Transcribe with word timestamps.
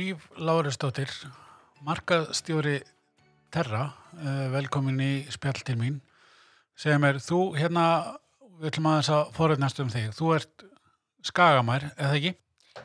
Líf 0.00 0.30
Láristóttir, 0.40 1.10
markaðstjóri 1.84 2.78
Terra, 3.52 3.90
uh, 4.16 4.46
velkomin 4.54 5.00
í 5.02 5.10
spjall 5.28 5.60
til 5.66 5.74
mín, 5.76 5.98
sem 6.78 7.04
er 7.04 7.18
þú 7.20 7.40
hérna, 7.58 7.84
við 8.60 8.70
ætlum 8.70 8.88
aðeins 8.88 9.10
að 9.12 9.34
forðnast 9.36 9.82
um 9.82 9.90
þig, 9.92 10.06
þú 10.16 10.30
ert 10.38 10.64
skagamær, 11.26 11.90
eða 11.98 12.16
ekki? 12.16 12.32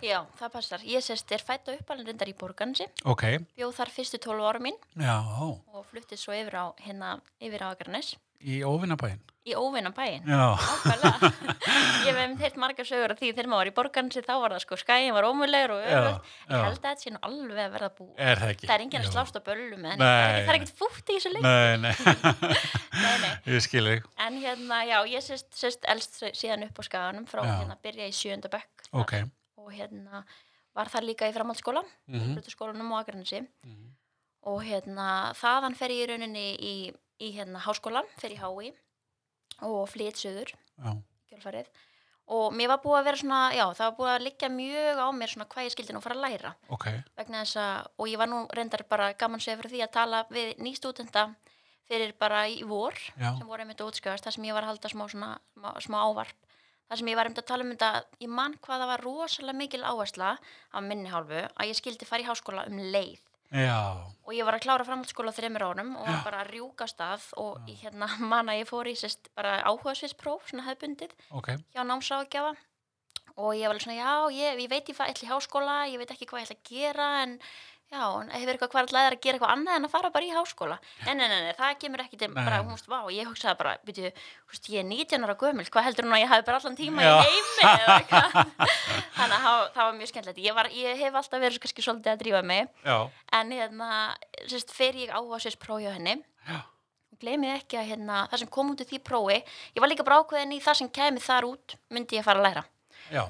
Já, 0.03 0.17
það 0.41 0.53
passar. 0.57 0.83
Ég 0.89 1.05
sérst 1.05 1.31
er 1.31 1.45
fætt 1.45 1.71
og 1.71 1.79
uppalinn 1.79 2.09
reyndar 2.09 2.33
í 2.33 2.35
Borgansi, 2.35 2.89
Ok, 3.07 3.23
bjóð 3.55 3.75
þar 3.77 3.93
fyrstu 3.95 4.19
12 4.25 4.49
ára 4.49 4.63
mín 4.65 4.79
já, 4.99 5.15
og 5.39 5.87
fluttið 5.93 6.19
svo 6.19 6.35
yfir 6.35 6.57
á, 6.57 6.65
hérna, 6.83 7.15
yfir 7.39 7.63
á 7.63 7.71
Akarnes 7.71 8.15
í 8.45 8.61
óvinnabæinn. 8.65 9.21
í 9.45 9.53
óvinna 9.53 9.91
bæinn. 9.93 10.23
Já, 10.25 10.57
Ákvæmlega. 10.57 11.27
ég 12.05 12.07
hef 12.09 12.17
einmitt 12.17 12.39
heilt 12.41 12.55
margar 12.57 12.85
sögur 12.89 13.11
af 13.13 13.19
því 13.19 13.27
þegar 13.35 13.49
maður 13.51 13.59
var 13.61 13.69
í 13.69 13.73
Borgansi 13.77 14.23
þá 14.25 14.31
var 14.41 14.55
það 14.55 14.61
sko 14.63 14.77
skæin 14.81 15.13
var 15.13 15.27
ómulegur 15.27 15.73
og 15.75 15.83
öðvöld. 15.85 16.31
Ég 16.49 16.63
held 16.65 16.71
að 16.71 16.79
þetta 16.79 17.03
sé 17.03 17.13
nú 17.13 17.19
alveg 17.27 17.59
að 17.61 17.75
verða 17.75 17.89
búið. 17.99 18.15
er 18.25 18.41
það 18.41 18.53
ekki? 18.55 18.65
Það 18.71 18.75
er 18.75 18.83
enginn 18.85 19.01
að 19.01 19.05
Jú. 19.05 19.11
slást 19.13 19.37
á 19.37 19.41
böllum. 19.45 19.83
Nei. 19.85 19.93
Það 20.01 20.23
er 20.25 20.41
það 20.47 20.49
er 20.49 20.57
ekkert 20.57 20.81
fútt 20.81 21.13
í 21.13 21.19
þessu 21.19 21.31
leik. 21.35 21.45
Nei, 21.45 21.77
nei, 21.77 21.93
Nei, 23.05 23.15
nei. 23.21 23.31
ég 23.53 23.61
skil 23.67 23.85
þig. 23.91 24.09
En 24.25 24.41
hérna, 24.41 24.81
já, 24.89 24.97
ég 25.13 25.21
sérst, 25.29 25.49
sérst 25.61 25.85
elst 25.93 26.19
síðan 26.41 26.65
upp 26.65 26.81
á 26.81 26.83
skaganum 26.89 27.29
frá 27.29 27.43
Já. 27.45 27.53
hérna 27.61 27.77
byrja 27.85 28.09
í 28.09 28.17
sjönda 28.17 28.49
bekk. 28.49 28.87
Ok, 28.97 29.13
Og 29.61 29.69
hérna 29.77 30.23
var 30.73 30.89
þar 30.89 31.05
líka 31.05 31.29
í 31.29 31.33
framhaldsskóla, 31.37 31.85
mm 32.09 32.17
Mhm. 32.17 32.41
-hmm. 32.41 32.93
á 32.93 32.99
Akranesi. 32.99 33.45
Mhm. 33.65 33.93
og 34.45 34.61
hérna 34.63 35.33
þaðan 35.37 35.75
fer 35.77 35.89
ég 35.89 36.05
í 36.05 36.09
rauninni 36.09 36.93
í, 37.19 37.31
hérna 37.35 37.63
háskólan, 37.65 38.07
í 38.23 38.37
HÍ 38.39 38.71
og 39.65 39.83
flytt 39.87 40.19
söður 40.19 40.51
já, 40.51 40.95
kjálfarið 41.31 41.69
og 42.35 42.53
mér 42.57 42.71
var 42.73 42.81
búið 42.81 42.99
að 42.99 43.07
vera 43.07 43.19
svona, 43.21 43.39
já 43.53 43.65
það 43.77 43.85
var 43.85 43.97
búið 43.99 44.11
að 44.11 44.23
liggja 44.25 44.49
mjög 44.49 45.01
á 45.01 45.07
mér 45.13 45.31
svona 45.31 45.47
hvað 45.51 45.67
ég 45.67 45.73
skildi 45.75 45.93
nú 45.93 46.01
fara 46.01 46.15
að 46.17 46.23
læra. 46.25 46.53
Ok, 46.73 46.87
vegna 47.19 47.43
þess 47.43 47.59
að, 47.61 47.89
og 48.01 48.09
ég 48.09 48.21
var 48.21 48.31
nú 48.31 48.39
reyndar 48.57 48.85
bara 48.89 49.11
gaman 49.13 49.43
sér 49.43 49.59
fyrir 49.59 49.75
því 49.75 49.83
að 49.85 49.93
tala 49.93 50.23
við 50.33 50.55
nýstúdenda 50.65 51.27
fyrir 51.85 52.15
bara 52.17 52.47
í 52.49 52.63
vor 52.65 52.97
já, 52.97 53.29
sem 53.29 53.45
voru 53.45 53.61
einmitt 53.61 53.83
að 53.83 53.91
útskjöfast, 53.91 54.25
þar 54.25 54.37
sem 54.37 54.49
ég 54.49 54.57
var 54.57 54.65
að 54.65 54.73
halda 54.73 54.89
smá, 54.89 55.05
svona, 55.11 55.31
smá, 55.85 55.99
ávarp. 56.01 56.41
Þar 56.89 57.01
sem 57.01 57.11
ég 57.11 57.17
var 57.19 57.29
einmitt 57.29 57.43
að 57.43 57.49
tala 57.51 57.65
um 57.65 57.73
þetta, 57.75 57.91
ég 58.25 58.33
mann 58.41 58.57
hvað 58.65 58.81
það 58.81 58.91
var 58.93 59.05
rosalega 59.05 59.59
mikil 59.61 59.85
áhersla 59.85 60.33
á 60.41 60.77
minni 60.81 61.13
hálfu 61.13 61.45
að 61.45 61.69
ég 61.69 61.77
skildi 61.77 62.09
fara 62.09 62.25
í 62.25 62.27
háskóla 62.27 62.65
um 62.69 62.81
leið 62.89 63.21
já, 63.51 63.77
og 64.25 64.33
ég 64.33 64.45
var 64.47 64.57
að 64.57 64.63
klára 64.65 64.85
framhaldsskóla 64.87 65.33
á 65.33 65.37
þreymur 65.37 65.65
árum 65.67 65.91
og 66.01 66.07
Já. 66.09 66.17
bara 66.25 66.41
að 66.43 66.53
rjúka 66.55 66.87
af 67.05 67.27
og 67.37 67.59
ég 67.69 67.83
hérna 67.83 68.07
man 68.31 68.49
að 68.49 68.63
ég 68.63 68.69
fór 68.69 68.89
í 68.89 68.95
sérst 68.97 69.29
bara 69.35 69.59
áhugasviðspróf, 69.69 70.49
svona 70.49 70.65
hefbundið 70.69 71.13
ok, 71.29 71.53
hjá 71.75 71.83
námsáðgjafa. 71.83 72.55
Og 73.35 73.51
ég 73.51 73.67
var 73.67 73.75
alveg 73.75 73.83
svona, 73.83 73.99
já, 73.99 74.13
ég, 74.31 74.59
ég 74.63 74.69
veit 74.71 74.89
ég 74.89 74.95
fæ 74.95 75.09
ætli 75.09 75.27
í 75.27 75.31
háskóla, 75.31 75.77
ég 75.91 75.99
veit 75.99 76.11
ekki 76.13 76.27
hvað 76.29 76.39
ég 76.39 76.45
ætla 76.47 76.55
að 76.55 76.69
gera 76.69 77.07
en 77.25 77.33
já, 77.91 78.01
en 78.21 78.29
hefur 78.33 78.51
eitthvað 78.55 78.71
hvað 78.73 78.87
ætlaði 78.89 79.09
að 79.11 79.19
gera 79.23 79.37
eitthvað 79.37 79.53
annað 79.55 79.77
en 79.79 79.85
að 79.87 79.91
fara 79.93 80.09
bara 80.15 80.25
í 80.27 80.31
háskóla. 80.35 80.77
Nei, 81.05 81.13
nei, 81.15 81.27
nei 81.29 81.53
það 81.57 81.77
kemur 81.83 82.03
ekki 82.03 82.17
til 82.19 82.29
bara, 82.35 82.57
hún 82.63 82.73
veist, 82.75 82.87
vá, 82.91 82.97
ég 83.13 83.29
hugsaði 83.29 83.57
bara, 83.61 83.73
byrju, 83.87 84.11
húst, 84.51 84.69
ég 84.73 84.81
er 84.81 84.87
19 84.89 85.23
ára 85.27 85.35
gömul, 85.39 85.65
hvað 85.69 85.87
heldur 85.87 86.07
hún 86.09 86.15
að 86.17 86.23
ég 86.25 86.31
hafi 86.33 86.45
bara 86.49 86.59
allan 86.59 86.75
tíma 86.79 87.05
Já. 87.05 87.13
í 87.15 87.29
heimi 87.29 87.65
eða 87.71 87.97
eitthvað? 88.01 88.29
Þannig 89.17 89.35
að 89.37 89.45
það- 89.45 89.69
það 89.75 89.83
var 89.85 89.97
mjög 90.01 90.11
skemmtilegt. 90.11 90.41
Ég, 90.43 90.55
var, 90.57 90.69
ég 90.75 90.97
hef 91.05 91.19
alltaf 91.21 91.41
verið 91.45 91.61
kannski 91.63 91.85
svolítið 91.85 92.11
að 92.15 92.21
drífa 92.25 92.41
mig. 92.43 92.67
Já, 92.83 92.97
en 93.39 93.51
hérna, 93.55 93.89
sérst, 94.49 94.73
fer 94.75 94.97
ég 95.05 95.13
áhuga 95.15 95.39
sérst 95.45 95.61
prófi 95.61 95.87
á 95.87 95.93
henni. 95.95 96.17
Já, 96.49 96.59
gleymið 97.23 97.53
ekki 97.61 97.77
að 97.79 97.87
hérna, 97.93 98.17
það 98.33 98.41
sem 98.43 98.49
kom 98.51 98.73
út 98.73 98.81
úr 98.83 98.89
því 98.89 98.99
prófi 99.07 99.37
ég 99.39 99.79
var 99.79 99.87
líka 99.87 100.03
bara 100.03 100.17
ákveðin 100.19 100.51
í 100.51 100.59
það 100.61 100.75
sem 100.81 100.89
kemi 100.91 101.21
þar 101.23 101.47
út 101.47 101.77
myndi 101.95 102.17
ég 102.19 102.25
fara 102.27 102.41
að 102.41 102.47
læra. 102.49 102.63
Já, 103.13 103.23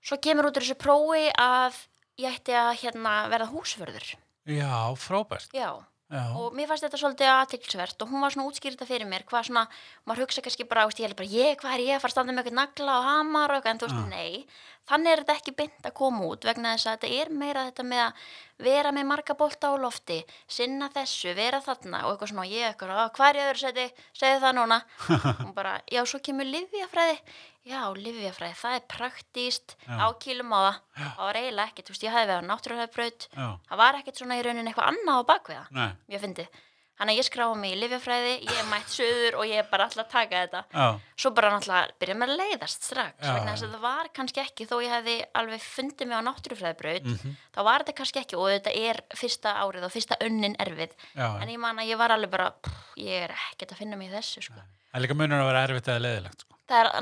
svo 0.00 0.16
kemur 0.24 0.48
út 0.48 0.56
úr 0.56 0.64
þessu 0.64 0.78
prófi 0.80 1.26
að 1.36 1.76
ég 2.20 2.38
ætti 2.38 2.56
að 2.56 2.72
hérna, 2.82 3.18
verða 3.32 3.50
húsvörður. 3.52 4.14
Já, 4.46 4.72
frábært, 5.02 5.50
já, 5.56 5.72
já, 6.12 6.22
og 6.38 6.54
mér 6.54 6.68
fannst 6.70 6.86
þetta 6.86 7.00
svolítið 7.00 7.30
aðtilsvert 7.32 8.02
og 8.04 8.12
hún 8.12 8.22
var 8.22 8.34
svona 8.34 8.46
útskýrita 8.46 8.86
fyrir 8.86 9.08
mér 9.10 9.24
hvað 9.26 9.48
svona, 9.48 9.64
maður 10.06 10.22
hugsa 10.26 10.44
kannski 10.46 10.68
bara, 10.70 10.84
veist, 10.86 11.00
ég 11.02 11.08
held 11.08 11.18
bara 11.18 11.32
ég, 11.32 11.56
hvað 11.58 11.74
er 11.74 11.82
ég 11.82 11.96
að 11.96 12.04
fara 12.04 12.12
að 12.12 12.16
standa 12.16 12.36
með 12.36 12.44
eitthvað 12.44 12.60
nagla 12.60 12.98
og 13.00 13.08
hamar 13.10 13.50
og 13.50 13.58
eitthvað, 13.58 13.72
en 13.74 13.82
þú 13.82 13.88
veist, 13.90 14.10
nei. 14.12 14.46
Þannig 14.86 15.12
er 15.12 15.22
þetta 15.24 15.34
ekki 15.40 15.56
beint 15.58 15.88
að 15.88 15.96
koma 15.98 16.28
út 16.30 16.46
vegna 16.46 16.76
þess 16.76 16.86
að 16.86 16.94
þetta 16.94 17.22
er 17.24 17.32
meira 17.34 17.64
þetta 17.66 17.86
með 17.90 18.02
að 18.04 18.28
vera 18.58 18.92
með 18.94 19.04
marga 19.10 19.34
bolta 19.36 19.68
á 19.68 19.74
lofti 19.76 20.20
sinna 20.48 20.88
þessu, 20.92 21.34
vera 21.36 21.60
þarna 21.60 22.04
og 22.06 22.14
eitthvað 22.14 22.30
svona, 22.32 22.46
og 22.46 22.52
ég 22.54 22.68
eitthvað, 22.70 22.90
"Ah, 22.96 23.10
hvað 23.10 23.28
er 23.28 23.36
ég 23.36 23.50
öðru 23.50 23.60
seti 23.60 23.86
segðu 24.16 24.40
það 24.44 24.54
núna, 24.56 24.78
og 25.48 25.54
bara 25.54 25.80
já, 25.92 26.00
svo 26.06 26.20
kemur 26.20 26.44
livjafræði 26.48 27.18
já, 27.66 27.80
livjafræði, 27.94 28.54
það 28.62 28.74
er 28.78 28.84
praktíst 28.88 29.76
Já. 29.88 29.98
á 30.00 30.06
kílum 30.22 30.52
á 30.54 30.60
það, 30.62 30.76
það 31.16 31.24
var 31.26 31.34
eiginlega 31.40 31.68
ekkert, 31.68 32.02
ég 32.02 32.12
hefði 32.14 32.30
verið 32.30 32.42
á 32.42 32.48
náttúruhefbraut 32.50 33.28
já, 33.34 33.46
það 33.68 33.76
var 33.82 33.94
ekkert 34.00 34.16
svona 34.16 34.38
í 34.38 34.42
rauninni 34.46 34.70
eitthvað 34.72 34.90
annað 34.92 35.20
á 35.20 35.28
bakviða 35.30 35.66
nei, 35.70 35.90
mjög 36.08 36.20
fyndið. 36.24 36.48
Þannig 36.96 37.12
að 37.12 37.18
ég 37.20 37.26
skráði 37.28 37.56
mig 37.60 37.72
í 37.74 37.78
livjafræði, 37.82 38.30
ég 38.46 38.56
er 38.56 38.68
mætt 38.70 38.88
söður 38.88 39.34
og 39.36 39.44
ég 39.50 39.58
er 39.60 39.66
bara 39.68 39.84
alltaf 39.84 40.06
að 40.06 40.12
taka 40.14 40.38
þetta. 40.46 40.62
já, 40.72 40.86
Svo 41.20 41.30
bara 41.36 41.50
náttúrulega 41.52 41.92
byrja 42.00 42.14
með 42.16 42.30
að 42.32 42.38
leiðast 42.40 42.86
strax, 42.88 43.20
já. 43.20 43.34
að 43.36 43.60
það 43.60 43.80
var 43.84 44.08
kannski 44.16 44.40
ekki, 44.40 44.64
þó 44.70 44.76
ég 44.80 44.94
hefði 44.94 45.16
alveg 45.36 45.60
fundið 45.66 46.08
mig 46.08 46.16
á 46.16 46.26
náttúrufræðibraut, 46.30 47.04
mhm, 47.12 47.36
þá 47.52 47.60
var 47.68 47.84
þetta 47.84 47.96
kannski 48.00 48.22
ekki 48.22 48.40
og 48.40 48.48
þetta 48.48 48.72
er 48.88 48.96
fyrsta 49.12 49.52
árið 49.60 49.84
og 49.84 49.92
fyrsta 49.92 50.16
önnin 50.24 50.56
erfið. 50.56 50.92
já, 51.12 51.28
En 51.42 51.48
ég 51.52 51.58
man 51.60 51.76
að 51.76 51.90
ég 51.92 52.00
var 52.00 52.10
alveg 52.16 52.30
bara, 52.32 52.50
pff, 52.50 52.96
ég 52.96 53.28
er 53.28 53.36
ekkert 53.52 53.72
að 53.72 53.80
finna 53.84 53.96
mig 53.96 54.08
í 54.08 54.16
þessu, 54.16 54.40
sko. 54.48 54.56
það 54.56 54.96
er 54.96 55.00
líka 55.04 55.14
munur 55.20 55.40
að 55.44 55.50
vera 55.52 55.64
erfitt 55.68 55.88
eða 55.92 56.00
leiðilegt, 56.00 56.40
sko, 56.40 56.52
Það 56.66 56.80
er 56.80 56.88
já, 56.90 56.92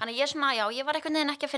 Þannig 0.00 0.14
að 0.14 0.18
ég 0.18 0.26
svona, 0.32 0.54
já, 0.56 0.64
ég 0.74 0.84
var 0.84 0.94
einhvern 0.98 1.14
veginn 1.14 1.30
ekki 1.30 1.46
að 1.46 1.52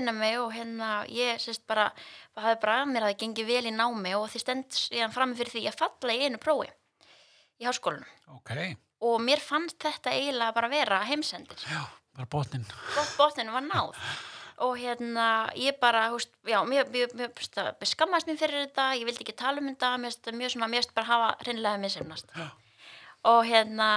í 7.63 7.67
háskólanum. 7.67 8.13
ok, 8.35 8.53
og 9.03 9.19
mér 9.23 9.41
fannst 9.43 9.79
þetta 9.83 10.13
eiginlega 10.15 10.55
bara 10.55 10.69
vera 10.71 11.01
heimsendir. 11.07 11.59
Já, 11.67 11.81
bara 12.15 12.29
botnin, 12.29 12.65
gott 12.93 13.17
botninu 13.19 13.55
var 13.55 13.65
náð. 13.65 13.97
Og 14.63 14.77
hérna 14.77 15.49
ég 15.57 15.79
bara, 15.81 16.05
húst, 16.13 16.29
já, 16.45 16.59
mér, 16.67 16.85
mér, 16.93 17.09
mér, 17.17 17.31
skammaðist 17.89 18.29
mér 18.29 18.37
fyrir 18.37 18.67
þetta 18.67 18.85
ég 18.99 19.07
vildi 19.07 19.25
ekki 19.25 19.33
tala 19.35 19.59
um 19.59 19.71
þetta, 19.71 19.95
mér 19.97 20.11
finnst 20.11 20.21
þetta 20.21 20.37
mjög 20.37 20.53
svona 20.53 20.69
mér 20.69 20.83
finnst 20.83 20.93
bara 20.93 21.09
hafa 21.09 21.31
hreinlega 21.41 21.81
misefnast 21.81 22.29
Já. 22.37 22.45
og 23.31 23.41
hérna 23.49 23.89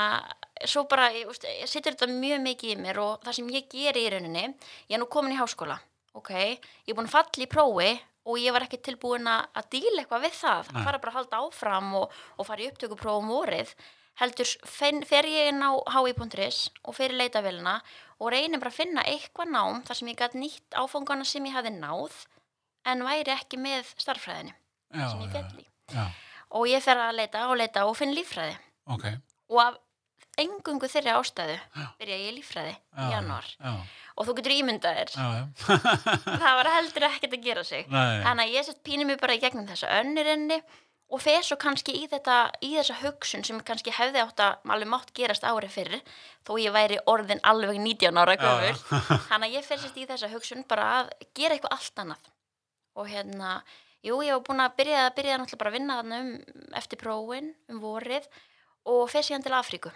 svo 0.65 0.87
bara, 0.89 1.11
ég, 1.13 1.29
húst, 1.29 1.45
ég 1.45 1.69
situr 1.69 1.93
þetta 1.93 2.09
mjög 2.09 2.41
mikið 2.47 2.73
í 2.73 2.79
mér 2.81 3.03
og 3.05 3.21
það 3.27 3.37
sem 3.39 3.53
ég 3.53 3.69
geri 3.71 4.07
í 4.07 4.11
rauninni 4.17 4.47
ég 4.49 4.97
er 4.97 5.03
nú 5.03 5.11
komin 5.13 5.37
í 5.37 5.39
háskóla, 5.39 5.77
ok? 6.17 6.33
Ég 6.33 6.95
er 6.95 6.97
búin 6.97 7.13
að 7.13 7.19
falla 7.19 7.45
í 7.45 7.51
prófi 7.53 7.91
og 8.27 8.41
ég 8.43 8.55
var 8.55 8.67
ekki 8.67 8.81
tilbúin 8.83 9.29
að 9.31 9.69
díla 9.71 10.03
eitthvað 10.03 10.27
við 10.27 10.35
það. 10.41 10.73
Nei. 10.75 10.83
fara 10.89 11.01
bara 11.03 11.13
að 11.13 11.19
halda 11.21 11.41
áfram 11.47 11.95
og, 12.01 12.19
og 12.37 12.49
fara 12.49 12.65
í 12.65 12.69
upptökuprófum 12.73 13.31
vorið. 13.31 13.73
Heldur 14.17 14.49
fer 14.67 15.29
ég 15.29 15.51
inn 15.53 15.63
á 15.63 15.71
hi.is 15.93 16.61
og 16.83 16.97
fer 16.97 17.13
í 17.13 17.19
leitavélina 17.21 17.77
og 18.19 18.31
reynir 18.33 18.59
bara 18.63 18.73
að 18.73 18.79
finna 18.81 19.05
eitthvað 19.05 19.53
nám 19.53 19.83
þar 19.87 20.01
sem 20.01 20.11
ég 20.13 20.21
gæti 20.23 20.41
nýtt 20.41 20.79
áfangana 20.81 21.27
sem 21.29 21.45
ég 21.45 21.55
hafi 21.57 21.75
náð 21.75 22.23
en 22.89 23.05
væri 23.05 23.35
ekki 23.35 23.61
með 23.61 23.91
starffræðinni 24.01 24.55
já, 24.55 25.09
sem 25.11 25.21
ég 25.21 25.29
já, 25.29 25.33
fjall 25.35 25.61
í. 25.61 25.67
já, 25.93 26.07
og 26.57 26.71
ég 26.71 26.85
fer 26.87 27.03
að 27.03 27.19
leita 27.19 27.45
og 27.51 27.59
leita 27.61 27.85
og 27.91 27.97
finn 27.99 28.15
líffræði. 28.17 28.57
Ok, 28.87 29.05
og 29.53 29.61
af 29.67 29.77
engungu 30.41 30.89
þeirri 30.91 31.13
ástæðu 31.17 31.57
Já. 31.57 31.87
byrja 32.01 32.17
ég 32.21 32.41
já, 32.41 32.65
í 33.05 33.11
januar 33.13 33.47
já, 33.57 33.73
og 34.17 34.27
þú 34.27 34.35
getur 34.39 34.55
ímyndað 34.57 34.99
þér. 34.99 35.13
Já, 35.13 35.27
já, 35.37 35.45
það 36.43 36.59
var 36.59 36.73
heldur 36.73 37.07
ekkert 37.11 37.37
að 37.37 37.47
gera 37.47 37.65
sig. 37.69 37.87
Nei, 37.93 38.25
þannig 38.25 38.43
að 38.49 38.57
ég 38.57 38.67
sett 38.67 38.83
pínum 38.87 39.11
mig 39.11 39.21
bara 39.21 39.37
í 39.37 39.41
gegnum 39.43 39.69
þessa 39.69 39.93
önnirinni 40.01 40.61
og 41.07 41.23
fer 41.23 41.45
svo 41.47 41.59
kannski 41.63 41.95
í 41.95 42.07
þetta 42.11 42.39
í 42.67 42.73
þessa 42.75 42.97
hugsun 43.05 43.45
sem 43.47 43.61
kannski 43.67 43.95
hefði 43.95 44.25
átt 44.25 44.43
að 44.43 44.73
alveg 44.75 44.91
mátt 44.91 45.13
gerast 45.15 45.47
ári 45.47 45.69
fyrir 45.71 46.03
þó 46.49 46.57
ég 46.59 46.75
væri 46.75 46.99
orðin 47.07 47.43
alveg 47.47 47.79
19 47.79 48.19
ára 48.19 48.35
já. 48.35 48.75
þannig 49.31 49.47
að 49.47 49.55
ég 49.55 49.69
fer 49.69 49.83
sérst 49.83 50.01
í 50.01 50.09
þessa 50.09 50.33
hugsun 50.33 50.67
bara 50.67 50.89
að 50.97 51.13
gera 51.37 51.55
eitthvað 51.55 51.79
allt 51.79 52.03
annað. 52.03 52.33
Og 52.97 53.13
hérna, 53.13 53.61
jú 54.03 54.19
ég 54.25 54.35
var 54.35 54.45
búin 54.49 54.65
að 54.65 54.77
byrja 54.81 55.07
að 55.07 55.15
byrja 55.21 55.39
náttúrulega 55.39 55.63
bara 55.63 55.73
að 55.75 55.79
vinna 55.79 56.01
þarna 56.01 56.21
um 56.25 56.77
eftir 56.81 57.01
prófin, 57.05 57.55
um 57.71 57.81
vorið 57.85 58.29
og 58.87 59.09
fer 59.13 59.27
síðan 59.27 59.45
til 59.45 59.55
Afríku 59.59 59.93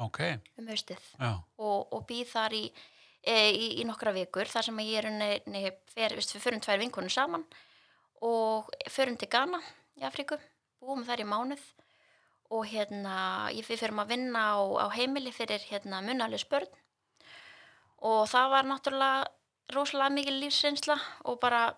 ok, 0.00 0.20
um 0.60 0.70
haustið 0.70 1.10
og, 1.20 1.92
og 1.92 2.04
býð 2.08 2.32
þar 2.32 2.56
í, 2.56 2.62
í, 3.26 3.80
í 3.80 3.84
nokkra 3.88 4.14
vikur 4.16 4.48
þar 4.48 4.68
sem 4.68 4.80
ég 4.84 5.00
er 5.00 5.10
unni, 5.10 5.72
fer, 5.92 6.14
veist, 6.16 6.34
við 6.34 6.44
förum 6.46 6.62
tvær 6.64 6.80
vinkonur 6.80 7.12
saman 7.12 7.44
og 8.24 8.70
förum 8.92 9.18
til 9.20 9.28
Ghana 9.32 9.60
í 10.00 10.04
Afríku, 10.08 10.38
búum 10.80 11.04
þar 11.04 11.24
í 11.24 11.28
mánuð 11.28 11.64
og 12.50 12.66
hérna 12.66 13.50
ég 13.54 13.66
förum 13.68 14.02
að 14.02 14.14
vinna 14.16 14.46
á, 14.56 14.60
á 14.84 14.86
heimili 14.96 15.32
fyrir 15.32 15.62
hérna 15.70 16.00
munalus 16.04 16.46
börn 16.48 16.68
og 18.00 18.24
það 18.30 18.54
var 18.54 18.68
náttúrulega 18.68 19.28
rosalega 19.74 20.16
mikil 20.16 20.40
lífsreynsla 20.40 20.96
og 21.28 21.38
bara 21.42 21.68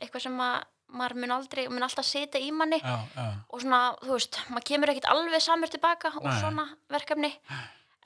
eitthvað 0.00 0.26
sem 0.26 0.40
að 0.40 0.64
maður 0.96 1.18
mun 1.20 1.34
aldrei, 1.34 1.64
mun 1.68 1.82
alltaf 1.82 2.06
setja 2.06 2.40
í 2.40 2.52
manni 2.54 2.78
já, 2.78 2.94
já, 3.16 3.24
og 3.50 3.62
svona, 3.62 3.80
þú 4.02 4.12
veist, 4.14 4.38
maður 4.48 4.66
kemur 4.70 4.92
ekkit 4.92 5.08
alveg 5.10 5.42
samur 5.42 5.70
tilbaka 5.72 6.12
úr 6.20 6.28
Nei. 6.30 6.38
svona 6.40 6.66
verkefni 6.92 7.32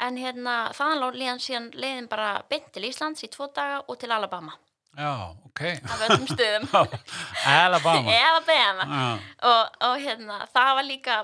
en 0.07 0.19
hérna, 0.21 0.57
þaðan 0.77 1.03
lá 1.03 1.09
líðan 1.21 1.43
síðan 1.45 1.71
leiðin 1.77 2.09
bara 2.11 2.31
beint 2.51 2.71
til 2.75 2.87
Íslands 2.89 3.25
í 3.27 3.31
tvo 3.33 3.51
daga 3.55 3.83
og 3.87 3.99
til 4.01 4.13
Alabama 4.15 4.57
Já, 4.99 5.11
ok. 5.47 5.61
af 5.87 6.01
öllum 6.09 6.27
stöðum 6.27 6.65
Alabama. 7.47 8.15
eða 8.23 8.41
Bama 8.47 8.87
Já, 8.89 9.11
og, 9.51 9.77
og 9.91 10.01
hérna, 10.03 10.41
það 10.55 10.73
var 10.81 10.89
líka 10.89 11.19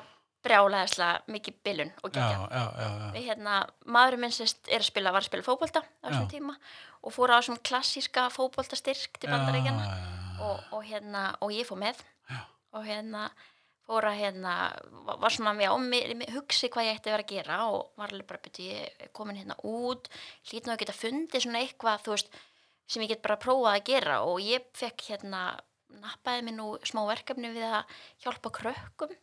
brjálæðislega 0.46 1.24
mikið 1.34 1.56
bilun 1.66 1.88
og 2.06 2.14
já. 2.14 2.26
við 3.16 3.24
hérna, 3.26 3.56
maðurinn 3.90 4.22
minn 4.26 4.34
sérst 4.34 4.68
er 4.70 4.78
að 4.78 4.90
spila, 4.90 5.10
var 5.14 5.24
að 5.24 5.30
spila 5.30 5.46
fótbolta 5.46 5.82
á 5.82 6.06
þessum 6.06 6.28
tíma 6.30 6.54
og 7.02 7.14
fór 7.14 7.34
á 7.34 7.38
þessum 7.40 7.58
klassíska 7.66 8.28
fótboltastyrk 8.34 9.18
til 9.18 9.32
bandaríkjana 9.32 9.88
og, 10.46 10.60
og 10.76 10.84
hérna, 10.86 11.28
og 11.42 11.50
ég 11.54 11.66
fór 11.66 11.80
með 11.82 12.02
Já. 12.30 12.40
og 12.78 12.86
hérna 12.86 13.26
fór 13.86 14.08
að 14.10 14.18
hérna, 14.20 14.54
var, 15.06 15.32
svona 15.32 15.54
já, 15.62 15.70
mér, 15.78 16.14
mér, 16.18 16.32
hugsi 16.34 16.70
hvað 16.72 16.88
ég 16.88 16.98
ætti 16.98 17.10
að 17.10 17.16
vera 17.16 17.26
að 17.26 17.32
gera 17.34 17.58
og 17.70 18.00
var 18.00 18.12
alveg 18.12 18.28
bara 18.30 18.42
byrju, 18.46 18.66
ég 18.72 19.12
komin 19.16 19.38
hérna 19.38 19.56
út 19.62 20.10
hlýt 20.50 20.66
nú 20.66 20.74
að 20.74 20.82
geta 20.82 20.96
fundið 20.96 21.46
svona 21.46 21.62
eitthvað 21.62 22.02
þú 22.06 22.16
veist, 22.16 22.40
sem 22.86 23.04
ég 23.04 23.12
get 23.14 23.22
bara 23.22 23.38
prófað 23.42 23.76
að 23.76 23.86
gera 23.92 24.18
og 24.26 24.42
ég 24.42 24.66
fekk 24.76 25.06
hérna 25.12 25.44
nappaði 26.02 26.48
mér 26.48 26.58
nú 26.58 26.72
smá 26.86 27.04
verkefni 27.08 27.52
við 27.54 27.68
að 27.70 27.94
hjálpa 28.24 28.52
krökkum 28.58 29.14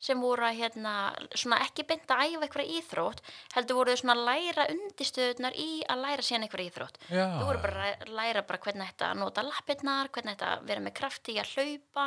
sem 0.00 0.20
voru 0.20 0.46
að 0.48 0.62
hérna, 0.62 0.92
svona 1.36 1.58
ekki 1.66 1.84
beint 1.88 2.08
að 2.08 2.22
æfa 2.24 2.46
eitthvað 2.46 2.70
íþrótt, 2.78 3.18
heldur 3.52 3.76
voru 3.76 3.92
þau 3.92 4.00
svona 4.00 4.14
að 4.16 4.22
læra 4.30 4.64
undistöðunar 4.72 5.58
í 5.60 5.68
að 5.92 6.04
læra 6.06 6.24
síðan 6.24 6.46
eitthvað 6.46 6.62
íþrótt. 6.70 6.96
Já, 7.12 7.24
Þau 7.36 7.44
voru 7.50 7.60
bara 7.66 7.90
að 7.90 8.14
læra 8.16 8.44
bara 8.48 8.62
hvernig 8.64 8.94
þetta 8.94 9.10
að 9.10 9.20
nota 9.20 9.44
lappirnar, 9.44 10.10
hvernig 10.14 10.38
þetta 10.38 10.54
að 10.54 10.64
vera 10.70 10.84
með 10.86 10.96
krafti 11.02 11.36
að 11.36 11.52
hlaupa 11.52 12.06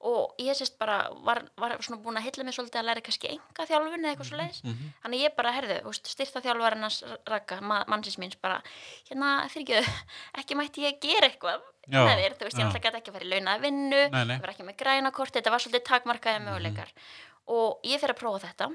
og 0.00 0.34
ég 0.38 0.54
sést 0.54 0.76
bara, 0.78 1.08
var, 1.26 1.40
var 1.58 1.72
svona 1.82 1.98
búin 2.02 2.16
að 2.20 2.28
hylla 2.28 2.44
mig 2.46 2.54
svolítið 2.54 2.78
að 2.78 2.86
læra 2.86 3.00
kannski 3.02 3.30
enga 3.32 3.64
þjálfun 3.66 4.04
eða 4.04 4.12
eitthvað 4.12 4.28
svo 4.28 4.36
leiðis. 4.38 4.60
Mhm. 4.64 4.92
Þannig 5.02 5.22
ég 5.24 5.34
bara, 5.36 5.52
herðu, 5.56 5.78
styrta 5.98 6.42
þjálfarinn 6.44 6.86
rakka, 7.32 7.60
ma 7.60 7.80
mannsins 7.90 8.18
míns 8.22 8.36
bara, 8.40 8.60
hérna, 9.10 9.32
fyrir 9.50 9.66
ekki, 9.80 9.96
ekki 10.42 10.54
mætti 10.60 10.84
ég 10.86 11.00
gera 11.02 11.26
eitthvað 11.32 11.60
Já, 11.88 12.04
með 12.04 12.20
þér, 12.22 12.36
þú 12.38 12.44
veist, 12.46 12.58
ég 12.58 12.66
alltaf 12.68 12.82
gæti 12.84 13.00
ekki 13.00 13.10
að 13.10 13.16
fara 13.18 13.26
í 13.26 13.32
launaða 13.32 13.62
vinnu, 13.64 14.02
Nei, 14.12 14.24
nei. 14.28 14.36
ég 14.36 14.42
var 14.44 14.50
ekki 14.54 14.66
með 14.68 14.76
grænakort, 14.84 15.32
þetta 15.34 15.50
var 15.54 15.62
svolítið 15.64 15.86
takmarkaði 15.88 16.42
möguleikar 16.46 16.90
og 17.48 17.80
ég 17.88 17.98
fer 18.02 18.12
að 18.12 18.18
prófa 18.20 18.42
þetta 18.44 18.66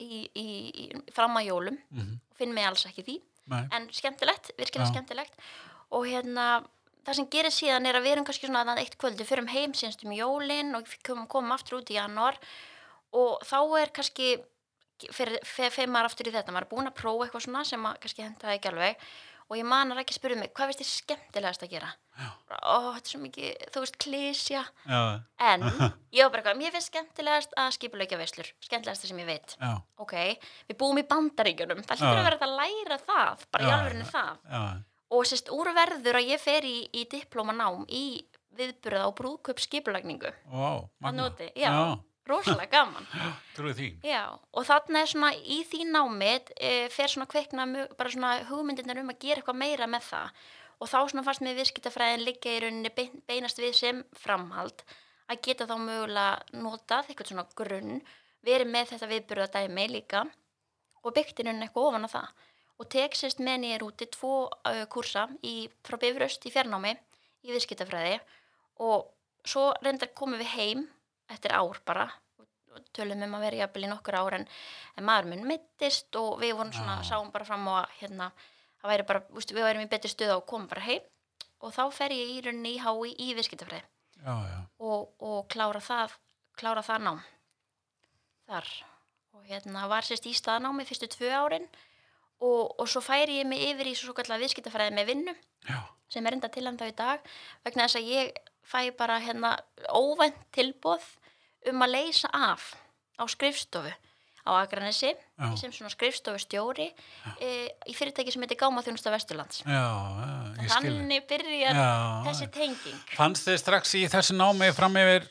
í, 0.00 0.20
í, 0.38 0.44
í, 0.70 0.84
fram 1.12 1.36
að 1.40 1.48
jólum 1.50 1.78
Mhm. 1.90 2.20
og 2.30 2.36
finn 2.38 2.54
mig 2.54 2.64
alls 2.68 2.86
ekki 2.86 3.02
því 3.04 3.16
Nei. 3.50 3.64
en 3.72 3.88
skemmtilegt, 3.90 4.52
virkilega 4.56 4.88
skemmtilegt 4.92 5.34
og 5.90 6.06
hérna 6.06 6.64
það 7.06 7.18
sem 7.18 7.30
gerir 7.32 7.54
síðan 7.54 7.88
er 7.88 7.98
að 7.98 8.06
við 8.06 8.16
erum 8.16 8.28
kannski 8.28 8.48
svona 8.48 8.64
þarna 8.64 8.84
eitt 8.84 8.98
kvöldi 9.00 9.26
fyrir 9.28 9.50
heim 9.54 9.74
síðanst 9.76 10.04
um 10.06 10.14
jólin 10.16 10.76
og 10.78 10.94
komum, 11.06 11.26
komum 11.30 11.56
aftur 11.56 11.80
út 11.80 11.92
í 11.92 11.98
januar 11.98 12.38
og 13.16 13.42
þá 13.46 13.58
er 13.80 13.94
kannski 13.96 14.30
fyrir, 15.08 15.40
fyrir 15.46 15.90
maður 15.90 16.10
aftur 16.10 16.30
í 16.30 16.34
þetta 16.36 16.54
maður 16.54 16.68
er 16.68 16.72
búin 16.74 16.90
að 16.90 17.00
prófa 17.00 17.26
eitthvað 17.26 17.46
svona 17.46 17.66
sem 17.68 17.90
að 17.90 17.98
kannski 18.04 18.26
hentaði 18.26 18.58
ekki 18.58 18.72
alveg 18.72 19.10
og 19.50 19.58
ég 19.58 19.66
man 19.66 19.90
að 19.90 20.04
ekki 20.04 20.14
spurði 20.14 20.38
mig 20.38 20.52
hvað 20.54 20.70
veist 20.70 20.82
þið 20.82 20.90
skemmtilegast 20.90 21.64
að 21.66 21.72
gera? 21.72 21.88
Ó, 22.20 22.92
þetta 22.94 23.00
er 23.00 23.10
svo 23.10 23.20
mikið, 23.22 23.64
þú 23.74 23.82
veist, 23.82 23.96
klísja 24.04 24.60
Já, 24.84 25.00
en 25.50 25.64
ég 26.16 26.22
var 26.22 26.30
bara 26.30 26.42
eitthvað, 26.42 26.60
mér 26.60 26.74
finnst 26.76 26.92
skemmtilegast 26.92 27.56
að 27.58 27.72
skipuleikja 27.78 28.20
veislur, 28.20 28.50
skemmtilegast 28.62 29.06
það 29.06 29.12
sem 29.12 29.22
ég 29.22 29.30
veit. 29.30 29.56
Já, 29.56 29.72
ok, 30.04 30.14
við 30.70 30.78
búum 30.82 31.00
í 31.00 31.06
bandaríkjunum 31.10 31.82
það 31.82 32.04
hlýtur 32.04 32.20
Já. 32.20 32.20
að 32.20 32.28
vera 32.28 32.46
að 32.46 32.56
læra 32.60 33.00
það 33.08 33.44
bara 33.56 33.66
í 33.66 33.72
já. 33.72 34.06
það. 34.12 34.38
Já, 34.52 34.62
og 35.10 35.24
sérst 35.26 35.50
úr 35.54 35.72
verður 35.74 36.20
að 36.20 36.28
ég 36.34 36.40
fer 36.42 36.66
í, 36.66 36.76
í 36.94 37.04
diplómanám 37.10 37.84
í 37.88 38.04
viðburða 38.58 39.06
og 39.08 39.16
brúðköp 39.18 39.60
skipulagningu 39.62 40.30
Vá, 40.52 40.70
að 40.78 40.86
magna. 41.02 41.24
noti, 41.24 41.48
já, 41.58 41.70
rosalega 42.30 42.70
gaman. 42.70 43.06
Já, 44.06 44.22
og 44.54 44.66
þarna 44.68 45.00
er 45.02 45.08
svona 45.10 45.30
í 45.34 45.60
því 45.66 45.80
námið 45.90 46.50
e, 46.60 46.70
fer 46.94 47.10
svona 47.10 47.26
kveikna 47.30 47.66
bara 47.98 48.12
svona 48.12 48.32
hugmyndirnar 48.50 49.00
um 49.02 49.10
að 49.12 49.18
gera 49.24 49.40
eitthvað 49.42 49.58
meira 49.62 49.88
með 49.90 50.04
það. 50.10 50.30
Og 50.80 50.88
þá 50.88 50.98
svona 51.10 51.24
fannst 51.26 51.42
mér 51.44 51.58
viðskiptafræðin 51.58 52.22
liggja 52.24 52.54
í 52.56 52.60
rauninni 52.64 52.92
bein- 52.96 53.18
beinast 53.28 53.58
við 53.60 53.74
sem 53.76 54.02
framhald 54.16 54.84
að 55.30 55.42
geta 55.46 55.66
þá 55.68 55.74
mögulega 55.82 56.60
notað 56.62 57.10
eitthvað 57.10 57.32
svona 57.32 57.46
grunn 57.58 57.98
verið 58.46 58.70
með 58.72 58.92
þetta 58.94 59.10
viðburðadæmi 59.10 59.88
líka 59.92 60.22
og 61.04 61.14
byggt 61.16 61.42
í 61.42 61.46
rauninni 61.48 61.66
eitthvað 61.68 61.90
ofan 61.90 62.08
á 62.08 62.10
það 62.14 62.30
og 62.80 62.88
tek 62.92 63.16
sérst 63.18 63.42
með 63.44 63.58
nýjar 63.64 63.84
úti 63.84 64.08
tvo 64.08 64.34
uh, 64.48 64.84
kursa 64.92 65.26
í, 65.44 65.68
frá 65.84 65.98
Bifröst 66.00 66.46
í 66.48 66.52
fjarnámi 66.54 66.94
í 67.44 67.52
viðskiptafræði. 67.52 68.16
Og 68.80 69.10
svo 69.44 69.70
reyndar 69.84 70.12
komum 70.16 70.40
við 70.40 70.54
heim 70.54 70.86
eftir 71.30 71.52
ár 71.52 71.80
bara 71.86 72.08
tölum 72.94 73.20
um 73.26 73.36
að 73.36 73.44
vera 73.44 73.60
jafnvel 73.64 73.84
í 73.84 73.90
nokkur 73.90 74.16
ár 74.16 74.38
en, 74.38 74.46
en 74.96 75.06
maður 75.06 75.28
minn 75.32 75.46
mittist 75.48 76.16
og 76.16 76.38
við 76.40 76.54
vorum 76.56 76.72
svona, 76.72 77.00
Já. 77.02 77.12
sáum 77.12 77.30
bara 77.34 77.46
fram 77.46 77.66
á 77.66 77.82
að 77.82 77.94
hérna, 77.98 78.30
það 78.80 78.92
væri 78.92 79.06
bara, 79.10 79.22
úst, 79.36 79.54
við 79.54 79.66
værum 79.66 79.84
í 79.84 79.90
betri 79.90 80.10
stöð 80.12 80.36
og 80.38 80.46
komum 80.48 80.70
bara 80.70 80.86
heim. 80.86 81.06
Og 81.60 81.74
þá 81.76 81.82
fer 81.92 82.14
ég 82.16 82.32
í 82.32 82.42
rauninni 82.46 82.76
í 82.78 82.80
hái 82.80 83.12
í 83.12 83.32
viðskiptafræði. 83.36 83.84
Og, 84.80 85.10
og 85.20 85.48
klára 85.52 85.82
það 85.84 86.16
klára 86.60 86.84
það 86.84 87.04
nám 87.06 87.20
þar. 88.48 88.70
Og 89.36 89.46
hérna 89.48 89.86
var 89.90 90.06
sérst 90.06 90.26
í 90.28 90.34
staðnámi 90.36 90.86
fyrstu 90.88 91.08
tvö 91.10 91.30
árin 91.32 91.68
og, 92.40 92.74
og 92.80 92.88
svo 92.88 93.02
færi 93.04 93.40
ég 93.40 93.48
mig 93.48 93.62
yfir 93.70 93.92
í 93.92 93.96
svo 93.98 94.14
kallar 94.16 94.40
viðskiptafræði 94.42 94.96
með 94.96 95.10
vinnu 95.12 95.34
já, 95.68 95.80
sem 96.12 96.26
er 96.26 96.36
enda 96.38 96.50
til 96.52 96.66
enda 96.66 96.88
í 96.90 96.94
dag 96.96 97.24
vegna 97.64 97.86
þess 97.86 98.00
að 98.00 98.12
ég 98.12 98.38
fæ 98.70 98.90
bara 98.96 99.18
hérna 99.22 99.56
óvænt 99.88 100.38
tilbúð 100.54 101.04
um 101.70 101.84
að 101.84 101.96
leysa 101.96 102.30
af 102.32 102.72
á 103.20 103.24
skrifstofu 103.28 103.92
á 104.46 104.50
Akranesi 104.64 105.10
Já. 105.12 105.56
sem 105.56 105.72
svona 105.72 105.90
skrifstofu 105.92 106.40
stjóri 106.40 106.88
e, 107.40 107.50
í 107.86 107.94
fyrirtæki 107.96 108.32
sem 108.32 108.42
heitir 108.44 108.58
Gáma 108.60 108.82
þjónusta 108.84 109.12
Vesturlands. 109.12 109.60
Já, 109.68 109.84
já, 110.56 110.70
þannig 110.72 111.26
byrjar 111.28 111.80
þessi 112.24 112.48
tenging. 112.54 113.02
Fannst 113.18 113.48
þið 113.48 113.60
strax 113.60 113.94
í 114.00 114.06
þessu 114.10 114.36
námi 114.38 114.70
fram 114.76 114.96
yfir 114.96 115.28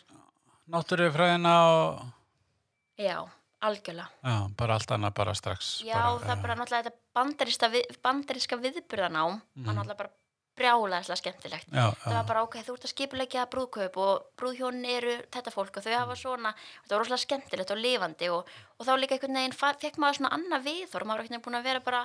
náttúrufræðina 0.69 1.55
og 1.73 3.01
já, 3.01 3.17
algjörlega 3.61 4.07
já, 4.23 4.37
bara 4.57 4.73
allt 4.79 4.91
annað 4.95 5.13
bara 5.19 5.33
strax. 5.35 5.81
Já, 5.83 5.99
það 6.19 6.31
er 6.37 6.41
bara 6.45 6.55
náttúrulega 6.55 6.91
þetta 6.91 7.69
við, 7.73 7.99
bandaríska 8.03 8.57
viðburðanám 8.63 9.41
Mhm. 9.55 9.65
var 9.65 9.73
náttúrulega 9.75 9.97
bara 10.03 10.09
brjálæðislega 10.59 11.15
skemmtilegt. 11.21 11.67
Já, 11.71 11.85
Það 12.03 12.11
já, 12.11 12.15
var 12.19 12.25
bara 12.27 12.41
ok, 12.43 12.55
þú 12.67 12.73
ert 12.75 12.83
að 12.83 12.91
skipulegja 12.91 13.43
brúðkaup 13.47 13.95
og 13.97 14.23
brúðhjónin 14.35 14.85
eru 14.91 15.13
þetta 15.31 15.53
fólk 15.55 15.77
og 15.79 15.83
þau 15.85 15.93
hafa 15.95 16.15
svona, 16.19 16.51
þetta 16.83 16.95
var 16.95 16.99
rosalega 16.99 17.23
skemmtilegt 17.23 17.71
og 17.71 17.77
lifandi 17.79 18.27
og, 18.29 18.49
og 18.77 18.85
þá 18.85 18.91
líka 18.99 19.15
einhvern 19.15 19.37
veginn 19.39 19.55
fekk 19.55 19.95
maður 20.03 20.17
svona 20.19 20.33
annað 20.35 20.65
viðhor, 20.67 21.05
maður 21.07 21.23
einhvern 21.23 21.31
veginn 21.31 21.45
búin 21.47 21.59
að 21.61 21.63
vera 21.69 21.79
bara, 21.79 22.01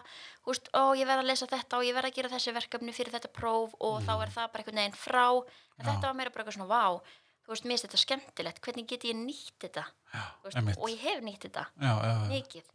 hú 0.46 0.52
veist, 0.54 0.70
ó 0.70 0.94
ég 0.94 1.06
verð 1.11 1.25
að 1.25 1.30
lesa 1.32 1.46
þetta 1.50 1.76
og 1.80 1.84
ég 1.88 1.94
verð 1.99 2.06
að 2.12 2.14
gera 2.14 2.28
þessi 2.37 2.54
verkefni 2.54 2.94
fyrir 2.94 3.12
þetta 3.18 3.32
próf 3.34 3.75
og 3.80 4.02
þá 4.06 4.12
er 4.23 4.30
það 4.38 4.52
bara 4.54 4.62
einhvern 4.62 4.80
veginn 4.84 5.02
frá, 5.02 5.26
en 5.34 5.84
Já. 5.84 5.90
þetta 5.90 6.06
var 6.06 6.14
meira 6.14 6.30
bara 6.30 6.44
eitthvað 6.44 6.58
svona 6.61 6.70
vá, 6.70 7.00
þú 7.44 7.54
veist, 7.54 7.64
mér 7.64 7.74
finnst 7.76 7.86
þetta 7.88 8.02
skemmtilegt, 8.02 8.60
hvernig 8.64 8.88
get 8.90 9.06
ég 9.08 9.18
nýtt 9.18 9.56
þetta, 9.64 9.84
já, 10.14 10.24
og 10.76 10.88
ég 10.90 11.00
hef 11.04 11.24
nýtt 11.24 11.48
þetta, 11.48 11.66
mikið. 12.30 12.70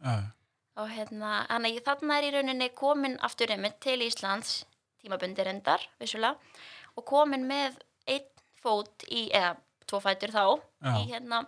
Og 0.80 0.92
hérna, 0.94 1.32
þannig 1.50 1.80
að 1.80 1.88
þarna 1.90 2.18
er 2.18 2.28
í 2.28 2.34
rauninni 2.38 2.68
komin 2.78 3.18
aftur 3.26 3.52
einmitt 3.52 3.82
til 3.84 3.98
Íslands 4.06 4.62
tímabundi 5.00 5.44
reyndar, 5.44 5.84
vissulega 6.00 6.38
og 6.96 7.06
komin 7.08 7.46
með 7.48 7.80
einn 8.10 8.28
fót 8.60 9.06
í, 9.08 9.30
eða 9.32 9.56
tvo 9.90 10.02
fætur 10.04 10.34
þá 10.34 10.44
í 11.00 11.06
hérna 11.10 11.44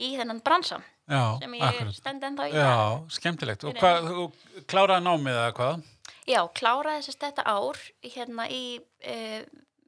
í 0.00 0.14
þennan 0.18 0.42
bransa 0.44 0.80
já, 1.08 1.38
sem 1.40 1.56
ég 1.56 1.64
akkurat. 1.68 1.96
stend 1.96 2.26
ennþá 2.28 2.48
í. 2.48 2.54
Já, 2.58 2.76
skemmtilegt. 3.16 3.66
Og 3.68 3.78
hvað, 3.80 4.08
þú 4.10 4.64
kláraði 4.70 5.06
námið 5.06 5.40
eða 5.40 5.52
hvað? 5.58 5.90
Já, 6.28 6.40
kláraði 6.56 7.04
þess 7.06 7.20
þetta 7.24 7.44
ár 7.48 7.80
hérna 8.14 8.48
í 8.52 8.64
e, 9.00 9.16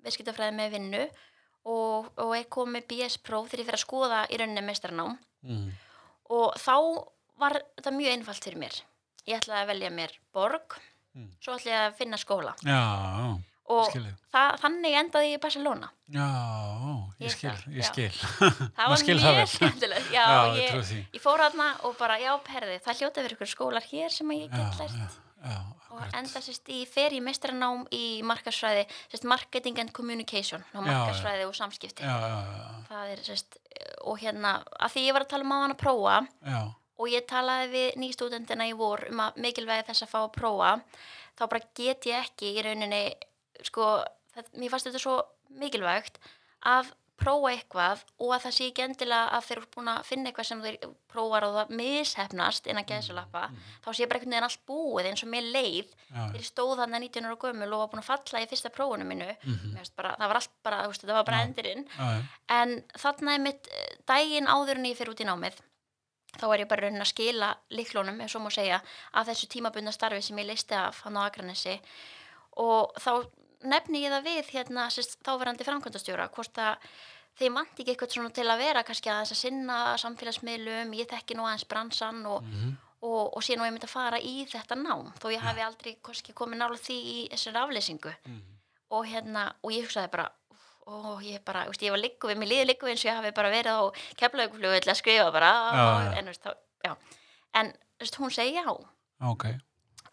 viðskiptafræði 0.04 0.56
með 0.56 0.76
vinnu 0.76 1.04
og, 1.66 2.10
og 2.22 2.32
er 2.38 2.44
komið 2.52 2.86
BS-próf 2.92 3.48
þegar 3.50 3.62
ég 3.64 3.66
fyrir 3.70 3.78
að 3.80 3.84
skoða 3.86 4.20
í 4.30 4.38
rauninni 4.40 4.62
meistaranám 4.68 5.16
Mm. 5.46 5.68
og 6.34 6.54
þá 6.58 6.74
var 7.38 7.54
þetta 7.76 7.90
mjög 7.94 8.12
einfalt 8.16 8.42
fyrir 8.46 8.58
mér. 8.58 8.78
Ég 9.28 9.36
ætlaði 9.40 9.60
að 9.62 9.68
velja 9.74 9.90
mér 9.94 10.14
borg, 10.34 10.78
Mm. 11.16 11.28
svo 11.40 11.54
ætlaði 11.54 11.72
ég 11.74 11.84
að 11.90 11.94
finna 11.96 12.16
skóla 12.20 12.52
Já, 12.66 12.80
og 13.72 13.86
skil 13.90 14.02
ég. 14.04 14.16
það, 14.34 14.58
þannig 14.60 14.96
endaði 15.00 15.30
ég 15.32 15.38
í 15.38 15.42
Barcelona. 15.42 15.88
Já, 16.12 16.26
ég 17.20 17.26
Ég 17.26 17.30
skil, 17.36 17.54
ég 17.72 17.82
já. 17.82 17.88
skil. 17.88 18.10
Það 18.76 18.88
var 18.90 19.04
mjög 19.06 19.48
skemmtilegt. 19.54 20.10
Já, 20.12 20.24
Já, 20.26 20.56
ég 20.56 20.74
ég, 20.76 21.06
ég 21.14 21.22
fór 21.22 21.38
hérna 21.40 21.70
og 21.84 21.96
bara, 21.98 22.18
já, 22.20 22.34
perði, 22.44 22.76
það 22.84 22.98
hljóta 23.00 23.22
verið 23.24 23.36
ykkur 23.38 23.50
skólar 23.54 23.82
hér 23.90 24.10
sem 24.12 24.28
ég 24.36 24.50
Já, 24.50 24.56
get 24.56 24.78
lært. 24.82 25.16
Og 25.96 26.16
enda 26.18 26.42
sérst 26.44 26.68
í 26.68 26.82
fer 26.90 27.14
í 27.16 27.22
mestranám 27.24 27.86
í 27.94 28.20
markarsfræði, 28.26 28.82
sérst 29.08 29.24
marketing 29.28 29.78
and 29.80 29.94
communication, 29.96 30.64
já. 30.74 30.80
markarsfræði 30.80 31.46
og 31.48 31.54
samskipti. 31.56 32.04
Já, 32.04 32.16
já, 32.20 32.40
já, 32.52 32.66
Það 32.90 33.12
er 33.14 33.22
sérst, 33.24 33.60
og 34.04 34.18
hérna, 34.20 34.58
að 34.76 34.96
því 34.96 35.06
ég 35.06 35.16
var 35.16 35.24
að 35.24 35.30
tala 35.32 35.46
um 35.46 35.54
á 35.54 35.58
hann 35.62 35.76
að 35.76 35.80
prófa, 35.80 36.18
já, 36.44 36.60
og 36.96 37.12
ég 37.12 37.26
talaði 37.28 37.70
við 37.72 37.98
nýstúdendina 38.02 38.66
í 38.68 38.74
vor 38.76 39.04
um 39.10 39.22
að 39.26 39.40
mikilvægi 39.44 39.86
þess 39.88 40.06
að 40.06 40.12
fá 40.12 40.18
að 40.22 40.34
prófa 40.36 40.70
þá 41.36 41.42
bara 41.44 41.66
get 41.76 42.08
ég 42.08 42.22
ekki 42.24 42.52
í 42.56 42.62
rauninni 42.64 43.02
sko, 43.66 43.88
það, 44.34 44.52
mér 44.56 44.72
fannst 44.72 44.88
þetta 44.88 45.02
svo 45.02 45.16
mikilvægt 45.60 46.20
að 46.66 46.92
prófa 47.16 47.50
eitthvað 47.54 48.02
og 48.20 48.32
að 48.36 48.42
það 48.44 48.54
sé 48.56 48.64
ekki 48.70 48.82
endilega 48.84 49.28
að 49.36 49.44
þeir 49.46 49.56
eru 49.58 49.68
búin 49.76 49.88
að 49.92 50.02
finna 50.04 50.28
eitthvað 50.30 50.46
sem 50.50 50.62
þeir 50.66 50.76
prófar 51.12 51.46
og 51.46 51.54
það 51.56 51.70
mishefnast 51.80 52.66
innan 52.68 52.84
gæðsalappa, 52.90 53.44
þá 53.84 53.88
sé 53.96 54.06
bara 54.06 54.18
einhvern 54.20 54.34
veginn 54.36 54.46
allt 54.48 54.64
búið 54.68 55.08
eins 55.10 55.22
og 55.24 55.30
mér 55.32 55.46
leið 55.54 55.94
þegar 56.10 56.36
ég 56.36 56.44
stóð 56.50 56.74
þarna 56.82 57.00
19 57.00 57.24
ára 57.30 57.38
gömul 57.46 57.70
og 57.72 57.80
var 57.84 57.88
búin 57.94 58.02
að 58.04 58.10
falla 58.10 58.42
í 58.44 58.50
fyrsta 58.50 58.70
prófunum 58.74 59.06
Mhm. 59.06 59.72
Mér 59.72 59.78
fannst 59.80 59.96
bara, 59.96 60.16
það 60.20 60.28
var 60.28 60.36
allt 60.36 60.50
bara, 60.62 60.82
þú 60.84 60.88
veist, 60.92 61.02
það 61.06 61.16
var 61.16 61.24
bara 61.24 61.38
Já. 61.40 61.46
endurinn 61.46 61.86
já. 61.88 62.22
en 62.48 62.82
þarna 62.98 63.34
er 63.34 63.38
mitt 63.40 63.68
eh, 63.72 63.96
daginn 64.06 64.46
áður 64.46 64.76
en 64.76 64.84
ég 64.84 64.96
fyrir 64.96 65.12
út 65.14 65.20
í 65.20 65.26
námið 65.26 65.56
þá 66.36 66.44
er 66.52 66.60
ég 66.60 66.68
bara 66.68 66.82
raunin 66.84 67.00
að 67.00 67.08
skila 67.14 67.56
líklónum, 67.72 68.20
ef 68.20 68.30
svo 68.30 68.40
má 68.44 68.50
segja, 68.52 68.82
af 69.14 69.26
þessu 69.26 69.48
tímabundna 69.48 69.92
starfi 69.92 70.20
sem 70.22 70.36
ég 70.36 70.46
leisti 70.50 70.74
af 70.76 71.00
hann 71.06 71.16
á 71.16 71.24
Akranesi 71.30 71.80
og 72.56 72.92
þá 73.00 73.24
nefni 73.64 74.02
ég 74.04 74.10
það 74.12 74.24
við 74.24 74.50
hérna 74.54 74.88
sérst, 74.90 75.18
þáverandi 75.24 75.64
framkvæmdastjóra 75.64 76.28
hvort 76.34 76.58
að 76.58 76.76
þeir 77.38 77.52
manti 77.52 77.82
ekki 77.82 77.94
eitthvað 77.94 78.12
svona 78.16 78.30
til 78.32 78.44
að 78.48 78.58
vera 78.58 78.82
kannski 78.82 79.10
að 79.12 79.22
þess 79.24 79.32
að 79.36 79.42
sinna 79.44 79.78
samfélagsmiðlum, 80.00 80.94
ég 80.96 81.08
þekki 81.10 81.36
nú 81.36 81.44
aðeins 81.46 81.66
bransan 81.68 82.26
og, 82.26 82.42
Mhm. 82.42 82.76
og, 83.02 83.36
og 83.36 83.42
sé 83.42 83.56
nú 83.56 83.62
einmitt 83.64 83.84
að 83.84 83.92
fara 83.92 84.18
í 84.18 84.46
þetta 84.48 84.74
nám 84.74 85.12
þó 85.20 85.30
ég 85.32 85.40
hafi 85.40 85.60
aldrei 85.60 85.96
kannski 86.02 86.32
komið 86.32 86.56
nála 86.58 86.76
því 86.80 86.96
í 86.96 87.28
þessari 87.30 87.62
afleysingu. 87.62 88.14
Mhm. 88.26 88.42
og 88.88 89.04
hérna, 89.04 89.52
og 89.64 89.70
ég 89.72 89.82
hugsaði 89.84 90.10
bara 90.10 90.30
og 90.86 91.20
ég 91.22 91.44
bara, 91.44 91.64
veist, 91.66 91.80
ég 91.82 91.90
var 91.90 91.98
liggu 91.98 92.28
við, 92.28 92.36
mér 92.38 92.46
liði 92.48 92.66
liggu 92.68 92.86
eins 92.86 93.04
og 93.04 93.10
ég 93.10 93.16
hafi 93.16 93.32
bara 93.34 93.50
verið 93.50 93.74
á 93.74 93.82
keflauguflugu 94.16 94.78
að 94.78 94.94
skrifa 94.94 95.32
bara, 95.32 95.50
Já, 95.74 96.18
en 96.18 96.26
já. 96.84 96.96
En 97.54 97.72
veist, 97.98 98.14
hún 98.16 98.30
segi 98.30 98.54
já. 98.54 98.86
Ok, 99.20 99.44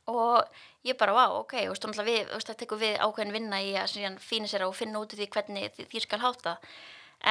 og 0.07 0.43
ég 0.83 0.97
bara, 0.99 1.13
vá, 1.15 1.25
ok, 1.39 1.53
veist, 1.69 1.85
náttúrulega 1.85 2.09
við, 2.09 2.33
það 2.43 2.57
tekur 2.59 2.79
við 2.81 2.97
ákveðin 2.99 3.31
vinna 3.37 3.61
í 3.63 3.71
að 3.79 4.17
fína 4.19 4.47
sér 4.51 4.65
og 4.67 4.75
finna 4.75 4.99
út 4.99 5.13
úr 5.15 5.21
því 5.23 5.29
hvernig 5.31 5.71
því, 5.77 5.85
því 5.93 6.01
skal 6.03 6.19
háta 6.19 6.57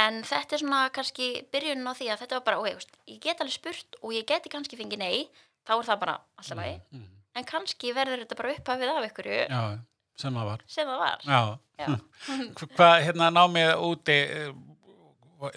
en 0.03 0.23
þetta 0.25 0.57
er 0.57 0.63
svona 0.63 0.83
kannski 0.95 1.27
byrjunin 1.53 1.85
á 1.85 1.93
því 1.93 2.07
að 2.15 2.23
þetta 2.25 2.39
var 2.39 2.45
bara, 2.47 2.61
ok, 2.63 2.75
veist, 2.79 2.95
ég 3.13 3.21
get 3.21 3.41
alveg 3.45 3.53
spurt 3.59 3.99
og 4.03 4.15
ég 4.17 4.25
geti 4.31 4.49
kannski 4.53 4.79
fengið 4.81 5.03
nei 5.05 5.29
þá 5.69 5.75
er 5.77 5.89
það 5.91 6.01
bara 6.07 6.19
alltaf 6.41 6.57
lagi, 6.59 6.81
Mhm. 6.93 7.09
en 7.37 7.45
kannski 7.45 7.93
verður 7.97 8.23
þetta 8.25 8.37
bara 8.41 8.55
upphafið 8.57 8.93
af 8.97 9.05
ykkur 9.11 9.29
já, 9.49 9.79
sem 10.17 10.35
það 10.35 10.45
var. 10.49 10.61
sem 10.67 10.87
það 10.89 10.99
var. 10.99 11.19
Já, 11.25 11.59
Já. 11.79 11.87
hvað 12.77 13.03
hérna 13.05 13.29
námið 13.33 13.71
úti 13.85 14.17
eh, 14.17 14.53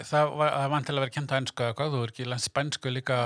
það 0.02 0.30
var, 0.36 0.50
það 0.52 0.70
var 0.72 0.80
til 0.86 0.94
að 0.96 1.00
vera 1.04 1.14
kent 1.16 1.32
á 1.32 1.38
ennsku 1.40 1.62
eða 1.66 1.74
hvað, 1.78 1.92
þú 1.96 2.02
er 2.04 2.12
ekki 2.12 2.26
lent 2.28 2.44
spænsku 2.44 2.92
líka 2.92 3.18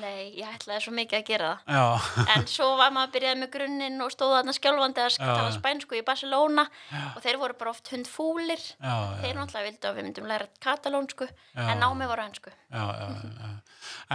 Nei, 0.00 0.32
ég 0.36 0.48
ætlaði 0.48 0.84
svo 0.84 0.94
mikið 0.96 1.18
að 1.18 1.26
gera 1.30 1.52
það. 1.52 1.76
Já, 1.76 2.26
en 2.34 2.46
svo 2.50 2.68
var 2.80 2.92
maður 2.94 3.08
að 3.08 3.14
byrjaði 3.16 3.40
með 3.42 3.52
grunninn 3.56 4.04
og 4.04 4.12
stóða 4.14 4.40
þarna 4.40 4.56
skjálfandi 4.58 5.04
að 5.04 5.16
tala 5.22 5.54
spænsku 5.54 5.98
í 5.98 6.04
Barcelona 6.06 6.66
Já. 6.90 7.04
og 7.14 7.22
þeir 7.24 7.40
voru 7.42 7.58
bara 7.60 7.72
oft 7.72 7.92
hundfúlir. 7.94 8.66
Þeir 8.82 9.38
náttúrulega 9.38 9.70
vildu 9.70 9.90
að 9.90 9.98
við 10.00 10.08
myndum 10.08 10.28
læra 10.30 10.50
katalónsku 10.64 11.30
en 11.54 11.82
námið 11.82 12.12
voru 12.12 12.28
já. 12.36 12.84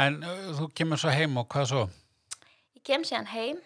En 0.01 0.21
uh, 0.23 0.53
þú 0.59 0.69
kemur 0.75 1.01
svo 1.01 1.11
heim 1.15 1.38
og 1.41 1.50
hvað 1.51 1.69
svo? 1.73 1.83
ég 2.81 2.88
kem 2.88 3.05
síðan 3.05 3.29
heim 3.31 3.61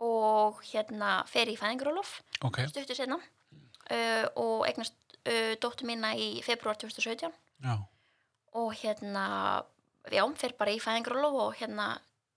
og 0.00 0.62
hérna 0.70 1.20
fer 1.28 1.50
í 1.50 1.56
fæðingarólof 1.58 2.20
Ok, 2.46 2.62
stuttu 2.70 2.96
setna 2.96 3.18
uh, 3.18 4.26
og 4.38 4.66
eignast 4.68 4.94
uh, 5.26 5.56
dóttur 5.60 5.88
mína 5.90 6.14
í 6.14 6.40
februar 6.46 6.78
2017 6.80 7.34
já, 7.64 7.74
og 8.54 8.70
hérna 8.80 9.26
já, 10.08 10.24
fer 10.40 10.54
bara 10.58 10.72
í 10.74 10.80
fæðingarólof 10.82 11.38
og 11.44 11.54
hérna 11.60 11.92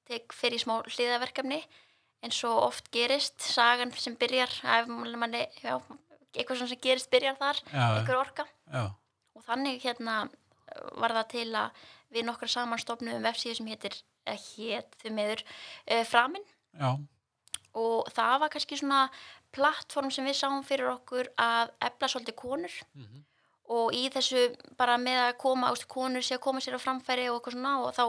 tek 0.09 0.35
fyrir 0.35 0.59
smá 0.61 0.81
hliðaverkefni 0.83 1.61
eins 2.23 2.39
og 2.47 2.59
oft 2.69 2.89
gerist 2.91 3.43
sagan 3.43 3.91
sem 3.95 4.15
byrjar 4.19 4.51
ef 4.77 4.89
manni, 4.89 5.43
já, 5.63 5.75
eitthvað 6.33 6.63
sem 6.63 6.81
gerist 6.83 7.11
byrjar 7.11 7.39
þar 7.39 7.59
já, 7.67 7.83
einhver 7.97 8.19
orka. 8.19 8.47
Já, 8.71 8.85
og 9.35 9.45
þannig 9.47 9.83
hérna 9.83 10.23
var 10.99 11.13
það 11.19 11.29
til 11.33 11.49
að 11.59 11.83
við 12.13 12.27
nokkra 12.27 12.49
saman 12.51 12.81
stofnum 12.81 13.23
vefsíðu 13.25 13.59
sem 13.59 13.71
heitir 13.73 13.97
eh, 14.29 14.39
hét 14.53 14.95
þau 15.01 15.11
meður 15.15 15.43
uh, 15.43 16.03
framin. 16.07 16.45
Já, 16.79 16.95
og 17.79 18.09
það 18.13 18.39
var 18.43 18.53
kannski 18.53 18.79
svona 18.79 19.03
plattform 19.53 20.11
sem 20.13 20.25
við 20.25 20.39
sáum 20.39 20.63
fyrir 20.65 20.91
okkur 20.93 21.29
að 21.41 21.73
efla 21.89 22.09
svolítið 22.09 22.39
konur. 22.39 22.79
Mhm. 22.97 23.23
Og 23.71 23.93
í 23.95 24.07
þessu 24.11 24.49
bara 24.79 24.97
með 24.99 25.21
að 25.27 25.37
koma 25.43 25.69
ástu 25.71 25.87
konur 25.91 26.25
sé 26.25 26.35
að 26.35 26.43
koma 26.47 26.63
sér 26.63 26.75
á 26.75 26.83
framfæri 26.83 27.29
og 27.29 27.37
eitthvað 27.39 27.55
svona 27.57 27.75
og 27.83 27.93
þá 27.95 28.05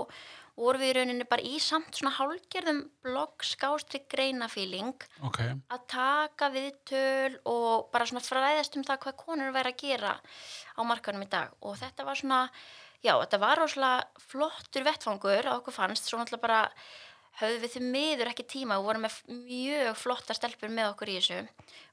vorum 0.54 0.82
við 0.82 0.90
í 0.92 0.94
rauninni 0.98 1.26
bara 1.26 1.46
í 1.46 1.58
samt 1.62 1.98
svona 1.98 2.14
hálgerðum 2.14 2.80
blogg 3.02 3.46
skástrík 3.46 4.06
greinafíling 4.10 5.06
ok, 5.26 5.40
að 5.74 5.86
taka 5.90 6.50
viðtöl 6.54 7.38
og 7.50 7.88
bara 7.94 8.06
svona 8.06 8.22
fræðast 8.22 8.78
um 8.78 8.86
það 8.86 9.00
hvað 9.06 9.18
konur 9.24 9.54
væri 9.54 9.72
að 9.72 9.80
gera 9.82 10.12
á 10.78 10.80
markanum 10.86 11.26
í 11.26 11.30
dag. 11.30 11.54
Og 11.62 11.78
þetta 11.80 12.06
var 12.06 12.20
svona, 12.20 12.40
já, 13.02 13.14
þetta 13.16 13.42
var 13.42 13.62
rosalega 13.62 14.28
flottur 14.30 14.86
vettfangur 14.86 15.42
að 15.50 15.58
okkur 15.58 15.76
fannst, 15.76 16.06
svo 16.06 16.20
náttúrulega 16.20 16.46
bara 16.46 16.62
höfðum 17.40 17.64
við 17.64 17.72
því 17.74 17.84
miður 17.90 18.30
ekki 18.30 18.46
tíma, 18.46 18.78
við 18.78 18.88
vorum 18.88 19.06
með 19.08 19.20
mjög 19.48 19.96
flotta 19.98 20.36
stelpur 20.38 20.70
með 20.70 20.92
okkur 20.92 21.10
í 21.10 21.16
þessu. 21.18 21.40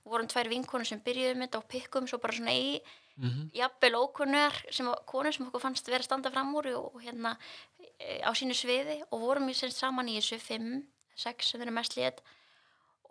Við 0.04 0.14
vorum 0.14 0.30
tvær 0.30 0.50
vinkonur 0.52 0.90
sem 0.90 1.02
byrjuðum 1.02 1.48
þetta 1.48 1.62
og 1.62 1.70
pikkum 1.72 2.10
svo 2.10 2.22
bara 2.22 2.38
svona 2.38 2.54
í 2.54 2.76
mhm, 3.22 3.48
jafnvel 3.56 3.96
ókunnar 4.02 4.60
sem 4.74 4.90
konur 5.10 5.36
sem 5.36 5.48
okkur 5.48 5.64
fannst 5.64 5.88
vera 5.88 6.04
að 6.04 6.10
standa 6.10 6.34
fram 6.34 6.54
úr 6.60 6.72
og 6.76 7.00
hérna 7.06 7.38
e, 8.00 8.20
á 8.26 8.32
sínu 8.36 8.58
sviði 8.58 9.02
og 9.10 9.24
vorum 9.24 9.50
við 9.50 9.62
semst 9.62 9.82
saman 9.82 10.12
í 10.12 10.20
þessu 10.20 10.42
fimm, 10.44 10.86
sex 11.16 11.52
sem 11.52 11.62
við 11.62 11.70
erum 11.70 11.80
mest 11.80 11.98
lét 12.00 12.24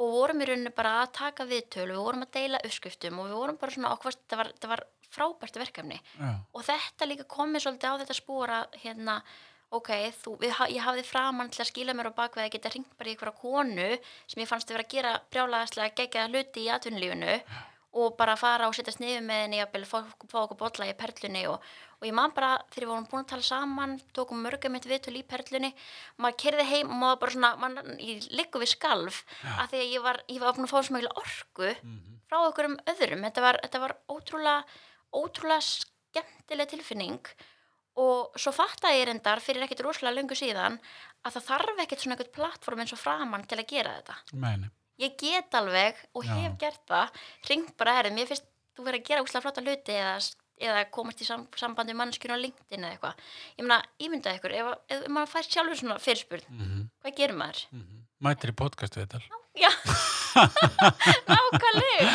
og 0.01 0.15
vorum 0.15 0.41
í 0.41 0.49
rauninni 0.49 0.73
bara 0.73 1.03
að 1.03 1.13
taka 1.19 1.45
viðtölu, 1.49 1.93
við 1.93 2.07
vorum 2.07 2.25
að 2.25 2.33
deila 2.39 2.63
uppskriftum 2.65 3.21
og 3.21 3.29
við 3.29 3.37
vorum 3.37 3.61
bara 3.61 3.75
svona 3.75 3.93
okkur, 3.97 4.17
þetta 4.17 4.39
var, 4.41 4.51
var 4.73 4.83
frábært 5.11 5.59
verkefni. 5.61 5.99
Já, 6.17 6.31
og 6.55 6.67
þetta 6.67 7.09
líka 7.09 7.27
komið 7.29 7.67
svolítið 7.67 7.93
á 7.93 8.01
þetta 8.03 8.17
spór 8.17 8.53
að 8.57 8.79
hérna, 8.85 9.17
ok, 9.77 9.91
þú, 10.23 10.37
við, 10.41 10.55
ég 10.73 10.87
hafði 10.87 11.05
framann 11.07 11.53
til 11.53 11.65
að 11.65 11.71
skila 11.73 11.97
mér 11.97 12.11
á 12.15 12.19
bakveð 12.23 12.47
að 12.47 12.55
geta 12.57 12.73
ringt 12.75 12.95
bara 12.97 13.11
í 13.11 13.15
einhverja 13.15 13.41
konu 13.43 13.91
sem 14.25 14.43
ég 14.43 14.51
fannst 14.51 14.71
að 14.71 14.79
vera 14.79 14.87
að 14.87 14.95
gera 14.95 15.13
brjálaðislega 15.35 15.97
gegjaða 16.01 16.33
hluti 16.33 16.65
í 16.65 16.73
atvinnulífinu 16.75 17.37
og 17.91 18.17
bara 18.19 18.37
fara 18.39 18.69
og 18.71 18.75
setjast 18.77 19.01
niður 19.03 19.25
með 19.27 19.41
henni 19.45 19.59
jafnvel, 19.59 19.87
fá, 19.89 19.99
okkur 20.45 20.59
bolla 20.61 20.87
í 20.87 20.97
perlunni 20.99 21.47
og, 21.51 21.65
og 21.99 22.07
ég 22.07 22.15
man 22.15 22.35
bara 22.37 22.53
þegar 22.71 22.87
við 22.87 22.93
vorum 22.93 23.09
búin 23.11 23.25
að 23.25 23.33
tala 23.33 23.47
saman 23.49 23.97
tókum 24.15 24.45
mörgum 24.45 24.77
eitt 24.79 24.87
viðtöl 24.87 25.17
í 25.19 25.25
perlunni 25.27 25.73
maður 26.23 26.39
kerði 26.45 26.69
heim 26.71 26.93
og 26.93 27.01
maður 27.03 27.19
bara 27.25 27.35
svona 27.35 27.51
man, 27.59 27.81
ég 27.99 28.31
liggu 28.31 28.63
við 28.63 28.75
skalf 28.77 29.25
af 29.57 29.73
því 29.73 29.83
að 29.83 29.97
ég 29.97 30.07
var, 30.07 30.23
ég 30.31 30.39
var 30.45 30.55
búin 30.55 30.69
að 30.69 30.75
fá 30.77 30.79
svo 30.79 30.97
mikil 30.97 31.11
orku 31.19 31.73
mhm, 31.75 32.21
frá 32.31 32.39
okkur 32.45 32.71
um 32.71 32.79
öðrum. 32.95 33.27
Þetta 33.27 33.43
var, 33.43 33.59
þetta 33.65 33.83
var 33.83 33.97
ótrúlega 34.15 34.61
ótrúlega 35.11 35.63
skemmtileg 35.67 36.71
tilfinning 36.71 37.33
og 38.01 38.39
svo 38.39 38.53
fattaði 38.55 39.01
ég 39.01 39.09
reyndar 39.11 39.43
fyrir 39.43 39.67
ekkert 39.67 39.83
rosalega 39.85 40.21
löngu 40.21 40.37
síðan 40.39 40.79
að 41.27 41.37
það 41.37 41.47
þarf 41.49 41.83
ekkert 41.85 42.05
svona 42.05 42.17
eitthvað 42.17 42.37
plattform 42.37 42.83
eins 42.85 42.95
og 42.95 43.01
framann 43.03 43.47
til 43.51 43.59
að 43.59 43.69
gera 43.73 43.97
þetta. 43.99 44.17
Meini, 44.41 44.71
ég 45.01 45.17
get 45.21 45.57
alveg 45.61 45.99
og 46.15 46.27
Já. 46.29 46.35
hef 46.39 46.59
gert 46.61 46.83
það 46.91 47.23
ringt 47.51 47.75
bara 47.81 47.97
herri, 47.99 48.13
mér 48.17 48.29
finnst 48.31 48.47
þú 48.77 48.87
verið 48.87 49.03
að 49.03 49.09
gera 49.11 49.25
úslega 49.25 49.45
flotta 49.47 49.65
hluti 49.65 49.97
eða, 49.97 50.15
eða 50.61 50.85
komast 50.95 51.23
í 51.25 51.29
sam, 51.29 51.47
sambandi 51.59 51.97
mannskjörn 51.99 52.37
á 52.37 52.43
LinkedIn 52.45 52.85
eða 52.87 52.95
eitthvað 52.95 53.25
ég 53.59 53.67
meina, 53.67 53.81
ímyndaði 54.01 54.41
ykkur, 54.41 54.57
ef, 54.61 54.71
ef 54.97 55.09
maður 55.13 55.33
fær 55.35 55.49
sjálfur 55.51 55.81
svona 55.83 55.99
fyrirspurn, 56.03 56.47
mhm, 56.53 56.87
hvað 57.05 57.19
gerir 57.23 57.39
maður? 57.41 57.67
mhm. 57.75 57.97
Mætir 58.21 58.53
í 58.53 58.57
podcast 58.57 58.99
við 58.99 59.07
þetta 59.09 59.39
Já, 59.61 59.71
nákvæmlega 61.31 62.11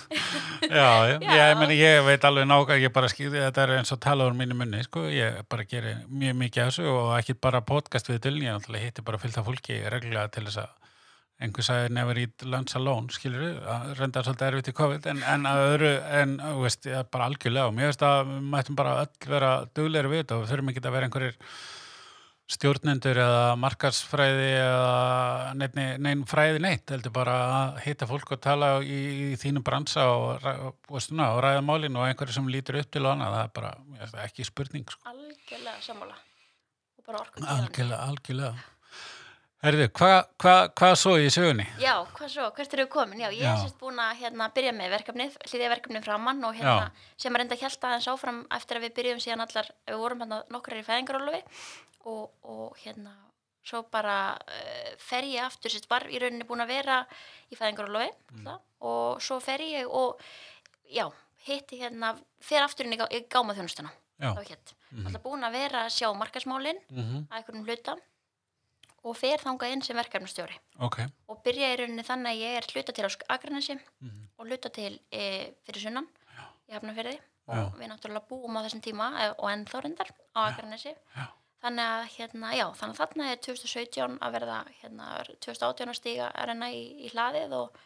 Já, 0.70 0.88
já, 1.10 1.16
Já. 1.20 1.32
ég 1.50 1.58
meni, 1.58 1.76
ég 1.80 2.04
veit 2.06 2.24
alveg 2.24 2.46
nákvæm, 2.48 2.80
ég 2.84 2.92
bara 2.94 3.10
skýði, 3.10 3.40
þetta 3.46 3.64
er 3.64 3.72
eins 3.78 3.92
og 3.94 4.00
tala 4.02 4.26
úr 4.30 4.36
mínu 4.38 4.56
munni, 4.56 4.82
sko, 4.86 5.04
ég 5.12 5.40
bara 5.50 5.66
gerir 5.68 6.02
mjög 6.08 6.38
mikið 6.40 6.62
af 6.64 6.70
þessu 6.70 6.86
og 6.92 7.10
ekki 7.18 7.36
bara 7.42 7.60
podcast 7.66 8.10
við 8.10 8.22
dölni, 8.26 8.48
ég 8.48 8.84
hitti 8.84 9.04
bara 9.04 9.20
fylgta 9.20 9.44
fólki 9.46 9.80
reglulega 9.92 10.30
til 10.32 10.46
þess 10.48 10.62
að 10.64 10.79
einhver 11.40 11.64
sagði 11.64 11.92
never 11.96 12.20
eat 12.20 12.44
lunch 12.44 12.76
alone, 12.76 13.10
skilur 13.14 13.42
við, 13.46 13.58
reyndar 13.98 14.26
svolítið 14.26 14.48
erfitt 14.50 14.70
í 14.72 14.76
COVID, 14.76 15.10
en, 15.12 15.20
en 15.34 15.48
að 15.48 15.64
öðru, 15.66 15.92
en, 16.20 16.38
veist, 16.60 16.88
bara 17.12 17.28
algjörlega. 17.30 17.68
Og 17.70 17.76
mér 17.76 17.90
veist 17.90 18.06
að 18.06 18.24
við 18.28 18.48
mættum 18.54 18.78
bara 18.78 18.96
öll 19.04 19.34
vera 19.34 19.52
duglegri 19.76 20.12
við 20.12 20.24
þetta 20.24 20.40
og 20.40 20.48
þurfum 20.50 20.72
ekki 20.72 20.84
að 20.84 20.96
vera 20.96 21.08
einhverjir 21.08 21.38
stjórnendur 22.50 23.18
eða 23.22 23.42
markarsfræði 23.62 24.48
eða 24.58 25.52
neinn, 25.58 25.82
neinn 26.02 26.24
fræði 26.26 26.62
neitt 26.64 26.90
heldur 26.90 27.12
bara 27.14 27.36
að 27.46 27.78
hitta 27.84 28.08
fólk 28.10 28.32
og 28.34 28.40
tala 28.42 28.72
í, 28.82 28.98
í 29.30 29.38
þínu 29.38 29.62
bransa 29.66 30.08
og, 30.10 30.42
og, 30.42 30.72
og, 30.90 30.98
og, 30.98 31.38
ræða 31.44 31.62
málin 31.62 31.98
og 32.00 32.08
einhverju 32.08 32.34
sem 32.40 32.50
lítur 32.50 32.80
upp 32.80 32.90
til 32.90 33.04
og 33.04 33.12
annað, 33.12 33.36
það 33.36 33.44
er 33.44 33.54
bara 33.60 33.70
ég 33.78 34.02
veist, 34.02 34.18
ekki 34.26 34.48
spurning 34.48 34.90
sko. 34.90 35.12
algjörlega 35.12 36.18
orku 37.10 37.46
algjörlega, 37.46 38.02
algjörlega 38.08 38.52
Herðu, 39.60 39.86
hvað 39.92 40.18
hva, 40.40 40.52
hva 40.72 40.88
svo 40.96 41.18
í 41.20 41.26
sögunni? 41.32 41.66
Já, 41.82 41.92
hvað 42.16 42.30
svo, 42.32 42.46
hvert 42.56 42.74
eru 42.78 42.86
komin? 42.88 43.20
Já, 43.20 43.28
ég 43.28 43.42
Já. 43.44 43.50
er 43.52 43.58
sérst 43.60 43.76
búin 43.80 43.98
að 44.00 44.14
hérna, 44.22 44.46
byrja 44.56 44.72
með 44.72 44.94
verkefnið, 44.94 45.34
hlýðið 45.50 45.72
verkefnið 45.74 46.06
framann 46.06 46.40
og 46.48 46.54
hérna, 46.56 46.86
sem 47.20 47.36
er 47.36 47.44
enda 47.44 47.58
hjælt 47.60 47.84
aðeins 47.84 48.08
áfram 48.08 48.38
eftir 48.56 48.78
að 48.80 48.86
við 48.86 48.94
byrjum 48.96 49.20
síðan 49.20 49.44
allar, 49.44 49.68
við 49.90 50.00
vorum 50.00 50.22
hérna 50.24 50.38
nokkrar 50.56 50.80
í 50.80 50.86
fæðingarólofi 50.88 51.42
og, 52.08 52.30
og 52.48 52.80
hérna, 52.80 53.12
svo 53.68 53.82
bara 53.92 54.16
uh, 54.40 54.90
fer 55.04 55.28
ég 55.28 55.44
aftur, 55.44 55.68
sérst, 55.76 55.90
var 55.92 56.08
í 56.08 56.16
rauninni 56.22 56.48
búin 56.48 56.64
að 56.64 56.72
vera 56.78 57.02
í 57.52 57.58
fæðingarólofi 57.60 58.08
Mm. 58.40 58.46
og 58.88 59.20
svo 59.20 59.36
fer 59.44 59.60
ég 59.60 59.84
og 59.92 60.16
já, 60.88 61.04
hitti 61.44 61.82
hérna, 61.82 62.14
fer 62.40 62.62
aftur 62.64 62.86
inn 62.88 62.94
í, 62.96 62.96
gá- 62.96 63.10
í 63.12 63.26
gámaþjónustuna 63.28 63.90
Já. 64.20 64.32
þá 64.36 64.40
hétt, 64.48 64.72
alltaf 65.04 65.22
búin 65.24 65.44
að 65.44 65.52
vera 65.58 65.84
að 65.84 65.92
sjá 65.98 66.08
markasmálin 66.16 66.80
Mhm. 66.88 67.26
að 67.28 67.36
einhverjum 67.42 67.66
hluta 67.68 67.96
og 69.02 69.16
fer 69.16 69.40
þangað 69.40 69.72
inn 69.74 69.82
sem 69.82 69.96
verkefnastjóri 69.96 70.56
Ok. 70.84 70.98
og 71.28 71.42
byrja 71.44 71.70
í 71.72 71.76
rauninni 71.80 72.04
þannig 72.04 72.34
að 72.34 72.42
ég 72.44 72.56
er 72.58 72.66
hluta 72.74 72.92
til 72.92 73.04
á 73.06 73.10
Akranesi 73.36 73.78
Mhm. 74.00 74.28
og 74.38 74.46
hluta 74.46 74.68
til 74.72 75.00
e, 75.12 75.52
fyrir 75.64 75.80
sunnan 75.86 76.08
í 76.68 76.72
Hafnarfyrði 76.74 77.18
og 77.48 77.54
Já. 77.56 77.70
við 77.80 77.88
náttúrulega 77.90 78.28
búum 78.28 78.56
á 78.56 78.64
þessum 78.66 78.82
tíma 78.84 79.06
e, 79.24 79.30
og 79.38 79.48
ennþá 79.50 79.80
reyndar 79.82 80.10
á 80.36 80.40
Akranesi 80.52 80.92
Já. 81.16 81.26
þannig 81.62 81.86
að 81.86 82.04
hérna, 82.16 82.52
já, 82.56 82.66
þannig 82.76 82.94
að 82.94 83.00
þarna 83.00 83.30
er 83.32 83.36
2017 83.36 84.18
að 84.20 84.32
verða 84.32 84.58
hérna, 84.82 85.24
2018 85.40 85.88
að 85.88 85.96
stíga 85.96 86.30
að 86.32 86.46
renna 86.46 86.68
í, 86.70 86.82
í 87.06 87.08
hlaðið 87.10 87.52
og, 87.56 87.76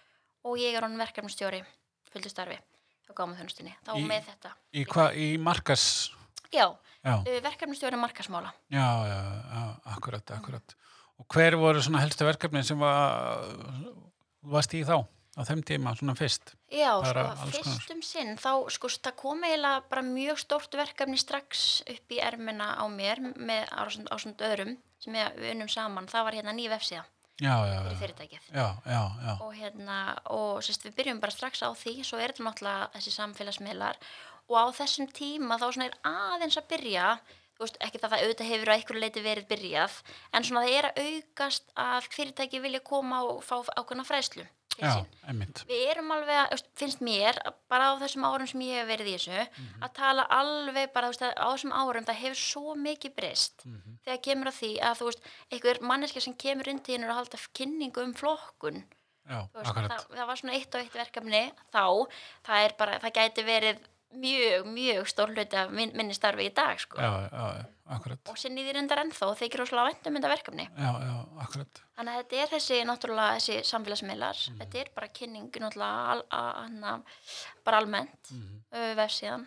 og 0.44 0.58
ég 0.58 0.74
er 0.76 0.82
honum 0.82 0.98
verkefnastjóri 0.98 1.62
fullu 2.12 2.28
starfi 2.30 2.58
á 2.58 3.12
gáma 3.14 3.34
þjónustinni 3.38 3.74
þá 3.86 3.90
Í- 3.98 4.06
með 4.06 4.22
þetta 4.30 4.50
Í 4.74 4.84
hvað, 4.84 5.16
í 5.16 5.38
markas, 5.38 6.10
já, 6.52 6.66
já, 7.04 7.14
verkefnastjóri 7.42 7.96
markasmála 7.98 8.52
já, 8.70 8.86
já, 9.06 9.20
já, 9.54 9.64
akkurat, 9.96 10.30
akkurat. 10.30 10.74
Og 11.22 11.26
hver 11.30 11.54
voru 11.60 11.82
svona 11.82 12.02
helstu 12.02 12.26
verkefni 12.26 12.64
sem 12.66 12.80
var, 12.80 13.44
varst 14.42 14.74
í 14.74 14.82
þá, 14.86 14.96
á 15.38 15.40
þeim 15.46 15.62
tíma, 15.66 15.94
svona 15.98 16.16
fyrst? 16.18 16.54
Já, 16.74 16.90
Bara 17.04 17.28
sko, 17.30 17.44
alls 17.46 17.54
konar. 17.54 17.76
fyrst 17.78 17.94
um 17.94 18.02
sinn 18.02 18.34
þá, 18.40 18.50
sko, 18.74 18.90
það 18.98 19.16
kom 19.22 19.46
eiginlega 19.46 19.84
bara 19.90 20.02
mjög 20.06 20.42
stórt 20.42 20.74
verkefni 20.78 21.18
strax 21.20 21.82
upp 21.94 22.14
í 22.14 22.20
ermina 22.22 22.72
á 22.74 22.84
mér 22.90 23.22
með 23.38 23.70
ásund, 23.70 24.42
öðrum 24.42 24.76
sem 24.98 25.14
við 25.14 25.52
unnum 25.52 25.70
saman, 25.70 26.10
það 26.10 26.26
var 26.28 26.38
hérna 26.40 26.56
ný 26.56 26.66
vefsíða 26.72 27.04
Já, 27.42 27.54
já, 27.66 27.78
fyrir 27.82 27.98
fyrirtækið. 27.98 28.42
Já, 28.54 28.66
já, 28.86 29.00
já, 29.26 29.32
og 29.42 29.54
hérna, 29.58 29.96
og 30.30 30.60
sérst, 30.62 30.84
við 30.86 30.92
byrjum 31.00 31.20
bara 31.22 31.34
strax 31.34 31.64
á 31.66 31.70
því, 31.74 31.94
svo 32.06 32.20
er 32.22 32.30
þetta 32.30 32.44
náttúrulega 32.46 32.84
þessi 32.94 33.10
samfélagsmiðlar. 33.10 33.98
Og 34.46 34.54
á 34.54 34.66
þessum 34.76 35.08
tíma 35.10 35.58
þá 35.58 35.64
svona 35.66 35.88
er 35.88 35.96
aðeins 36.06 36.60
að 36.60 36.68
byrja 36.70 37.08
þú 37.18 37.43
veist, 37.60 37.76
ekki 37.80 37.98
það 38.02 38.12
að 38.16 38.24
auðvitað 38.24 38.50
hefur 38.52 38.70
á 38.70 38.74
einhverju 38.76 39.00
leiti 39.04 39.20
verið 39.24 39.46
byrjað, 39.52 40.02
en 40.34 40.42
svona 40.44 40.64
það 40.66 40.76
er 40.78 40.88
að 40.90 41.00
aukast 41.06 41.64
að 41.76 42.08
fyrirtæki 42.10 42.60
vilja 42.64 42.80
koma 42.80 43.22
og 43.24 43.42
fá 43.46 43.56
ákveðna 43.78 44.04
fræðslu 44.08 44.46
til 44.74 44.82
já, 44.82 45.04
við 45.70 45.82
erum 45.92 46.08
alveg, 46.10 46.34
að, 46.50 46.62
finnst 46.74 46.98
mér 47.06 47.36
bara 47.70 47.92
á 47.94 48.00
þessum 48.02 48.24
árum 48.26 48.48
sem 48.50 48.60
ég 48.66 48.80
hef 48.80 48.88
verið 48.90 49.06
í 49.06 49.14
þessu 49.14 49.44
Mhm. 49.46 49.82
að 49.86 49.92
tala 49.94 50.24
alveg 50.34 50.92
bara 50.92 51.06
veist, 51.12 51.22
á 51.22 51.46
þessum 51.54 51.70
árum 51.78 52.04
það 52.08 52.18
hefur 52.24 52.40
svo 52.42 52.74
mikið 52.74 53.14
breyst 53.14 53.64
Mhm. 53.64 53.98
þegar 54.04 54.22
kemur 54.26 54.50
að 54.50 54.58
því 54.58 54.72
að 54.82 54.98
þú 54.98 55.04
veist 55.06 55.22
einhver 55.52 55.80
manneska 55.80 56.20
sem 56.20 56.34
kemur 56.34 56.66
inn 56.68 56.80
til 56.82 56.94
hennar 56.98 57.10
að 57.14 57.20
halda 57.22 57.38
kynningu 57.54 58.02
um 58.02 58.14
flokkun. 58.14 58.82
Já, 59.30 59.46
veist, 59.54 59.72
það, 59.72 60.06
það 60.10 60.26
var 60.26 60.36
svona 60.36 60.52
eitt 60.58 60.74
og 60.74 60.80
eitt 60.82 60.92
verkefni 60.92 61.52
þá, 61.72 62.08
það 62.44 62.64
er 62.66 62.72
bara, 62.76 62.98
það 62.98 63.12
gæti 63.14 63.44
verið 63.46 63.78
mjög, 64.16 64.66
mjög 64.66 65.06
stór 65.10 65.32
hluti 65.34 65.56
af 65.56 65.70
minn, 65.70 65.92
minni 65.96 66.14
starfi 66.14 66.46
í 66.48 66.52
dag 66.54 66.78
sko. 66.80 66.98
Já, 67.00 67.28
já, 67.32 67.64
akkurat. 67.96 68.18
og 68.28 68.38
sinni 68.38 68.64
því 68.64 68.72
reyndar 68.76 69.02
ennþá 69.04 69.26
og 69.30 69.36
þykir 69.38 69.62
óslega 69.64 69.84
vænt 69.90 70.06
um 70.08 70.14
þetta 70.16 70.30
verkefni 70.32 70.68
Já, 70.78 70.92
já, 71.04 71.14
akkurat. 71.44 71.80
Þannig 71.96 72.12
að 72.14 72.20
þetta 72.22 72.42
er 72.42 72.52
þessi, 72.54 72.78
náttúrulega, 72.88 73.34
þessi 73.38 73.56
samfélagsmiðlar, 73.70 74.38
Mhm. 74.50 74.58
þetta 74.60 74.80
er 74.80 74.88
bara 74.94 75.08
kynning, 75.08 75.50
náttúrulega, 75.50 76.06
al, 76.14 76.22
a, 76.30 76.42
hana, 76.62 77.02
bara 77.64 77.78
almennt, 77.78 78.30
mm. 78.32 78.62
vefsíðan 78.96 79.46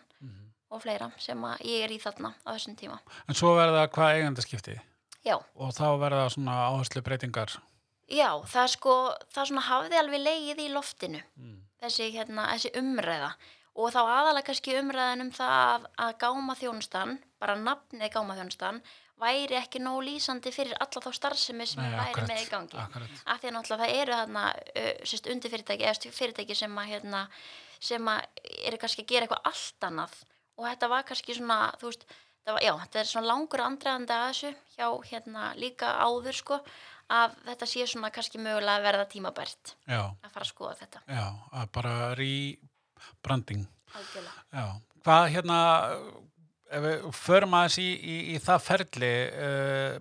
og 0.70 0.82
fleira 0.84 1.12
sem 1.18 1.38
ég 1.64 1.84
er 1.86 1.90
í 1.90 1.98
þarna 2.00 2.34
á 2.46 2.52
þessum 2.54 2.76
tíma. 2.76 3.00
En 3.30 3.36
svo 3.36 3.56
verða 3.56 3.88
hvað 3.88 4.16
eigendaskipti 4.20 4.80
Já, 5.26 5.36
og 5.56 5.72
þá 5.74 5.98
verða 6.00 6.30
svona 6.30 6.54
áherslu 6.72 7.02
breytingar. 7.02 7.58
já, 8.10 8.30
það 8.46 8.68
sko, 8.70 9.14
það 9.34 9.48
svona 9.50 9.62
hafði 9.62 9.98
alveg 10.00 10.22
leið 10.24 10.60
í 10.60 10.70
loftinu, 10.74 11.22
Mm. 11.40 11.62
þessi, 11.82 12.12
hérna, 12.14 12.48
þessi 12.54 12.72
umræða 12.80 13.34
og 13.78 13.92
þá 13.94 14.00
aðalega 14.04 14.48
kannski 14.50 14.78
umræðan 14.80 15.26
um 15.28 15.34
það 15.38 15.88
að, 16.02 16.14
gáma 16.24 16.56
þjónustan, 16.58 17.18
bara 17.42 17.58
nafnið 17.62 18.14
gáma 18.16 18.38
þjónustan, 18.40 18.80
væri 19.22 19.58
ekki 19.58 19.82
nóg 19.82 20.00
lýsandi 20.06 20.52
fyrir 20.54 20.78
alla 20.82 21.02
þá 21.02 21.10
starfsemi 21.18 21.66
sem 21.70 21.82
Nei, 21.82 21.94
væri 21.94 22.12
akkurat, 22.12 22.32
með 22.32 22.42
í 22.42 22.50
gangi. 22.52 22.78
akkurat. 22.84 23.22
af 23.26 23.42
því 23.42 23.50
að 23.50 23.56
náttúrulega 23.56 23.84
það 23.84 24.02
eru 24.02 24.18
þarna 24.20 24.44
uh, 24.54 25.32
undir 25.34 25.54
fyrirtæki 25.54 25.88
eða 25.90 26.12
fyrirtæki 26.20 26.58
sem 26.58 26.78
að 26.82 26.92
hérna, 26.92 27.22
sem 27.90 28.12
að 28.14 28.44
eru 28.68 28.82
kannski 28.84 29.06
að 29.06 29.10
gera 29.14 29.28
eitthvað 29.28 29.50
allt 29.52 29.88
annað 29.90 30.20
og 30.58 30.68
þetta 30.70 30.92
var 30.94 31.08
kannski 31.10 31.38
svona 31.38 31.60
þú 31.82 31.90
veist, 31.92 32.06
var, 32.48 32.62
já, 32.64 32.74
þetta 32.84 33.02
er 33.02 33.10
svona 33.10 33.32
langur 33.32 33.66
andræðandi 33.66 34.16
að 34.18 34.28
þessu 34.30 34.54
hjá 34.78 34.88
hérna 35.12 35.50
líka 35.58 35.92
áður 36.02 36.38
sko 36.38 36.62
að 37.18 37.36
þetta 37.48 37.68
sé 37.74 37.86
svona 37.90 38.14
kannski 38.14 38.42
mögulega 38.42 38.78
að 38.82 38.88
verða 38.90 39.10
tímabært 39.12 39.76
Já, 39.88 40.02
að 40.12 40.32
fara 40.34 40.46
að 40.46 40.50
skoða 40.54 40.78
þetta 40.82 41.04
já, 41.08 41.26
að 41.62 41.70
bara 41.78 41.94
rebranding. 42.20 42.74
Já, 44.54 44.66
hvað 45.06 45.30
hérna, 45.36 45.60
förum 47.16 47.56
aðeins 47.58 47.80
í, 47.82 47.88
í, 47.96 48.18
í 48.36 48.42
það 48.44 48.66
ferli, 48.66 49.14
uh, 49.32 49.98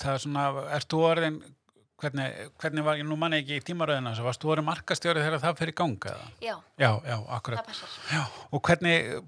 það 0.00 0.14
er 0.14 0.24
svona, 0.24 0.46
þú 0.92 1.02
orðin, 1.10 1.38
hvernig, 2.00 2.42
hvernig 2.60 2.86
var, 2.86 3.04
nú 3.04 3.18
manni 3.20 3.40
ekki 3.42 3.60
í 3.60 3.64
tímaröðina, 3.70 4.14
svo 4.16 4.26
varst 4.28 4.42
þú 4.42 4.54
orðin 4.54 4.68
markastjóri 4.70 5.24
þegar 5.24 5.44
það 5.44 5.64
í 5.72 5.76
ganga? 5.76 6.18
Já, 6.44 6.54
Já, 6.80 6.90
já, 7.04 7.16
akkurat. 7.38 7.72
Já, 8.12 8.22
og 8.50 8.62
hvernig, 8.68 9.22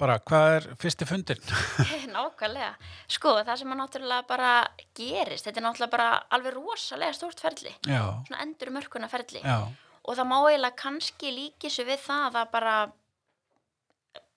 bara, 0.00 0.16
hvað 0.24 0.54
er 0.54 0.68
fyrsti 0.80 1.08
fundir? 1.08 1.42
Nákvæmlega. 2.14 2.72
Sko, 3.10 3.36
það 3.44 3.60
sem 3.62 3.74
að 3.74 3.80
náttúrulega 3.82 4.28
bara 4.28 4.54
gerist, 4.96 5.46
þetta 5.46 5.60
er 5.60 5.66
náttúrulega 5.68 5.94
bara 5.96 6.08
alveg 6.36 6.56
rosalega 6.56 7.16
stórt 7.16 7.42
ferli, 7.44 7.72
já, 7.84 8.02
svona 8.28 8.42
endur 8.46 8.72
mörkuna 8.76 9.10
ferli. 9.12 9.44
já, 9.44 9.60
og 10.04 10.16
það 10.16 10.26
má 10.30 10.36
eiginlega 10.48 10.76
kannski 10.76 11.30
líki 11.36 11.70
svo 11.70 11.84
við 11.84 11.98
það 12.06 12.38
að 12.40 12.50
bara 12.50 12.74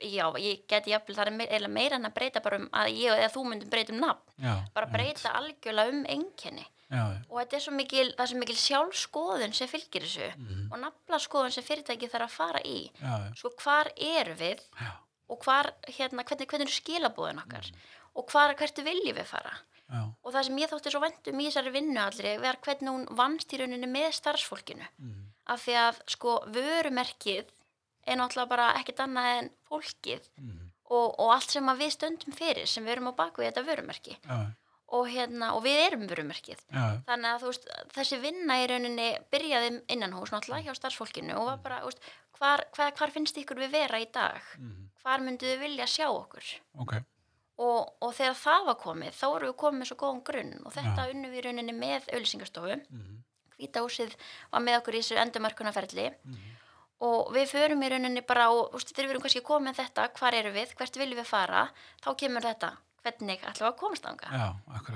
já, 0.03 0.25
ég 0.43 0.65
geti 0.67 0.91
jafnvel 0.91 1.15
það 1.15 1.27
er 1.29 1.31
me- 1.37 1.47
eiginlega 1.47 1.73
meira 1.73 1.95
en 1.95 2.05
að 2.09 2.13
breyta 2.17 2.41
bara 2.43 2.57
um 2.59 2.67
að 2.75 2.89
ég 2.99 3.13
eða 3.15 3.31
þú 3.33 3.43
myndum 3.47 3.69
breyta 3.71 3.93
um 3.93 3.99
nafn. 4.03 4.21
Já. 4.43 4.55
bara 4.73 4.85
breyta 4.91 5.31
algjörlega 5.39 5.89
um 5.93 6.03
einkenni. 6.05 6.65
Já, 6.93 7.03
og 7.29 7.39
þetta 7.39 7.55
er 7.57 7.59
svo 7.63 7.71
mikil, 7.73 8.11
það 8.13 8.23
er 8.23 8.27
svo 8.33 8.37
mikil 8.39 8.55
sjálfskoðun 8.59 9.53
sem 9.55 9.67
fylgir 9.67 10.03
þessu 10.03 10.27
Mhm. 10.37 10.71
og 10.71 10.79
naflaskoðun 10.83 11.51
sem 11.51 11.63
fyrirtæki 11.63 12.09
þarf 12.11 12.27
að 12.27 12.29
fara 12.29 12.59
í. 12.65 12.91
Já, 13.01 13.33
svo 13.35 13.49
hvar 13.63 13.87
eru 13.97 14.35
við 14.35 14.59
já, 14.79 14.91
og 15.29 15.39
hvar, 15.41 15.71
hérna, 15.87 16.23
hvernig, 16.23 16.47
hvernig 16.47 16.67
eru 16.67 16.81
skilabóðin 16.81 17.39
okkar 17.41 17.65
Mhm. 17.71 17.75
og 18.15 18.27
hvar, 18.27 18.53
hvert 18.55 18.75
viljum 18.83 19.15
við 19.17 19.25
fara? 19.25 19.53
Já, 19.89 20.13
og 20.23 20.33
það 20.33 20.43
sem 20.45 20.57
ég 20.57 20.69
þótti 20.69 20.91
svo 20.91 20.99
vendum 21.01 21.39
í 21.41 21.47
þessari 21.49 21.71
vinnu 21.71 21.97
allri 21.99 22.37
var 22.39 22.55
hvernig 22.61 22.89
hún 22.89 23.07
vannst 23.15 23.49
í 23.53 23.57
rauninni 23.57 23.87
með 23.89 24.13
starfsfólkinu. 24.13 24.85
Mm, 25.01 25.25
af 25.49 25.63
því 25.65 25.75
að 25.81 26.01
sko 26.13 26.37
vörumerkið 26.55 27.51
er 28.07 28.19
náttúrulega 28.19 28.51
bara 28.51 28.71
ekkert 28.79 29.03
annað 29.05 29.29
en 29.37 29.49
fólkið 29.69 30.27
mm, 30.39 30.57
og, 30.91 31.07
og 31.19 31.31
allt 31.35 31.55
sem 31.55 31.71
við 31.79 31.93
stöndum 31.95 32.35
fyrir 32.35 32.67
sem 32.69 32.85
við 32.85 32.97
erum 32.97 33.11
á 33.11 33.19
baku 33.19 33.45
þetta 33.45 33.63
vörumerki. 33.67 34.17
Já, 34.23 34.51
og, 34.93 35.07
hérna, 35.09 35.53
og 35.57 35.63
við 35.65 35.79
erum 35.87 36.03
vörumerkið. 36.09 36.65
Já, 36.69 36.83
þannig 37.07 37.29
að 37.31 37.47
veist, 37.47 37.69
þessi 37.95 38.19
vinna 38.21 38.59
í 38.61 38.67
rauninni 38.69 39.07
byrjaði 39.33 39.71
innan 39.95 40.13
hús 40.17 40.33
náttúrulega 40.35 40.69
hjá 40.69 40.79
starfsfólkinu 40.81 41.37
og 41.39 41.47
var 41.49 41.63
bara, 41.63 41.79
veist, 41.87 42.03
hvar, 42.37 42.65
hvar, 42.75 42.93
hvar 42.99 43.15
finnst 43.15 43.39
ykkur 43.41 43.63
við 43.63 43.73
vera 43.79 44.03
í 44.03 44.09
dag? 44.13 44.53
Mm, 44.59 44.91
hvar 45.03 45.23
myndu 45.25 45.49
við 45.49 45.65
vilja 45.65 45.89
sjá 45.89 46.07
okkur? 46.11 46.53
Ok, 46.83 46.99
og, 47.61 47.93
og 48.01 48.13
þegar 48.17 48.37
það 48.39 48.67
var 48.69 48.77
komið 48.81 49.17
þá 49.17 49.25
erum 49.29 49.49
við 49.51 49.57
komið 49.63 49.81
með 49.81 49.89
svo 49.91 49.97
góðan 50.01 50.23
grunn 50.29 50.53
og 50.63 50.73
þetta 50.73 51.05
Já. 51.05 51.13
unnum 51.13 51.33
við 51.33 51.39
í 51.39 51.43
rauninni 51.47 51.75
með 51.77 52.07
auðlýsingastofu 52.09 52.77
mm, 52.79 53.11
hvítahúsið 53.59 54.15
var 54.51 54.61
með 54.65 54.79
okkur 54.81 54.97
í 54.97 55.01
þessu 55.03 55.19
endurmarkunarferli 55.23 56.07
mm, 56.13 56.39
og 57.03 57.33
við 57.35 57.49
förum 57.51 57.83
í 57.83 57.91
rauninni 57.93 58.23
bara 58.27 58.49
og 58.53 58.73
þegar 58.79 59.05
við 59.05 59.13
erum 59.15 59.25
kannski 59.27 59.43
komið 59.45 59.69
með 59.71 59.79
þetta, 59.83 60.09
hvar 60.19 60.37
eru 60.39 60.51
við, 60.55 60.73
hvert 60.79 60.97
viljum 61.01 61.19
við 61.21 61.29
fara 61.29 61.63
þá 62.05 62.09
kemur 62.23 62.45
þetta, 62.47 62.69
hvernig 63.03 63.41
ætlum 63.43 63.65
við 63.65 63.71
að 63.73 63.79
komast 63.81 64.05
ánga 64.07 64.29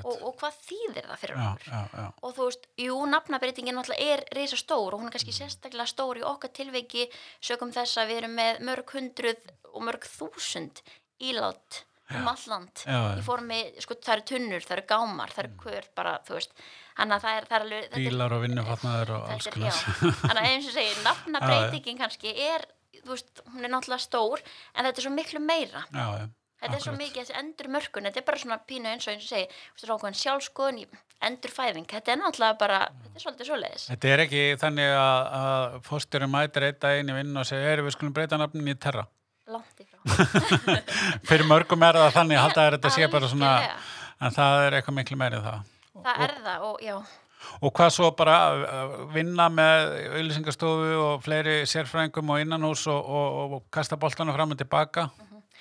og, 0.03 0.13
og 0.29 0.37
hvað 0.39 0.59
þýðir 0.69 1.09
það 1.09 1.19
fyrir 1.23 1.35
já, 1.41 1.47
okkur? 1.49 1.73
já, 1.73 1.81
já, 1.99 2.05
og 2.23 2.35
þú 2.37 2.45
veist, 2.47 2.69
jú, 2.79 2.99
nafnabreitingin 3.11 3.81
er 3.97 4.23
reysa 4.37 4.59
stór 4.61 4.95
og 4.95 5.01
hún 5.01 5.09
er 5.11 5.17
kannski 5.17 5.33
Mm. 5.33 5.39
sérstaklega 5.41 5.87
stór 5.91 6.21
í 6.21 6.23
okkar 6.23 6.53
tilveiki 6.55 7.09
sögum 7.43 7.73
þess 7.75 7.99
að 7.99 8.07
við 8.13 8.21
erum 8.21 8.37
með 8.39 8.63
mörg 8.63 8.95
hundruð 8.95 9.51
og 9.73 9.83
mörg 9.83 10.07
þúsund 10.07 10.79
ílát 11.19 11.83
um 12.15 12.29
alland 12.31 12.83
í 12.87 13.23
formi, 13.25 13.59
sko, 13.83 13.97
það 13.99 14.13
eru 14.15 14.25
tunnur, 14.31 14.65
það 14.67 14.77
eru 14.77 14.85
gámar 14.93 15.33
það 15.35 15.43
eru 15.43 15.53
kör, 15.65 15.89
bara, 15.97 16.15
þú 16.27 16.37
veist. 16.37 16.55
Þannig 16.97 17.17
að 17.17 17.25
það 17.25 17.37
er, 17.37 17.47
það 17.49 17.57
er 17.57 17.65
alveg 17.67 17.97
bílar 17.97 18.33
og 18.37 18.43
vinnufatnaður 18.45 19.13
og 19.17 19.29
alls 19.35 19.51
konar. 19.53 19.83
þannig 20.23 20.41
að 20.41 20.49
eins 20.53 20.69
og 20.71 20.75
segir 20.77 21.05
nafnabreitingin 21.05 22.01
kannski 22.01 22.33
er 22.47 22.65
þú 23.03 23.13
veist, 23.13 23.45
hún 23.53 23.67
er 23.67 23.73
náttúrulega 23.73 24.03
stór 24.03 24.43
en 24.73 24.87
þetta 24.87 25.01
er 25.01 25.07
svo 25.07 25.13
miklu 25.13 25.41
meira. 25.43 25.83
Já, 25.91 26.05
já, 26.21 26.25
þetta 26.61 26.77
er 26.77 26.83
svo 26.83 26.93
akkurat. 26.93 27.03
mikið 27.03 27.21
þessi 27.21 27.37
endur 27.41 27.69
mörkun 27.75 28.09
þetta 28.09 28.21
er 28.21 28.27
bara 28.29 28.41
svona 28.43 28.57
pínu 28.71 28.91
eins 28.93 29.07
og 29.07 29.13
eins 29.13 29.27
og 29.27 29.33
segir 29.35 30.23
sjálfskoðun, 30.23 30.97
endur 31.27 31.53
fæðing 31.53 31.91
þetta 31.91 32.13
er 32.13 32.21
náttúrulega 32.23 32.57
bara, 32.63 32.79
þetta 33.03 33.19
er 33.19 33.25
svolítið 33.25 33.51
svoleiðis. 33.51 33.85
Þetta 33.91 34.11
er 34.13 34.25
ekki 34.25 34.43
þannig 34.63 34.95
að, 34.95 35.21
að 35.41 35.77
fórstjóri 35.87 36.31
mætir 36.33 36.67
eitt 36.69 36.81
daginn 36.81 37.13
í 37.13 37.19
vinn 37.19 37.43
og 37.43 37.47
segja, 37.49 37.75
er 37.75 37.85
við 37.85 37.97
skulum 37.97 38.17
breyta 38.17 38.41
nafnin 38.41 38.73
í 38.73 38.77
terra. 38.79 39.05
Fyrir 41.27 41.45
mörgum 41.49 41.83
er 41.87 41.99
það 42.01 42.15
þannig, 42.17 42.39
halda 42.41 42.65
að 42.67 42.75
þetta 42.77 42.91
sé 42.95 43.07
bara 43.11 43.29
svona, 43.31 43.53
en 44.23 44.35
það 44.35 44.65
er 44.67 44.77
eitthvað 44.79 44.97
miklu 44.99 45.19
meiri 45.21 45.39
en 45.39 45.45
það. 45.47 45.71
það 46.07 46.25
er 46.27 46.35
það 46.49 46.67
og 46.71 46.83
já, 46.85 46.97
Og 47.63 47.71
hvað 47.77 47.91
svo 47.93 48.07
bara 48.17 48.33
að 48.49 48.63
að 48.67 48.93
vinna 49.13 49.45
með 49.53 49.91
auðlýsingastofu 50.17 50.87
og 50.99 51.21
fleiri 51.23 51.53
sérfræðingum 51.69 52.33
og 52.33 52.41
innanhús 52.43 52.83
og, 52.91 52.97
og, 53.07 53.53
og 53.57 53.63
kasta 53.71 53.95
boltana 54.01 54.33
fram 54.35 54.51
og 54.55 54.59
tilbaka, 54.59 55.05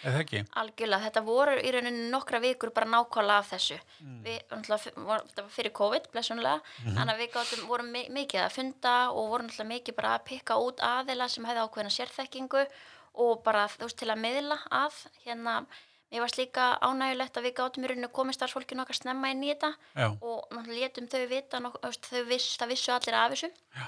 eða 0.02 0.22
ekki? 0.24 0.40
Algjörlega, 0.62 1.02
þetta 1.04 1.22
voru 1.28 1.54
í 1.61 1.70
rauninni 1.76 2.09
nokkra 2.11 2.40
vikur 2.42 2.72
bara 2.74 2.88
nákvæmlega 2.90 3.38
af 3.44 3.52
þessu. 3.52 3.78
Við, 4.24 4.40
náttúrulega, 4.50 4.96
voru- 5.04 5.28
þetta 5.28 5.44
var 5.46 5.54
fyrir 5.61 5.74
COVID, 5.78 6.11
blessunlega, 6.16 6.74
þannig 6.88 7.14
að 7.14 7.22
við 7.22 7.30
gátum, 7.37 7.64
vorum 7.70 7.92
mi- 7.94 8.09
mikið 8.18 8.42
að 8.48 8.56
funda 8.56 8.96
og 9.12 9.30
vorum 9.37 9.52
mikið 9.76 9.98
bara 10.00 10.16
að 10.16 10.26
pikka 10.32 10.59
út 10.66 10.82
aðila 10.90 11.28
sem 11.30 11.46
hefði 11.48 11.64
ákveðna 11.68 11.94
sérþekkingu 12.00 12.66
og 13.16 13.42
bara, 13.46 13.66
þú 13.72 13.87
veist, 13.88 13.98
til 13.98 14.09
að 14.12 14.20
miðla 14.22 14.57
að, 14.70 14.96
hérna, 15.24 15.55
mér 16.12 16.20
varst 16.22 16.38
líka 16.38 16.66
ánægulegt 16.85 17.37
að 17.40 17.46
við 17.48 17.55
gátum 17.59 17.85
í 17.85 17.88
rauninni 17.90 18.11
komið 18.14 18.37
starfsfólkinu 18.38 18.83
okkar 18.85 18.98
snemma 19.00 19.31
inn 19.33 19.42
í 19.44 19.50
þetta 19.55 19.70
Já, 19.96 20.09
og 20.20 20.44
náttúrulega 20.52 20.87
létum 20.87 21.09
þau 21.11 21.26
vita, 21.33 21.61
þau 21.61 22.22
viss, 22.29 22.59
vissu 22.70 22.92
allir 22.94 23.14
af 23.18 23.33
þessu. 23.35 23.50
já, 23.74 23.87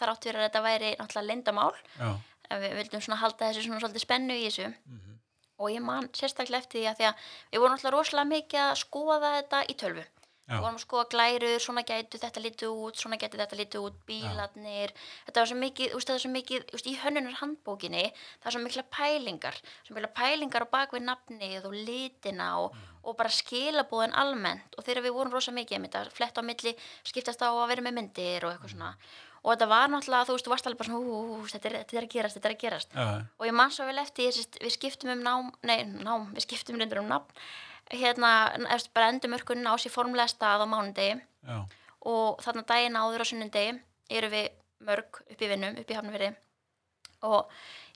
Það 0.00 0.12
áttu 0.14 0.30
verið 0.30 0.40
að 0.40 0.46
þetta 0.48 0.62
væri 0.64 0.90
náttúrulega 0.96 1.28
leyndamál 1.28 1.74
já, 1.98 2.10
en 2.50 2.62
við 2.62 2.76
vildum 2.80 3.02
svona 3.04 3.20
halda 3.20 3.50
þessu 3.50 3.66
svona 3.66 3.80
svolítið 3.82 4.04
spennu 4.06 4.34
í 4.38 4.46
þessu 4.48 4.68
Mhm. 4.70 5.18
og 5.60 5.68
ég 5.70 5.82
man 5.84 6.08
sérstaklega 6.16 6.62
eftir 6.64 6.80
því 6.80 6.86
að 6.88 6.96
því 6.96 7.04
að 7.10 7.14
við 7.52 7.60
vorum 7.60 7.74
alltaf 7.76 7.92
rosalega 7.92 8.30
mikið 8.30 8.60
að 8.70 8.80
skoða 8.80 9.34
þetta 9.36 9.58
í 9.68 9.74
tölvu. 9.76 10.04
Við 10.50 10.64
vorum 10.64 10.78
að 10.78 10.84
skoða 10.84 11.06
glærur, 11.14 11.56
svona 11.62 11.84
gætu 11.86 12.20
þetta 12.20 12.42
lítið 12.44 12.74
út 12.84 13.00
svona 13.00 13.18
gætu 13.20 13.38
þetta 13.40 13.58
lítið 13.60 13.86
út, 13.86 13.98
bílarnir. 14.08 14.94
Þetta 15.28 15.42
var 15.42 15.50
svo 15.50 15.58
mikið, 15.60 15.94
úst, 15.96 16.10
það 16.10 16.18
er 16.18 16.24
svo 16.24 16.32
mikið 16.34 16.74
úst, 16.76 16.90
í 16.90 16.96
hönnunar 17.00 17.38
handbókinni, 17.40 18.04
það 18.40 18.50
er 18.50 18.56
svo 18.56 18.62
mikla 18.64 18.86
pælingar 18.96 19.60
svo 19.86 19.96
mikla 19.96 20.12
pælingar 20.16 20.66
á 20.66 20.72
bakvið 20.74 21.06
nafnið 21.06 21.66
og 21.68 21.74
litina 21.88 22.50
og, 22.64 22.76
og 23.04 23.16
bara 23.18 23.32
skilabúðin 23.32 24.14
almennt. 24.18 24.76
Og 24.76 24.86
þegar 24.86 25.06
við 25.06 25.16
vorum 25.16 25.34
rosa 25.34 25.54
mikið 25.54 25.78
einmitt 25.78 25.98
að 25.98 26.12
fletta 26.14 26.44
á 26.44 26.44
milli, 26.46 26.76
skiptast 27.06 27.42
á 27.42 27.50
að 27.50 27.68
vera 27.72 27.86
með 27.86 27.98
myndir 28.00 28.46
og 28.46 28.54
eitthvað 28.54 28.74
svona. 28.74 28.94
Og 29.40 29.54
þetta 29.54 29.70
var 29.70 29.88
náttúrulega, 29.88 30.26
þú 30.28 30.34
veist, 30.36 30.44
þú 30.44 30.52
varst 30.52 30.66
alveg 30.68 30.80
bara 30.82 30.90
svona, 30.90 31.00
ú, 31.16 31.44
þetta, 31.48 31.68
er, 31.70 31.76
þetta 31.80 31.96
er 31.96 32.06
að 32.06 32.12
gerast, 32.12 32.36
þetta 32.36 32.48
er 32.50 32.54
að 32.54 32.60
gerast. 32.60 32.90
Já, 32.92 33.06
og 33.40 33.48
ég 33.48 33.56
man 33.56 33.72
svo 33.72 33.86
vel 33.88 34.02
eftir 34.02 34.36
við 34.60 34.74
skiptum 34.74 35.12
um 35.14 35.22
nám, 35.24 35.48
nei, 35.64 35.78
nám 36.04 36.26
við 36.34 36.44
skiptum 36.44 36.76
um 36.76 37.08
nafn 37.08 37.40
hérna, 37.90 38.32
eftir 38.74 38.94
bara 38.94 39.10
endumörkunni 39.14 39.66
á 39.66 39.74
sér 39.80 39.94
formulega 39.94 40.30
stað 40.30 40.64
á 40.64 40.66
mánudegi 40.70 41.18
já, 41.20 41.58
og 42.06 42.40
þarna 42.44 42.66
daginn 42.68 43.00
áður 43.00 43.24
á 43.24 43.30
sunnundegi 43.30 43.76
eru 44.10 44.30
við 44.32 44.48
mörg 44.86 45.20
upp 45.26 45.42
í 45.42 45.50
vinnum, 45.50 45.76
upp 45.80 45.90
í 45.90 45.96
hafnafyrði 45.98 46.30
og 47.28 47.50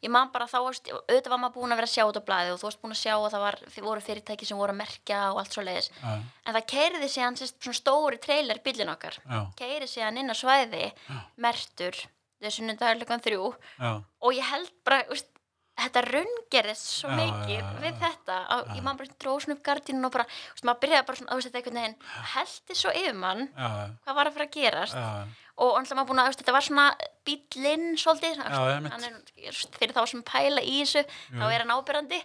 ég 0.04 0.12
man 0.12 0.28
bara 0.32 0.46
þá 0.50 0.58
auðvitað 0.60 1.30
var 1.32 1.40
maður 1.40 1.54
búin 1.56 1.72
að 1.72 1.78
vera 1.80 1.88
að 1.88 1.94
sjá 1.94 2.02
þetta 2.04 2.22
blæði 2.28 2.50
og 2.52 2.58
þú 2.60 2.66
varst 2.68 2.80
búin 2.82 2.94
að 2.94 3.00
sjá 3.00 3.12
að 3.14 3.28
það 3.32 3.44
var, 3.44 3.56
voru 3.86 4.02
fyrirtæki 4.04 4.48
sem 4.48 4.58
voru 4.60 4.74
að 4.74 4.80
merkja 4.82 5.20
og 5.32 5.40
allt 5.40 5.56
svo 5.56 5.64
leiðis 5.64 5.88
já, 5.94 6.10
en 6.44 6.56
það 6.58 6.66
keiriði 6.74 7.08
síðan 7.14 7.38
svona 7.40 7.78
stóri 7.78 8.18
trailer 8.20 8.60
bílinn 8.64 8.92
okkar. 8.92 9.16
Já, 9.24 9.38
keiri 9.56 9.88
síðan 9.88 10.20
inn 10.20 10.28
á 10.28 10.36
svæði 10.36 10.82
Já. 10.92 11.16
mertur 11.40 12.02
þessu 12.44 12.66
nundagleikan 12.66 13.24
þrjú. 13.24 13.54
Já, 13.80 13.92
og 14.04 14.36
ég 14.36 14.50
held 14.50 14.72
bara 14.84 15.06
úst, 15.14 15.30
þetta 15.78 16.02
raungerðist 16.06 16.90
svo 17.00 17.10
Já, 17.10 17.16
mikið 17.18 17.54
já, 17.54 17.62
já, 17.64 17.78
við 17.84 18.02
þetta 18.02 18.40
og 18.56 18.74
ég 18.76 18.82
man 18.86 18.98
bara 19.00 19.16
dróðsum 19.24 19.54
upp 19.56 19.62
gardínun 19.66 20.08
og 20.08 20.12
bara, 20.14 20.26
úst, 20.54 20.66
maður 20.66 20.82
byrjaði 20.84 21.06
bara 21.08 21.20
svona 21.20 21.34
að 21.34 21.46
þetta 21.48 21.60
einhvern 21.60 21.80
veginn. 21.80 21.96
Heldi 22.34 22.76
svo 22.78 22.92
yfir 22.94 23.16
mann 23.18 23.48
já, 23.48 23.70
hvað 24.04 24.20
var 24.20 24.30
að 24.30 24.36
fara 24.38 24.46
að 24.48 24.54
gerast. 24.54 25.00
Já, 25.00 25.42
og 25.54 25.76
alltaf 25.78 25.98
maður 25.98 26.08
búin 26.10 26.22
að, 26.22 26.30
úst, 26.32 26.40
þetta 26.42 26.54
var 26.56 26.66
svona 26.66 26.86
bílinn 27.26 27.84
svolítið, 28.00 28.40
er, 28.42 29.18
úst, 29.50 29.76
fyrir 29.78 29.94
þá 29.94 30.02
sem 30.10 30.24
pæla 30.26 30.64
í 30.66 30.80
þessu 30.82 31.04
þá 31.34 31.44
er 31.46 31.62
hann 31.62 31.74
ábyrrandi 31.74 32.18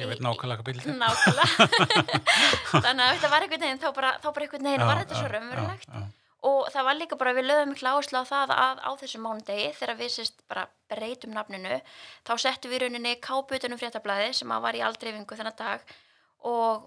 ég 0.00 0.10
veit 0.10 0.20
nákvæmlega 0.24 0.60
hvað 0.60 0.68
bíl 0.68 0.98
nákvæmlega. 1.00 1.68
Þannig 2.84 3.06
að 3.06 3.14
þetta 3.14 3.32
var 3.32 3.46
einhvern 3.46 3.64
veginn 3.64 3.80
þá 3.80 3.88
bara, 3.96 4.12
þá 4.20 4.28
bara 4.30 4.46
einhvern 4.48 4.68
veginn 4.68 4.86
var 4.90 5.00
þetta 5.00 5.22
svo 5.22 5.32
raunverulegt 5.32 5.88
og 6.44 6.70
það 6.72 6.86
var 6.88 6.98
líka 6.98 7.18
bara 7.20 7.34
við 7.36 7.48
lögum 7.48 7.70
mikla 7.72 7.94
áherslu 7.94 8.20
á 8.20 8.24
það 8.28 8.54
að 8.54 8.80
á 8.84 8.90
þessu 9.00 9.20
mánudegi 9.24 9.68
þegar 9.78 10.00
við 10.00 10.10
sérst 10.12 10.42
bara 10.50 10.66
breytum 10.92 11.32
nafninu 11.34 11.78
þá 12.26 12.32
settum 12.42 12.72
við 12.72 12.84
rauninni 12.84 13.14
káputunum 13.24 13.80
fréttablaði 13.80 14.32
sem 14.36 14.52
var 14.66 14.76
í 14.76 14.82
aldreifingu 14.84 15.38
þennan 15.38 15.56
dag. 15.56 15.84
Og, 16.44 16.84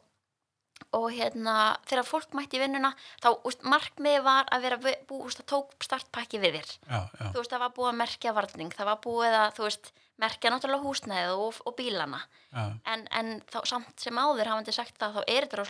og 0.93 1.07
hérna 1.09 1.55
þegar 1.89 2.05
fólk 2.05 2.35
mætti 2.37 2.59
í 2.59 2.61
vinnuna 2.61 2.91
þá 3.23 3.31
úst, 3.49 3.65
markmiði 3.65 4.21
var 4.27 4.49
að 4.53 4.67
vera 4.67 4.77
bú, 5.09 5.23
úst, 5.25 5.41
að 5.41 5.49
tók 5.49 5.73
startpakki 5.81 6.41
við 6.43 6.59
þér. 6.59 6.73
Já, 6.77 6.99
já, 7.01 7.25
þú 7.33 7.37
veist 7.41 7.55
það 7.55 7.63
var 7.65 7.77
búið 7.79 7.89
að 7.89 8.01
merkja 8.03 8.35
varning 8.37 8.75
það 8.77 8.91
var 8.91 8.99
búið 9.07 9.39
að 9.41 9.49
þú 9.57 9.65
veist 9.65 9.93
merkja 10.17 10.51
náttúrulega 10.53 10.85
húsnæðið 10.85 11.41
og, 11.41 11.61
og 11.65 11.77
bílana. 11.77 12.21
Já, 12.53 12.63
en, 12.93 13.07
en 13.09 13.39
þá, 13.49 13.59
samt 13.73 14.05
sem 14.05 14.21
áður 14.21 14.51
hafandi 14.53 14.77
sagt 14.77 15.01
það 15.01 15.17
þá 15.17 15.21
er 15.25 15.49
þetta 15.49 15.61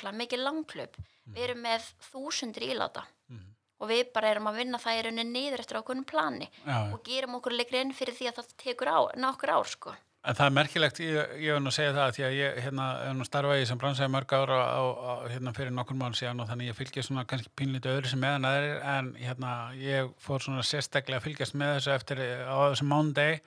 og 3.77 3.91
við 3.91 4.09
bara 4.15 4.33
erum 4.33 4.49
að 4.49 4.59
vinna 4.63 4.81
það 4.81 4.97
í 4.97 5.05
rauninni 5.05 5.29
niður 5.29 5.63
eftir 5.63 5.79
ákveðnum 5.79 6.09
plani 6.09 6.49
já. 6.49 6.77
og 6.91 6.99
gerum 7.05 7.37
okkur 7.37 7.55
leikri 7.55 7.83
inn 7.83 7.95
fyrir 7.95 8.17
því 8.17 8.29
að 8.31 8.41
það 8.41 8.53
tekur 8.63 8.91
á, 8.91 8.99
nokkur 9.21 9.53
ár 9.53 9.71
sko. 9.71 9.93
En 10.27 10.35
það 10.35 10.49
er 10.49 10.55
merkilegt, 10.57 10.97
ég, 10.99 11.35
ég 11.39 11.53
hef 11.55 11.61
nú 11.63 11.71
segja 11.71 11.93
það 11.95 12.09
því 12.17 12.23
að 12.27 12.33
ég 12.35 12.57
hérna, 12.65 12.87
starfað 13.29 13.61
í 13.61 13.67
sem 13.69 13.79
bransaði 13.79 14.11
mörg 14.11 14.33
ára 14.35 14.57
á, 14.59 14.83
á, 14.83 15.11
hérna, 15.31 15.53
fyrir 15.55 15.71
nokkur 15.71 15.95
mánu 15.95 16.17
síðan 16.19 16.41
og 16.43 16.49
þannig 16.49 16.71
ég 16.71 16.75
fylgjast 16.75 17.11
svona 17.11 17.23
kannski 17.29 17.53
pínlítið 17.55 17.93
öðru 17.93 18.11
sem 18.11 18.19
meðan 18.19 18.49
aðrir 18.49 18.81
en 18.95 19.13
hérna, 19.21 19.53
ég 19.79 20.09
fór 20.19 20.43
svona 20.43 20.65
sérstaklega 20.67 21.21
að 21.21 21.29
fylgjast 21.29 21.55
með 21.55 21.77
þessu 21.77 21.93
eftir 21.95 22.23
á 22.43 22.57
þessum 22.65 22.91
mánudegi 22.91 23.39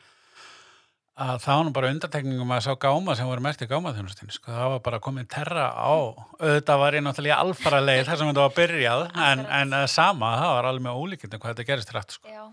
að 1.21 1.43
það 1.45 1.59
var 1.59 1.67
nú 1.67 1.73
bara 1.77 1.91
undartekningum 1.95 2.53
að 2.55 2.63
sá 2.65 2.71
gáma 2.81 3.15
sem 3.19 3.29
voru 3.29 3.45
merkt 3.45 3.65
í 3.65 3.69
gámaþjónustinu 3.69 4.33
sko, 4.35 4.53
það 4.55 4.73
var 4.75 4.83
bara 4.87 5.01
komið 5.05 5.29
terra 5.35 5.67
á. 5.77 5.93
Auðvitað 6.41 6.81
var 6.81 6.97
ég 6.97 7.05
náttúrulega 7.05 7.37
í 7.37 7.45
alfara 7.45 7.81
leið 7.85 8.03
þar 8.09 8.21
sem 8.21 8.31
þetta 8.31 8.47
var 8.47 8.57
byrjað 8.57 9.05
en, 9.27 9.45
en 9.61 9.77
sama, 9.93 10.33
það 10.41 10.55
var 10.57 10.69
alveg 10.71 10.87
með 10.87 11.01
ólíkindum 11.03 11.43
hvað 11.43 11.55
þetta 11.55 11.69
gerist 11.73 11.95
rætt 11.97 12.17
sko. 12.17 12.47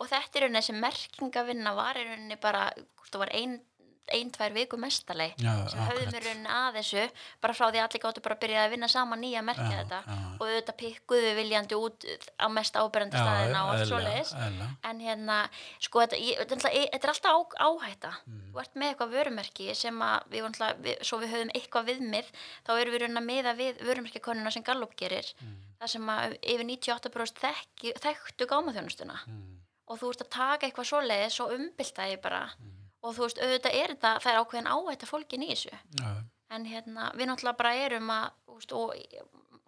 Og 0.00 0.08
þetta 0.08 0.40
er 0.40 0.46
rauninni 0.46 0.62
þessi 0.62 0.76
merkingavinna 0.80 1.74
var 1.76 2.00
rauninni 2.00 2.40
bara 2.42 2.66
hvort 2.74 3.12
það 3.12 3.22
var 3.26 3.34
ein, 3.36 3.58
ein, 4.16 4.30
tvær 4.34 4.52
viku 4.54 4.76
mestalei 4.80 5.28
sem 5.38 5.80
höfðum 5.88 6.14
í 6.16 6.22
rauninni 6.24 6.50
að 6.50 6.78
þessu 6.80 7.04
bara 7.40 7.54
frá 7.54 7.66
því 7.70 7.78
að 7.80 7.86
allir 7.88 8.02
gáttu 8.04 8.22
bara 8.24 8.34
að 8.36 8.40
byrja 8.44 8.64
að 8.64 8.70
vinna 8.74 8.88
saman 8.88 9.20
nýja 9.22 9.38
að 9.42 9.46
merkja 9.50 9.68
Já, 9.70 9.78
þetta 9.80 10.00
já. 10.06 10.16
og 10.40 10.44
auðvitað 10.46 10.76
pikkuðu 10.82 11.22
við 11.30 11.36
viljandi 11.40 11.78
út 11.80 12.06
á 12.40 12.46
mest 12.50 12.74
ábyrjandi 12.80 13.16
staðina 13.22 13.64
og 13.66 13.70
allt 13.74 13.88
svoleiðis 13.90 14.32
en 14.90 15.00
hérna, 15.00 15.38
sko, 15.78 16.00
þetta, 16.04 16.16
ég, 16.20 16.38
þetta, 16.42 16.56
náttúrulega- 16.60 16.90
þetta 16.92 17.08
er 17.08 17.14
alltaf 17.14 17.30
á, 17.30 17.38
áhætta 17.70 18.12
Mm. 18.26 18.52
þú 18.52 18.60
ert 18.60 18.74
með 18.74 18.88
eitthvað 18.90 19.12
vörumerki 19.14 19.74
sem 19.74 19.98
að 20.02 20.22
við, 20.30 20.42
við, 20.82 20.96
svo 21.06 21.18
við 21.22 21.30
höfum 21.34 21.50
eitthvað 21.54 21.86
viðmið 21.90 22.26
þá 22.66 22.70
erum 22.80 22.92
við 22.94 23.00
raunin 23.04 23.20
að 23.22 23.28
miða 23.30 23.52
við 23.56 23.78
vörumerkikonuna 23.86 24.50
sem 24.52 24.62
Gallup 24.62 24.96
gerir 24.96 25.26
Mm. 25.40 25.56
þar 25.80 25.88
sem 25.88 26.06
að 26.10 26.36
yfir 26.42 26.64
98% 26.66 27.38
þekki, 27.40 27.92
þekktu 28.00 28.46
gámaþjónustuna 28.50 29.16
Mm. 29.26 29.56
og 29.88 29.98
þú 30.00 30.10
ert 30.10 30.22
að 30.26 30.30
taka 30.30 30.66
eitthvað 30.66 30.90
svoleiðis 30.90 31.40
og 31.40 31.52
umbylta 31.56 32.02
því 32.08 32.20
bara 32.22 32.42
Mm. 32.58 32.79
Og 33.00 33.16
þú 33.16 33.26
veist, 33.26 33.40
auðvitað 33.40 33.78
er 33.80 33.94
þetta, 33.94 34.14
það 34.24 34.32
er 34.32 34.40
ákveðin 34.42 34.72
áhætta 34.74 35.08
fólkin 35.08 35.44
í 35.46 35.50
þessu. 35.52 35.82
Já, 36.00 36.10
en 36.50 36.66
hérna, 36.66 37.10
við 37.16 37.30
náttúrulega 37.30 37.60
bara 37.60 37.76
erum 37.86 38.10
að 38.14 38.28
og 38.76 38.94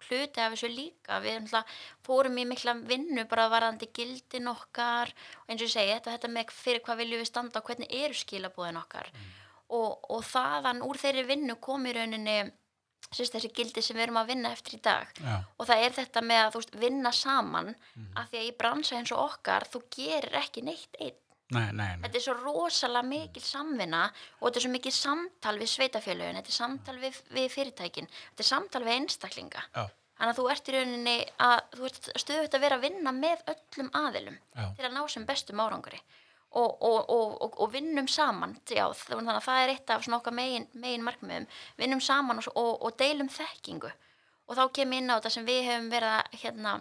hluti 0.07 0.41
af 0.43 0.53
þessu 0.53 0.69
líka 0.71 1.19
við 1.23 1.37
náttúrulega 1.37 1.77
fórum 2.05 2.39
í 2.39 2.47
mikla 2.47 2.75
vinnu 2.87 3.25
bara 3.29 3.49
varðandi 3.51 3.89
gildin 3.95 4.51
okkar. 4.51 5.13
Og 5.43 5.53
eins 5.53 5.61
og 5.61 5.69
ég 5.69 5.75
segi, 5.75 5.93
þetta, 5.93 6.17
þetta 6.17 6.33
með 6.33 6.57
fyrir 6.57 6.83
hvað 6.85 6.99
viljum 7.03 7.23
við 7.23 7.29
standa 7.31 7.61
og 7.61 7.69
hvernig 7.69 7.95
eru 8.03 8.19
skilabúðin 8.19 8.81
okkar. 8.81 9.13
Og, 9.73 10.03
og 10.13 10.25
þaðan 10.27 10.83
úr 10.85 10.99
þeirri 11.01 11.23
vinnu 11.29 11.57
kom 11.63 11.87
í 11.87 11.95
rauninni 11.95 12.37
sérst, 13.13 13.33
þessi 13.35 13.51
gildi 13.53 13.81
sem 13.83 13.97
við 13.97 14.07
erum 14.07 14.21
að 14.21 14.31
vinna 14.33 14.51
eftir 14.53 14.77
í 14.77 14.83
dag. 14.83 15.09
Já, 15.21 15.35
og 15.57 15.69
það 15.69 15.83
er 15.85 15.97
þetta 15.97 16.23
með 16.25 16.43
að 16.43 16.55
veist, 16.57 16.77
vinna 16.81 17.11
saman 17.15 17.73
af 18.17 18.29
því 18.29 18.39
að 18.41 18.47
í 18.47 18.55
bransa 18.59 18.97
eins 18.99 19.13
og 19.13 19.25
okkar 19.27 19.67
þú 19.69 19.83
gerir 19.93 20.39
ekki 20.41 20.65
neitt 20.65 20.99
einn 20.99 21.19
nei, 21.55 21.67
nei, 21.71 21.89
nei. 21.95 22.05
þetta 22.05 22.19
er 22.19 22.25
svo 22.27 22.37
rosalega 22.41 23.07
mikil 23.07 23.43
samvinna 23.45 24.05
og 24.09 24.47
þetta 24.47 24.61
er 24.61 24.65
svo 24.67 24.71
mikil 24.73 24.95
samtal 24.97 25.57
við 25.59 25.73
sveitafélögin, 25.73 26.39
þetta 26.41 26.53
er 26.53 26.59
samtal 26.59 26.97
við, 27.01 27.19
við 27.33 27.51
fyrirtækin, 27.53 28.09
þetta 28.31 28.45
er 28.45 28.49
samtal 28.49 28.83
við 28.85 28.97
einstaklinga. 28.99 29.67
Já, 29.73 29.85
Þannig 30.13 30.31
að 30.31 30.37
þú 30.39 30.43
ert 30.53 30.67
í 30.69 30.73
rauninni 30.73 31.13
að 31.41 31.55
þú 31.73 31.87
ert 31.87 32.09
stöðut 32.21 32.53
að 32.55 32.61
vera 32.63 32.75
að 32.77 32.83
vinna 32.85 33.11
með 33.17 33.47
öllum 33.49 33.89
aðilum 33.97 34.35
já, 34.37 34.67
til 34.77 34.85
að 34.85 34.93
ná 34.93 35.01
sem 35.09 35.25
bestum 35.27 35.63
árangri 35.63 35.97
og, 36.53 36.83
og, 36.85 37.09
og, 37.09 37.57
og, 37.57 37.65
vinnum 37.73 38.07
saman, 38.07 38.53
já, 38.69 38.85
þannig 38.93 39.33
að 39.33 39.45
það 39.47 39.61
er 39.63 39.71
eitt 39.73 39.93
af 39.93 40.03
svona 40.05 40.19
okkar 40.19 40.35
megin, 40.37 40.67
megin 40.77 41.05
markmiðum, 41.05 41.47
vinnum 41.81 42.03
saman 42.03 42.43
og, 42.53 42.85
deilum 42.99 43.31
þekkingu. 43.33 43.89
Og 44.47 44.59
þá 44.59 44.63
kem 44.75 44.93
ég 44.93 45.01
inn 45.01 45.09
á 45.09 45.17
þetta 45.17 45.31
sem 45.33 45.47
við 45.47 45.61
hefum 45.71 45.89
verið 45.91 46.13
að 46.19 46.37
hérna, 46.43 46.75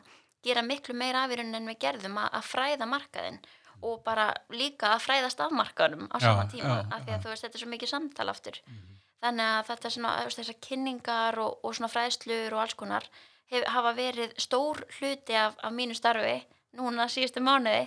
gera 0.44 0.64
miklu 0.66 0.96
meira 0.98 1.24
af 1.24 1.32
í 1.32 1.38
rauninni 1.40 1.60
en 1.62 1.72
við 1.72 1.80
gerðum 1.86 2.20
að, 2.20 2.28
að 2.36 2.48
fræða 2.50 2.88
markaðinn 2.90 3.40
og 3.82 4.02
bara 4.06 4.28
líka 4.54 4.94
að 4.94 5.04
fræðast 5.06 5.40
af 5.42 5.52
markaðunum 5.52 6.08
á 6.10 6.16
Já, 6.16 6.24
sama 6.28 6.46
tíma, 6.50 6.78
já, 6.78 6.86
af 6.94 7.04
því 7.04 7.12
að 7.16 7.22
þú 7.24 7.32
veist, 7.32 7.44
þetta 7.46 7.58
er 7.58 7.62
svo 7.64 7.70
mikið 7.74 7.92
samtal 7.92 8.28
aftur. 8.32 8.58
Mhm. 8.66 8.88
þannig 9.22 9.46
að 9.54 9.66
þetta 9.68 9.86
er 9.86 9.92
svona, 9.94 10.12
þessar 10.34 10.56
kynningar 10.66 11.38
og, 11.38 11.58
og 11.62 11.74
svona 11.76 11.90
fræðslur 11.92 12.56
og 12.56 12.62
alls 12.64 12.74
konar 12.74 13.04
hef, 13.52 13.64
hafa 13.70 13.92
verið 13.94 14.32
stór 14.40 14.82
hluti 14.98 15.36
af, 15.38 15.54
af 15.62 15.72
mínu 15.72 15.94
starfi 15.94 16.40
núna 16.74 17.06
síðustu 17.06 17.42
mánuði 17.44 17.84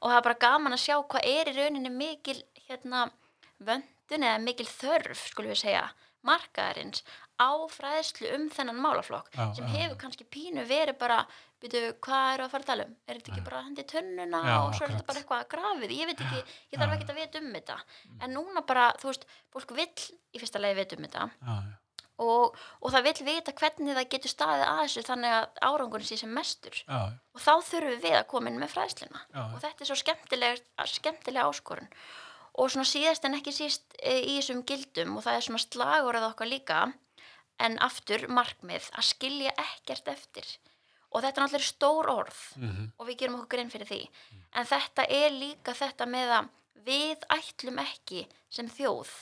og 0.00 0.08
það 0.10 0.16
er 0.16 0.26
bara 0.28 0.42
gaman 0.46 0.72
að 0.76 0.84
sjá 0.86 0.96
hvað 1.02 1.28
er 1.28 1.50
í 1.50 1.56
rauninni 1.58 1.90
mikil 1.92 2.38
hérna 2.68 3.10
vöndun 3.58 4.24
eða 4.24 4.38
mikil 4.40 4.66
þörf 4.70 5.26
skulum 5.32 5.52
við 5.52 5.60
segja, 5.64 5.84
markaðarins 6.24 7.02
á 7.38 7.50
fræðslu 7.70 8.30
um 8.34 8.48
þennan 8.50 8.80
málaflokk 8.82 9.28
Já, 9.34 9.44
sem 9.54 9.68
já, 9.68 9.74
hefur 9.82 9.98
kannski 10.00 10.24
pínu 10.24 10.64
verið 10.68 10.96
bara 10.98 11.20
byrju, 11.62 11.92
hvað 12.04 12.28
eru 12.34 12.44
að 12.46 12.52
fara 12.54 12.64
að 12.64 12.70
tala 12.70 12.86
um? 12.88 12.94
Er 13.06 13.18
þetta 13.18 13.32
ekki 13.32 13.44
bara 13.48 13.62
hendi 13.66 13.84
tunnuna 13.92 14.40
Já, 14.44 14.54
og 14.60 14.76
svo 14.76 14.86
er 14.86 14.94
þetta 14.94 15.08
bara 15.10 15.22
eitthvað 15.22 15.48
grafið? 15.54 15.96
Ég 15.98 16.10
veit 16.12 16.22
ekki, 16.26 16.44
ég 16.72 16.80
þarf 16.82 16.94
ekki 16.96 17.10
að 17.10 17.20
vita 17.22 17.42
um 17.42 17.52
þetta. 17.56 17.78
En 18.22 18.34
núna 18.36 18.62
bara, 18.68 18.88
þú 19.00 19.10
veist, 19.12 19.26
fólk 19.54 19.74
vill 19.78 20.08
í 20.34 20.42
fyrsta 20.42 20.62
lagi 20.62 20.78
vita 20.78 20.98
um 20.98 21.06
þetta 21.08 21.28
og, 22.18 22.56
og 22.82 22.90
það 22.94 23.04
vill 23.06 23.26
vita 23.28 23.52
hvernig 23.54 23.94
það 23.94 24.08
getur 24.14 24.32
staðið 24.32 24.64
að 24.68 24.80
þessu 24.82 25.02
þannig 25.06 25.34
að 25.36 25.60
árangurinn 25.68 26.08
sé 26.08 26.16
sem 26.18 26.32
mestur. 26.34 26.78
Og 27.34 27.42
þá 27.44 27.52
þurfum 27.68 28.00
við 28.02 28.16
að 28.18 28.26
koma 28.32 28.50
inn 28.50 28.58
með 28.58 28.72
fræðsluna. 28.74 29.20
Og 29.54 29.60
þetta 29.62 29.84
er 29.84 29.90
svo 29.90 29.98
skemmtileg, 30.00 30.64
skemmtileg 30.98 31.46
áskorun. 31.46 31.90
Og 32.58 32.72
svona 32.74 32.88
síðast 32.90 33.22
en 33.28 33.38
ekki 33.38 33.52
síst 33.54 33.94
e, 34.02 34.16
í 34.18 34.38
þessum 34.40 34.64
gildum 34.66 35.14
og 35.16 35.22
það 35.28 35.36
er 35.38 35.44
svona 35.46 35.62
slagurðað 35.62 36.30
okkar 36.32 36.50
líka 36.50 36.80
en 37.62 37.78
aftur 37.82 38.26
markmið 38.30 38.88
að 38.98 39.06
skilja 39.12 39.52
ekkert 39.62 40.10
eftir. 40.10 40.48
Og 41.08 41.22
þetta 41.24 41.40
er 41.40 41.44
náttúrulega 41.46 41.68
stór 41.70 42.10
orð 42.12 42.38
mhm, 42.60 42.88
og 43.00 43.06
við 43.08 43.18
gerum 43.22 43.38
okkur 43.38 43.54
grein 43.56 43.70
fyrir 43.72 43.88
því. 43.88 44.00
En 44.60 44.68
þetta 44.68 45.06
er 45.08 45.30
líka 45.32 45.72
þetta 45.76 46.06
með 46.10 46.34
að 46.36 46.50
við 46.88 47.24
ætlum 47.32 47.80
ekki 47.82 48.26
sem 48.52 48.68
þjóð 48.72 49.12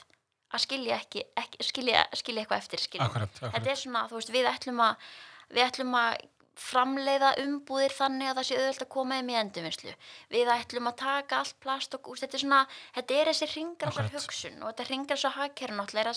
að 0.55 0.63
skilja, 0.63 0.97
ekki, 1.03 1.23
ekki, 1.39 1.67
skilja, 1.67 2.07
skilja 2.15 2.43
eitthvað 2.43 2.63
eftir. 2.65 2.83
Skilja. 2.83 3.07
akkurat, 3.07 3.33
Þetta 3.35 3.51
akkurat. 3.51 3.71
er 3.73 3.81
svona, 3.81 4.07
þú 4.11 4.19
veist, 4.21 4.33
við 4.35 4.49
ætlum 4.51 4.83
að 4.83 5.07
við 5.55 5.63
ætlum 5.67 5.95
að 5.99 6.17
framleiða 6.57 7.35
umbúðir 7.43 7.93
þannig 7.93 8.31
að 8.31 8.39
það 8.39 8.47
sé 8.49 8.57
auðvöld 8.57 8.85
að 8.87 8.93
koma 8.95 9.19
þeim 9.19 9.33
í 9.33 9.37
endurvinnslu. 9.41 9.93
Við 10.33 10.51
ætlum 10.55 10.89
að 10.89 10.97
taka 11.03 11.41
allt 11.43 11.59
plast 11.61 11.97
og 11.99 12.09
úst, 12.13 12.25
þetta 12.25 12.39
er 12.39 12.43
svona, 12.47 12.61
þetta 12.97 13.19
er 13.19 13.31
þessi 13.31 13.49
Akkurat. 14.07 14.15
hugsun 14.17 14.63
og 14.63 14.71
þetta 14.71 14.87
ringrasar 14.89 15.37
hagkerun 15.37 15.83
er 16.01 16.11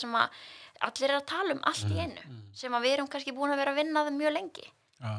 allir 0.88 1.10
er 1.10 1.18
að 1.18 1.28
tala 1.34 1.58
um 1.58 1.66
allt 1.68 1.92
í 1.92 2.00
einu 2.00 2.24
sem 2.56 2.78
að 2.78 2.88
við 2.88 2.96
erum 2.96 3.12
kannski 3.12 3.36
búin 3.36 3.52
að 3.52 3.60
vera 3.66 3.74
að 3.76 3.82
vinna 3.82 4.06
það 4.08 4.20
mjög 4.22 4.36
lengi. 4.38 4.68
Já. 5.00 5.12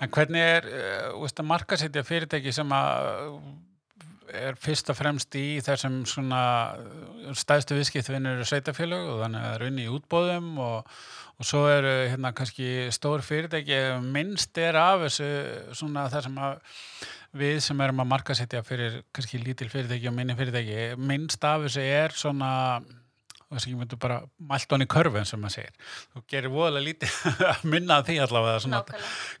En 0.00 0.12
hvernig 0.12 0.44
er, 0.44 0.68
uh, 0.68 1.18
veist, 1.22 1.40
að 1.40 1.50
markasetja 1.50 2.04
fyrirtæki 2.06 2.52
sem 2.54 2.72
uh, 2.74 3.38
er 4.30 4.58
fyrst 4.60 4.90
og 4.92 4.98
fremst 4.98 5.34
í 5.38 5.60
þessum 5.64 6.02
uh, 6.34 6.76
stæðstu 7.36 7.78
viðskiptvinnur 7.78 8.38
eru 8.38 8.48
sveitafélög 8.48 9.08
og 9.14 9.24
þannig 9.24 9.40
að 9.40 9.48
það 9.48 9.56
er 9.56 9.66
unni 9.68 9.86
í 9.86 9.94
útbóðum 9.94 10.50
og, 10.62 10.92
og 11.40 11.48
svo 11.48 11.64
eru 11.70 11.94
hérna 12.12 12.34
kannski 12.36 12.68
stór 12.94 13.24
fyrirtæki, 13.26 13.80
minnst 14.04 14.60
er 14.60 14.78
af 14.78 15.06
þessu 15.06 15.30
svona 15.80 16.06
það 16.12 16.28
sem 16.28 16.40
við 17.40 17.60
sem 17.62 17.82
erum 17.84 18.02
að 18.02 18.10
markasetja 18.10 18.62
fyrir 18.66 19.02
kannski 19.14 19.38
lítil 19.42 19.70
fyrirtæki 19.70 20.10
og 20.10 20.16
minni 20.16 20.34
fyrirtæki, 20.38 20.96
minnst 20.98 21.44
af 21.46 21.66
þessu 21.66 21.84
er 21.86 22.16
svona 22.16 22.50
og 23.50 23.58
að 23.58 23.66
ég 23.72 23.78
myndi 23.80 23.98
bara 24.00 24.20
mælt 24.50 24.70
honni 24.70 24.86
körfin 24.90 25.26
sem 25.26 25.40
maður 25.42 25.56
segir. 25.58 25.92
Þú 26.14 26.22
gerir 26.30 26.52
voðalega 26.54 26.86
lítið 26.86 27.44
að 27.50 27.64
minna 27.72 28.00
því 28.06 28.18
allavega 28.24 28.62
svona. 28.64 28.82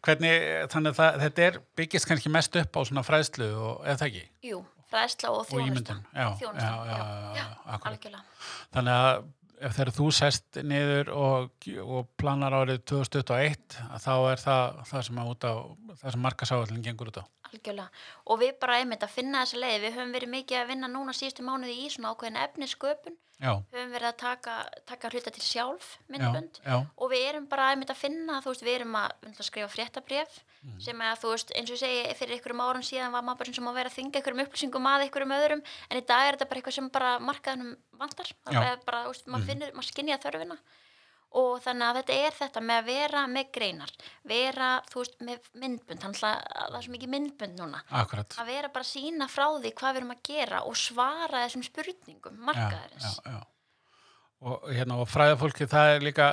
Hvernig, 0.02 0.46
þannig 0.74 0.92
að 0.94 1.00
það, 1.00 1.18
þetta 1.24 1.46
er 1.48 1.58
byggist 1.78 2.10
kannski 2.10 2.32
mest 2.34 2.60
upp 2.62 2.78
á 2.78 2.80
svona 2.90 3.04
fræðslu 3.06 3.50
og 3.54 3.84
eða 3.94 4.08
ekki? 4.10 4.24
Jú, 4.50 4.62
fræðsla 4.90 5.30
og 5.34 5.42
Og 5.44 5.50
þjónusta. 5.52 5.70
ímyndun, 5.70 6.00
já, 6.14 6.28
Þjónusta, 6.40 6.70
já, 6.70 6.96
já, 6.96 7.36
já, 7.38 7.44
akkurat. 7.76 7.92
algjörlega. 7.92 8.24
Þannig 8.74 8.98
að 9.04 9.28
ef 9.60 9.74
þegar 9.76 9.90
þú 9.92 10.04
sest 10.16 10.58
niður 10.64 11.10
og, 11.12 11.66
og 11.84 12.06
planar 12.18 12.54
árið 12.56 12.78
2021, 12.88 13.74
að 13.92 14.04
þá 14.06 14.12
er 14.32 14.40
það 14.40 14.78
það 14.88 15.02
sem, 15.10 15.18
sem 16.00 16.22
markasáallin 16.24 16.84
gengur 16.86 17.10
út 17.12 17.20
á. 17.20 17.24
Algjörlega. 17.50 17.90
Og 18.30 18.40
við 18.40 18.54
bara 18.62 18.78
einmitt 18.80 19.04
að 19.04 19.12
finna 19.18 19.42
þessa 19.44 19.60
leið. 19.60 19.82
Við 19.84 19.96
höfum 19.98 20.14
verið 20.16 20.32
mikið 20.34 20.60
að 20.62 20.70
vinna 20.72 20.88
núna 20.90 21.12
síðustu 21.18 21.44
mánuði 21.44 21.74
í 21.84 21.90
svona 21.92 22.14
ákveðin 22.14 22.40
efnisköpun. 22.46 23.18
Já, 23.40 23.52
Höfum 23.72 23.92
verið 23.94 24.08
að 24.10 24.16
taka, 24.20 24.54
taka 24.86 25.08
hluta 25.10 25.30
til 25.32 25.40
sjálf, 25.42 25.96
já, 25.96 26.12
myndbönd. 26.12 26.60
já, 26.60 26.74
Og 26.98 27.10
við 27.10 27.22
erum 27.30 27.46
bara 27.48 27.70
einmitt 27.72 27.88
að 27.88 27.96
finna, 27.96 28.40
þú 28.44 28.50
veist, 28.52 28.62
við 28.66 28.74
erum 28.80 28.92
að, 29.00 29.10
að 29.30 29.42
skrifa 29.48 29.68
fréttabref 29.72 30.40
Mhm. 30.62 30.80
sem 30.84 30.98
að, 31.00 31.16
þú 31.22 31.30
veist, 31.32 31.50
eins 31.56 31.70
og 31.70 31.76
ég 31.76 31.80
segi, 31.80 32.14
fyrir 32.18 32.34
einhverjum 32.36 32.60
árum 32.60 32.82
síðan 32.84 33.12
var 33.12 33.22
maður 33.24 33.38
bara 33.38 33.52
sem 33.56 33.64
að 33.64 33.74
vera 33.80 33.88
að 33.88 33.96
þinga 33.96 34.16
einhverjum 34.20 34.42
upplýsingum 34.44 34.86
að 34.92 35.04
einhverjum 35.06 35.32
öðrum, 35.38 35.62
en 35.90 35.96
í 35.96 36.04
dag 36.06 36.26
er 36.28 36.36
þetta 36.36 36.48
bara 36.50 36.60
eitthvað 36.60 36.74
sem 36.76 36.88
bara 36.90 37.18
markaðunum 37.18 37.76
vantar. 37.96 38.26
Já. 38.28 38.52
Mhm. 38.52 38.60
Það 38.60 38.72
er 38.72 38.84
bara, 38.84 39.04
þú 39.04 39.08
veist, 39.14 39.26
maður 39.26 39.46
finnur, 39.48 39.72
maður 39.72 39.88
skinja 39.92 40.18
þörfina 40.20 40.58
og 41.38 41.60
þannig 41.62 41.86
að 41.86 41.98
þetta 42.00 42.16
er 42.24 42.34
þetta 42.40 42.62
með 42.66 42.80
að 42.80 42.88
vera 42.90 43.22
með 43.30 43.52
greinar, 43.54 43.92
vera, 44.26 44.70
þú 44.90 45.02
veist, 45.02 45.20
með 45.22 45.46
myndbönd, 45.62 46.02
þannig 46.02 46.24
að 46.26 46.42
það 46.56 46.80
er 46.80 46.86
svo 46.86 46.94
mikið 46.96 47.12
myndbönd 47.14 47.60
núna 47.60 47.84
akkurat. 48.00 48.34
að 48.42 48.50
vera 48.50 48.72
bara 48.74 48.88
sína 48.88 49.30
frá 49.30 49.46
því 49.60 49.72
hvað 49.78 49.94
við 49.94 50.02
erum 50.02 50.12
að 50.16 50.26
gera 50.30 50.64
og 50.66 50.76
svara 50.80 51.44
þessum 51.44 51.64
spurningum 51.68 52.44
markaðarins. 52.50 53.06
Já, 53.06 53.30
já, 53.30 53.38
já. 53.38 53.46
Og, 54.40 54.70
hérna, 54.72 54.96
og 54.96 55.08
fræðafólki, 55.12 55.66
það 55.68 55.94
er 55.94 56.04
líka 56.06 56.26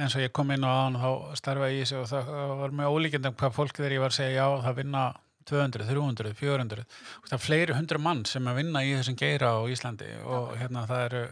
eins 0.00 0.14
og 0.16 0.22
ég 0.24 0.30
kom 0.32 0.50
inn 0.54 0.64
á 0.64 0.72
án 0.88 0.94
þá 0.96 1.10
starfaði 1.36 1.74
ég 1.74 1.82
í 1.82 1.84
þessu 1.84 1.98
og 2.00 2.06
það 2.08 2.30
var 2.62 2.72
með 2.78 2.94
ólíkjandum 2.96 3.34
hvað 3.42 3.58
fólk 3.58 3.76
þegar 3.76 3.92
ég 3.92 4.00
var 4.00 4.14
að 4.14 4.16
segja 4.16 4.38
já, 4.38 4.62
það 4.64 4.78
vinna 4.78 5.02
200, 5.50 5.84
300, 5.90 6.32
400 6.38 6.86
það 7.26 7.36
er 7.36 7.42
fleiri 7.44 7.76
hundru 7.76 8.00
mann 8.00 8.24
sem 8.28 8.48
að 8.48 8.62
vinna 8.62 8.82
í 8.86 8.94
þessum 8.96 9.18
geira 9.20 9.52
á 9.52 9.60
Íslandi 9.68 10.08
og 10.24 10.54
hérna 10.62 10.86
það 10.88 11.04
eru 11.10 11.22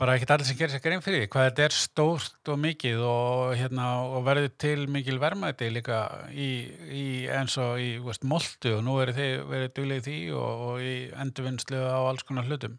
bara 0.00 0.16
ekkert 0.16 0.32
allir 0.34 0.48
sem 0.48 0.58
gerir 0.58 0.72
sér 0.74 0.82
grein 0.82 1.02
fyrir 1.04 1.22
því 1.22 1.28
hvað 1.30 1.44
þetta 1.48 1.64
er 1.64 1.76
stórt 1.76 2.50
og 2.50 2.58
mikið 2.58 3.02
og, 3.06 3.52
hérna, 3.58 3.88
og 4.10 4.24
verður 4.26 4.50
til 4.64 4.86
mikil 4.90 5.20
vermaði 5.22 5.70
líka 5.76 6.00
í, 6.30 6.48
í 6.90 7.04
eins 7.30 7.54
og 7.62 7.78
í 7.82 7.92
veist, 8.02 8.26
moltu 8.26 8.74
og 8.78 8.82
nú 8.86 8.96
eru 9.02 9.14
þið 9.14 9.34
verið 9.52 9.74
duglið 9.76 10.00
í 10.00 10.04
því 10.08 10.18
og, 10.40 10.64
og 10.68 10.82
í 10.82 10.94
endurvinnslu 11.24 11.78
á 11.78 12.00
alls 12.02 12.26
konar 12.26 12.48
hlutum. 12.50 12.78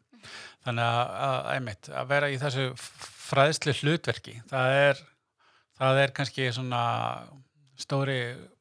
Þannig 0.65 0.89
að, 0.89 1.13
að, 1.27 1.39
einmitt, 1.53 1.89
að 1.93 2.11
vera 2.11 2.31
í 2.33 2.39
þessu 2.41 2.67
fræðslu 3.25 3.75
hlutverki 3.79 4.39
það 4.49 4.79
er, 4.81 5.01
það 5.79 6.01
er 6.01 6.13
kannski 6.19 6.49
svona 6.55 6.83
stóri 7.79 8.19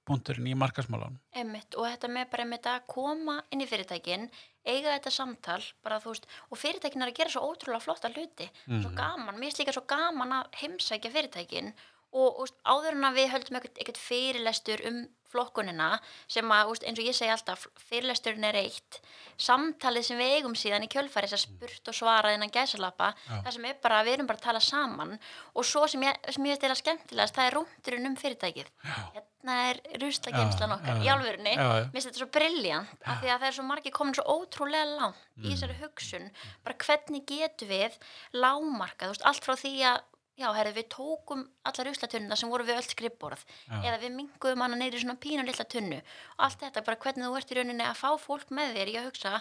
punkturinn 0.08 0.50
í 0.50 0.56
markasmálan 0.58 1.18
Einmitt, 1.34 1.76
og 1.78 1.88
þetta 1.88 2.10
með 2.12 2.28
bara 2.32 2.44
einmitt 2.46 2.68
að 2.70 2.84
koma 2.90 3.38
inn 3.50 3.64
í 3.64 3.68
fyrirtækin, 3.68 4.28
eiga 4.64 4.94
þetta 4.94 5.12
samtal 5.14 5.60
bara 5.84 6.00
veist, 6.04 6.28
og 6.50 6.60
fyrirtækin 6.60 7.04
er 7.04 7.12
að 7.12 7.18
gera 7.20 7.34
svo 7.34 7.44
ótrúlega 7.48 7.84
flotta 7.84 8.12
hluti, 8.12 8.48
svo 8.68 8.92
gaman 8.96 9.40
mér 9.40 9.52
er 9.52 9.60
líka 9.62 9.76
svo 9.76 9.84
gaman 9.88 10.38
að 10.40 10.60
heimsækja 10.62 11.12
fyrirtækin 11.14 11.74
og, 12.14 12.40
veist, 12.44 12.56
áður 12.64 12.94
en 12.96 13.08
að 13.10 13.18
við 13.20 13.30
höldum 13.34 13.60
ekkert 13.60 13.98
fyrirlestur 14.00 14.82
um 14.88 15.02
flokkunina 15.34 15.88
sem 16.30 16.46
að, 16.54 16.68
veist, 16.70 16.84
eins 16.86 17.00
og 17.02 17.08
ég 17.08 17.16
segi 17.18 17.32
alltaf 17.34 17.64
fyrirlesturinn 17.88 18.44
er 18.46 18.58
eitt. 18.60 19.00
Samtalið 19.42 20.04
sem 20.06 20.20
við 20.20 20.36
eigum 20.36 20.54
síðan 20.54 20.84
í 20.86 20.90
kjölfæri 20.92 21.26
þess 21.26 21.40
að 21.40 21.42
spurt 21.48 21.90
og 21.90 21.96
svarað 21.98 22.36
innan 22.36 22.52
gæsalappa 22.54 23.08
það 23.26 23.50
sem 23.56 23.66
er 23.66 23.80
bara, 23.82 24.04
við 24.06 24.14
erum 24.20 24.28
bara 24.30 24.38
að 24.38 24.44
tala 24.46 24.60
saman. 24.62 25.16
Og 25.58 25.66
svo 25.66 25.88
sem 25.90 26.06
ég, 26.06 26.20
sem 26.30 26.46
ég 26.46 26.54
veist 26.54 26.68
er 26.68 26.74
að 26.76 26.82
skemmtilegast 26.84 27.34
það 27.40 27.48
er 27.50 27.56
rúndurinn 27.58 28.10
um 28.12 28.16
fyrirtækið. 28.22 28.70
Hérna 29.16 29.56
er 29.72 29.82
ruslageimslan 30.04 30.70
Já, 30.70 30.76
okkar 30.78 30.94
já, 30.94 31.02
í 31.02 31.10
alvörunni, 31.16 31.56
já, 31.58 31.66
já. 31.80 31.88
finnst 31.92 32.08
þetta 32.12 32.22
svo 32.22 32.30
brilljant 32.38 32.94
af 33.10 33.18
því 33.20 33.32
að 33.34 33.42
það 33.42 33.48
er 33.50 33.56
svo 33.58 33.66
margir 33.72 33.92
komin 33.98 34.14
svo 34.20 34.38
ótrúlega 34.38 34.86
langt 34.94 35.20
Mm. 35.34 35.48
í 35.48 35.50
þessari 35.50 35.74
hugsun. 35.82 36.28
Bara 36.62 36.76
hvernig 36.78 37.24
getum 37.26 37.66
við 37.74 37.96
lámarkað, 38.38 39.16
allt 39.26 39.42
frá 39.42 39.56
því 39.58 39.72
að 39.90 40.04
já, 40.40 40.48
herðu, 40.56 40.74
við 40.78 40.88
tókum 40.94 41.44
allar 41.68 41.88
ruslatunna 41.88 42.38
sem 42.38 42.50
voru 42.50 42.66
við 42.66 42.80
öll 42.80 42.88
skrifborð. 42.88 43.44
Já. 43.68 43.76
eða 43.82 44.00
við 44.02 44.16
minguðum 44.18 44.64
hana 44.66 44.80
neyri 44.80 45.02
svona 45.02 45.20
pínu 45.20 45.46
lilla 45.46 45.68
tunnu. 45.68 46.00
Og 46.36 46.44
allt 46.48 46.64
þetta, 46.64 46.84
bara 46.88 47.00
hvernig 47.04 47.28
þú 47.28 47.38
ert 47.40 47.54
í 47.54 47.58
rauninni 47.60 47.86
að 47.86 48.00
fá 48.02 48.10
fólk 48.20 48.52
með 48.54 48.76
þér 48.78 48.92
í 48.92 48.98
að 49.00 49.08
hugsa 49.10 49.38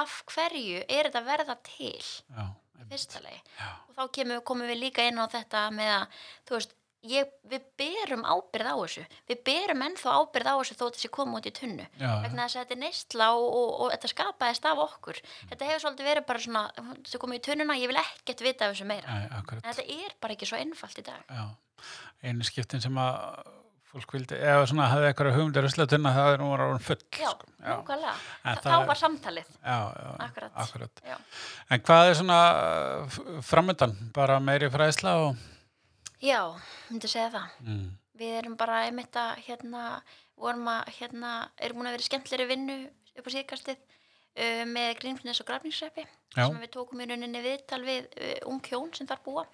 af 0.00 0.18
hverju 0.32 0.82
er 0.88 1.08
þetta 1.10 1.24
verða 1.26 1.56
til? 1.66 1.94
Já, 2.30 2.44
fyrsta 2.90 3.22
Já. 3.24 3.70
og 3.88 3.96
þá 3.98 4.04
kemur, 4.16 4.44
komum 4.46 4.70
við 4.70 4.80
líka 4.86 5.04
inn 5.06 5.20
á 5.20 5.26
þetta 5.28 5.66
með 5.74 5.94
að, 5.98 6.20
þú 6.48 6.56
veist, 6.56 6.76
ég, 7.02 7.28
við 7.48 7.62
berum 7.80 8.24
ábyrð 8.28 8.70
á 8.70 8.76
þessu. 8.80 9.04
Við 9.30 9.38
berum 9.46 9.84
ennþá 9.86 10.16
ábyrð 10.20 10.50
á 10.50 10.54
þessu 10.60 10.76
þó 10.80 10.84
þessi 10.94 11.10
koma 11.16 11.38
út 11.40 11.46
í 11.48 11.52
tunnu. 11.56 11.86
Já, 12.00 12.10
vegna 12.24 12.44
þess 12.48 12.56
að 12.58 12.64
þetta 12.64 12.76
er 12.76 12.82
neistla 12.84 13.30
og, 13.36 13.46
og, 13.60 13.70
og 13.86 13.94
þetta 13.94 14.10
skapaðist 14.12 14.68
af 14.70 14.82
okkur. 14.84 15.22
Þetta 15.52 15.70
hefur 15.70 15.84
svolítið 15.86 16.10
verið 16.10 16.26
bara 16.28 16.44
svona 16.44 16.64
þú 17.08 17.22
komið 17.24 17.40
í 17.40 17.44
tunnuna, 17.48 17.78
ég 17.80 17.88
vil 17.92 18.02
ekkert 18.02 18.44
vita 18.44 18.66
af 18.68 18.74
þessu 18.76 18.88
meira. 18.90 19.16
Akkurat. 19.40 19.64
En 19.64 19.72
þetta 19.72 19.96
er 20.04 20.14
bara 20.20 20.36
ekki 20.36 20.50
svo 20.50 20.60
einfalt 20.60 21.00
í 21.00 21.06
dag. 21.08 21.24
Já, 21.30 21.48
einu 22.28 22.44
skiptin 22.44 22.84
sem 22.84 23.00
að 23.00 23.40
fólk 23.90 24.12
vildi, 24.14 24.36
eða 24.38 24.66
svona 24.70 24.84
hafði 24.86 25.06
eitthvað 25.08 25.34
hugmyndir 25.34 25.64
ruslatunna 25.66 26.12
það 26.14 26.28
er 26.30 26.38
nú 26.38 26.50
var 26.52 26.60
orðin 26.62 26.84
full 26.86 27.00
já, 27.10 27.30
sko. 27.32 27.48
já, 27.58 28.12
þá 28.62 28.68
er- 28.76 28.84
var 28.86 28.98
samtalið. 29.00 29.48
Já, 29.64 29.78
já, 29.96 30.12
Akkurat. 30.28 30.52
akkurat. 30.54 31.00
En 31.74 31.80
hvað 31.80 32.10
er 32.12 32.14
svona 32.20 32.36
framöndan? 33.42 33.96
Bara 34.14 34.38
meiri 34.38 34.68
fræðsla 34.70 35.14
og 35.24 35.40
já, 36.22 36.40
myndi 36.90 37.10
segja 37.10 37.30
það. 37.34 37.58
Mm. 37.66 37.86
við 38.20 38.34
erum 38.36 38.56
bara 38.60 38.82
einmitt 38.84 39.16
að 39.16 39.38
hérna, 39.46 39.84
vorum 40.36 40.66
að 40.68 40.90
hérna, 40.98 41.30
erum 41.56 41.80
búin 41.80 41.88
að 41.88 41.96
vera 41.96 42.08
skemmtleri 42.08 42.46
vinnu 42.50 42.76
upp 43.16 43.30
á 43.32 43.34
síðkastið 43.34 43.78
uh, 43.78 44.64
með 44.68 44.90
Grímsnes 45.00 45.40
og 45.40 45.48
Grafningsreppi 45.48 46.04
sem 46.34 46.60
við 46.60 46.72
tókum 46.74 47.00
í 47.00 47.08
rauninni 47.08 47.40
viðtal 47.44 47.80
við 47.86 48.10
uh, 48.12 48.36
ung 48.52 48.60
hjón 48.66 48.92
sem 48.96 49.08
þar 49.08 49.24
búa. 49.24 49.46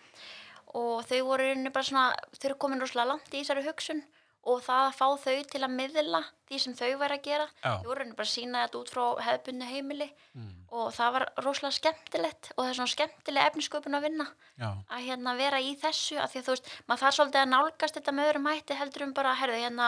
Og 0.74 1.06
þau 1.06 1.20
voru 1.28 1.46
rauninni 1.46 1.72
bara 1.72 1.86
svona 1.86 2.08
þau 2.34 2.48
eru 2.50 2.58
komin 2.64 2.82
rosalega 2.82 3.12
langt 3.12 3.30
í 3.30 3.38
þessari 3.44 3.66
hugsun 3.68 4.02
og 4.46 4.60
það 4.62 4.82
að 4.86 4.96
fá 4.98 5.06
þau 5.26 5.36
til 5.50 5.60
að 5.66 5.72
miðla 5.74 6.20
því 6.46 6.58
sem 6.62 6.74
þau 6.78 6.90
væri 7.00 7.16
að 7.18 7.24
gera. 7.26 7.46
Þau 7.64 7.86
voru 7.88 8.04
bara 8.14 8.26
að 8.28 8.30
sína 8.32 8.60
þetta 8.64 8.78
út 8.78 8.92
frá 8.94 9.04
hefðbundu 9.26 9.70
heimili 9.72 10.08
Mm. 10.36 10.52
og 10.68 10.90
það 10.92 11.12
var 11.14 11.24
rosalega 11.40 11.72
skemmtilegt 11.78 12.50
og 12.56 12.58
það 12.60 12.68
er 12.70 12.76
svona 12.76 12.92
skemmtilega 12.92 13.46
efnisköpun 13.50 13.96
að 13.96 14.02
vinna 14.04 14.26
Já, 14.60 14.68
að 14.92 15.06
hérna 15.06 15.32
vera 15.38 15.60
í 15.64 15.70
þessu 15.80 16.18
að 16.20 16.28
því 16.34 16.38
að 16.42 16.44
þú 16.46 16.52
veist, 16.52 16.68
maður 16.86 17.00
þarf 17.06 17.16
svolítið 17.16 17.40
að 17.40 17.48
nálgast 17.54 17.96
þetta 17.96 18.12
með 18.18 18.28
öðrum 18.28 18.48
hætti 18.50 18.76
heldur 18.76 19.04
um 19.06 19.14
bara, 19.16 19.32
herðu, 19.40 19.56
hérna 19.64 19.86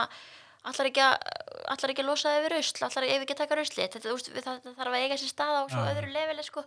allar 0.67 0.89
ekki 0.89 1.03
að, 1.03 1.13
allar 1.73 1.91
ekki 1.93 2.03
að 2.03 2.09
losa 2.09 2.31
þig 2.35 2.43
við 2.45 2.51
rusl? 2.55 2.83
Allar 2.87 3.05
ekki 3.09 3.35
að 3.35 3.41
taka 3.43 3.55
rusli 3.59 3.83
þetta, 3.85 4.01
veist, 4.09 4.31
við- 4.33 4.43
það, 4.47 4.57
það 4.65 4.79
þarf 4.79 4.95
að 4.95 5.03
eiga 5.05 5.17
sér 5.21 5.31
stað 5.33 5.53
á 5.55 5.63
svo 5.69 5.83
Já. 5.85 5.91
öðru 5.93 6.09
leveli 6.15 6.43
sko. 6.43 6.63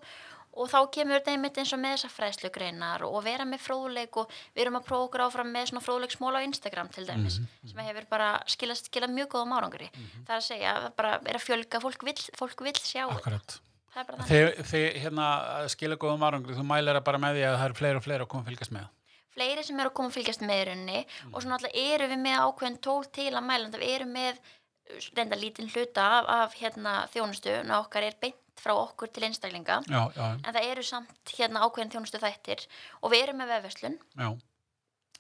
Og 0.52 0.68
þá 0.68 0.78
kemur 0.92 1.16
þetta 1.16 1.32
einmitt 1.32 1.56
eins 1.62 1.70
og 1.72 1.80
með 1.80 1.94
þessar 1.96 2.12
fræðslugreinar 2.12 3.04
og 3.08 3.22
vera 3.24 3.44
með 3.48 3.62
fróðleik 3.64 4.16
og 4.20 4.32
við 4.52 4.62
erum 4.66 4.76
að 4.76 4.84
prófa 4.84 5.06
okkur 5.06 5.22
áfram 5.24 5.48
með 5.54 5.70
svona 5.70 5.84
fróðleiksmóla 5.86 6.42
á 6.44 6.46
Instagram 6.48 6.90
til 6.92 7.06
dæmis 7.08 7.38
sem 7.40 7.80
hefur 7.86 8.04
bara 8.10 8.26
skilast, 8.52 8.90
skilað 8.92 9.14
mjög 9.16 9.30
góðum 9.32 9.54
árangri. 9.56 9.88
Það 9.96 10.34
er 10.34 10.36
að 10.36 10.44
segja, 10.50 10.74
það 10.84 10.96
bara 11.00 11.12
er 11.24 11.38
að 11.40 11.46
fjölga 11.46 11.80
fólk 11.86 12.04
vill, 12.04 12.20
fólk 12.36 12.64
vill 12.68 12.76
sjá 12.84 13.06
akkurat. 13.08 13.56
það 13.94 14.02
er 14.02 14.10
bara 14.10 14.26
þannig. 14.28 14.60
þið 14.72 15.00
hérna 15.06 15.28
skilja 15.72 15.96
góðum 16.04 16.26
árangri, 16.28 16.58
þú 16.60 16.66
mælir 16.68 17.00
það 17.00 17.04
bara 17.08 17.22
með 17.24 17.38
því 17.40 17.46
að 17.48 17.56
það 17.56 17.64
eru 17.70 17.78
fleiri 17.80 17.96
og 17.96 18.04
fleiri 18.10 18.26
að 18.26 18.28
koma 18.36 18.44
að 18.44 18.52
fylgjast 18.52 18.76
með. 18.76 18.86
Fleiri 19.34 19.64
sem 19.64 19.78
eru 19.80 19.90
að 19.92 19.96
koma 19.98 20.12
að 20.12 20.16
fylgjast 20.18 20.44
með 20.44 20.60
í 20.60 20.66
rauninni 20.68 21.00
og 21.32 21.38
svona 21.42 21.58
alltaf 21.58 21.78
eru 21.82 22.08
við 22.12 22.20
með 22.26 22.42
ákveðin 22.46 22.78
tól 22.88 23.02
til 23.18 23.30
að 23.32 23.46
mæla, 23.48 23.72
við 23.76 23.94
erum 23.96 24.12
með 24.18 24.38
uh, 24.42 25.10
reynda 25.16 25.40
lítinn 25.40 25.72
hluta 25.72 26.06
af, 26.18 26.30
af 26.36 26.56
hérna, 26.60 26.94
þjónustu, 27.14 27.52
en 27.62 27.74
okkar 27.78 28.08
er 28.10 28.16
beint 28.20 28.38
frá 28.62 28.74
okkur 28.76 29.08
til 29.10 29.24
einstaklinga, 29.26 29.80
Já, 29.88 30.02
já, 30.14 30.24
en 30.36 30.52
það 30.52 30.66
eru 30.70 30.82
samt 30.86 31.32
hérna 31.38 31.64
ákveðin 31.64 31.94
þjónustu 31.96 32.20
þættir 32.22 32.66
og 33.00 33.10
við 33.14 33.22
erum 33.26 33.40
með 33.40 33.54
vefverslun, 33.56 33.96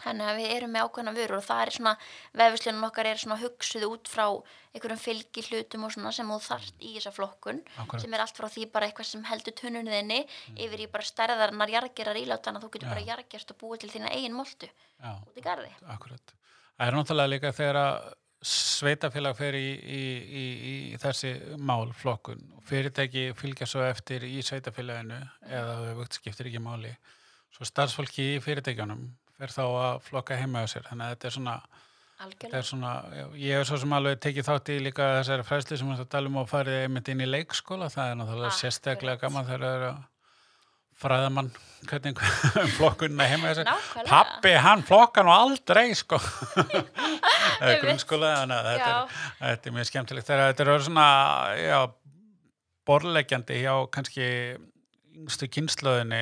þannig 0.02 0.28
að 0.30 0.40
við 0.40 0.54
erum 0.56 0.72
með 0.74 0.86
ákveðina 0.86 1.14
vörur 1.16 1.38
og 1.38 1.44
það 1.46 1.62
er 1.64 1.72
svona, 1.76 1.94
vefverslunum 2.40 2.86
okkar 2.88 3.08
er 3.10 3.22
svona 3.22 3.38
hugsuð 3.42 3.86
út 3.88 4.10
frá 4.12 4.26
einhverjum 4.72 5.02
fylgi 5.02 5.44
hlutum 5.48 5.86
og 5.86 5.92
svona 5.94 6.12
sem 6.16 6.32
þú 6.32 6.38
þarft 6.46 6.80
í 6.80 6.94
þessa 6.96 7.12
flokkun 7.16 7.60
akkurat. 7.76 8.04
sem 8.04 8.14
er 8.16 8.24
allt 8.24 8.38
frá 8.40 8.48
því 8.48 8.66
bara 8.72 8.88
eitthvað 8.88 9.10
sem 9.10 9.26
heldur 9.28 9.56
tunnunniðinni 9.60 10.20
yfir 10.56 10.84
í 10.86 10.88
bara 10.92 11.08
stærðarinnar 11.08 11.74
jargerar 11.74 12.20
ílátana, 12.20 12.62
þú 12.62 12.72
getur 12.72 12.88
Já. 12.88 12.94
bara 12.94 13.06
jargerst 13.10 13.52
og 13.52 13.60
búið 13.60 13.84
til 13.84 13.92
þína 13.96 14.14
eigin 14.16 14.36
moltu 14.36 14.68
Já, 14.68 15.12
út 15.20 15.36
í 15.36 15.44
garði. 15.44 15.70
akkurat. 15.92 16.34
Það 16.78 16.88
er 16.88 16.98
náttúrulega 16.98 17.32
líka 17.34 17.52
þegar 17.52 17.78
að 17.82 18.10
sveitafélag 18.42 19.36
fer 19.38 19.54
í, 19.54 19.66
í, 19.70 20.02
í, 20.42 20.44
í 20.92 21.00
þessi 21.00 21.32
mál, 21.62 21.92
flokkun 21.94 22.40
og 22.56 22.64
fyrirtæki 22.66 23.28
fylgja 23.38 23.68
svo 23.70 23.84
eftir 23.86 24.24
í 24.26 24.40
sveitafélaginu 24.42 25.20
eða 25.46 25.76
þau 25.94 26.06
skiptir 26.16 26.50
ekki 26.50 26.62
máli. 26.62 26.90
Svo 27.52 27.68
starfsfólki 27.68 28.32
í 28.32 28.40
fyrirtækjanum 28.42 29.04
fer 29.42 29.52
þá 29.56 29.62
að 29.66 29.96
flokka 30.08 30.38
heima 30.40 30.62
á 30.62 30.66
sér. 30.70 30.86
Þannig 30.88 31.06
að 31.08 31.12
þetta 31.16 31.28
er 31.30 31.34
svona, 31.36 31.56
þetta 32.22 32.60
er 32.60 32.68
svona 32.68 32.92
já, 33.18 33.24
ég 33.42 33.58
hef 33.58 33.68
svo 33.70 33.80
sem 33.82 33.96
alveg 33.98 34.22
tekið 34.22 34.48
þátt 34.48 34.72
í 34.72 34.78
líka 34.86 35.10
þessari 35.18 35.46
fræsli 35.48 35.80
sem 35.80 35.92
við 35.92 36.06
talum 36.14 36.40
og 36.42 36.48
farið 36.50 36.80
einmitt 36.86 37.10
inn 37.12 37.24
í 37.24 37.28
leikskóla. 37.28 37.90
Það 37.92 38.12
er 38.14 38.18
náttúrulega 38.22 38.50
Akkurat. 38.52 38.62
sérstaklega 38.62 39.22
gaman 39.26 39.48
þegar 39.50 39.66
það 39.66 39.76
er 39.80 39.86
að 39.90 40.00
fræðamann 41.02 41.48
hvernig 41.90 42.20
flokkunna 42.78 43.26
heima 43.26 43.54
sér. 43.58 43.70
Pappi, 44.06 44.52
hann 44.62 44.84
flokka 44.86 45.24
nú 45.26 45.32
aldrei, 45.34 45.88
sko. 45.98 46.20
Er 47.62 47.76
Einmitt. 47.76 47.82
grunnskóla, 47.84 48.28
þetta 48.48 48.86
er, 48.90 49.16
þetta 49.38 49.68
er 49.68 49.74
mjög 49.76 49.88
skemmtilegt. 49.88 50.30
Þetta 50.30 50.64
er 50.64 50.82
svona, 50.82 51.06
já, 51.58 51.78
borleggjandi 52.88 53.60
hjá 53.62 53.74
kannski 53.94 54.26
yngstu 55.20 55.46
kynnslöðinni 55.52 56.20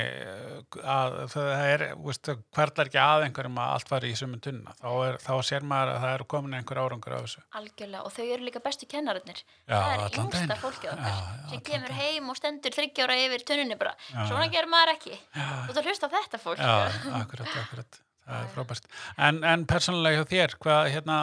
að 0.83 1.17
það 1.33 1.63
er, 1.67 1.85
veist, 2.03 2.31
hverlar 2.57 2.91
ekki 2.91 3.01
að 3.03 3.25
einhverjum 3.27 3.61
að 3.63 3.73
allt 3.77 3.93
var 3.93 4.07
í 4.09 4.11
sumun 4.19 4.43
tunna. 4.45 4.75
Þá, 4.81 4.89
er, 5.07 5.19
þá 5.23 5.33
sér 5.47 5.67
maður 5.71 5.93
að 5.95 6.03
það 6.05 6.15
er 6.17 6.25
komin 6.35 6.59
einhver 6.59 6.81
árangur 6.83 7.17
af 7.17 7.25
þessu. 7.27 7.45
Algjörlega 7.61 8.03
og 8.09 8.15
þau 8.17 8.27
eru 8.27 8.49
líka 8.49 8.63
bestu 8.65 8.91
kennarinnir. 8.91 9.43
Það 9.71 9.95
er 9.95 10.21
yngsta 10.25 10.59
fólkið 10.65 10.93
okkar 10.95 11.17
já, 11.17 11.41
sem 11.55 11.65
kemur 11.71 11.97
heim 12.01 12.31
og 12.33 12.39
stendur 12.41 12.77
þryggjára 12.77 13.19
yfir 13.25 13.47
tunnunni 13.53 13.81
bara. 13.81 13.97
Já, 14.11 14.21
Svona 14.29 14.47
já. 14.49 14.53
gerir 14.59 14.73
maður 14.75 14.95
ekki. 14.97 15.17
Já, 15.17 15.49
Þú 15.71 15.87
hlusta 15.89 16.11
á 16.11 16.15
þetta 16.19 16.43
fólk. 16.45 16.63
Já, 16.63 16.77
akkurat, 17.23 17.59
akkurat. 17.65 18.01
Það 18.31 18.45
er 18.45 18.53
frábært. 18.55 18.85
En, 19.27 19.41
en 19.49 19.65
persónulega 19.67 20.21
hjá 20.23 20.29
þér, 20.31 20.53
hvað, 20.63 20.89
hérna, 20.95 21.17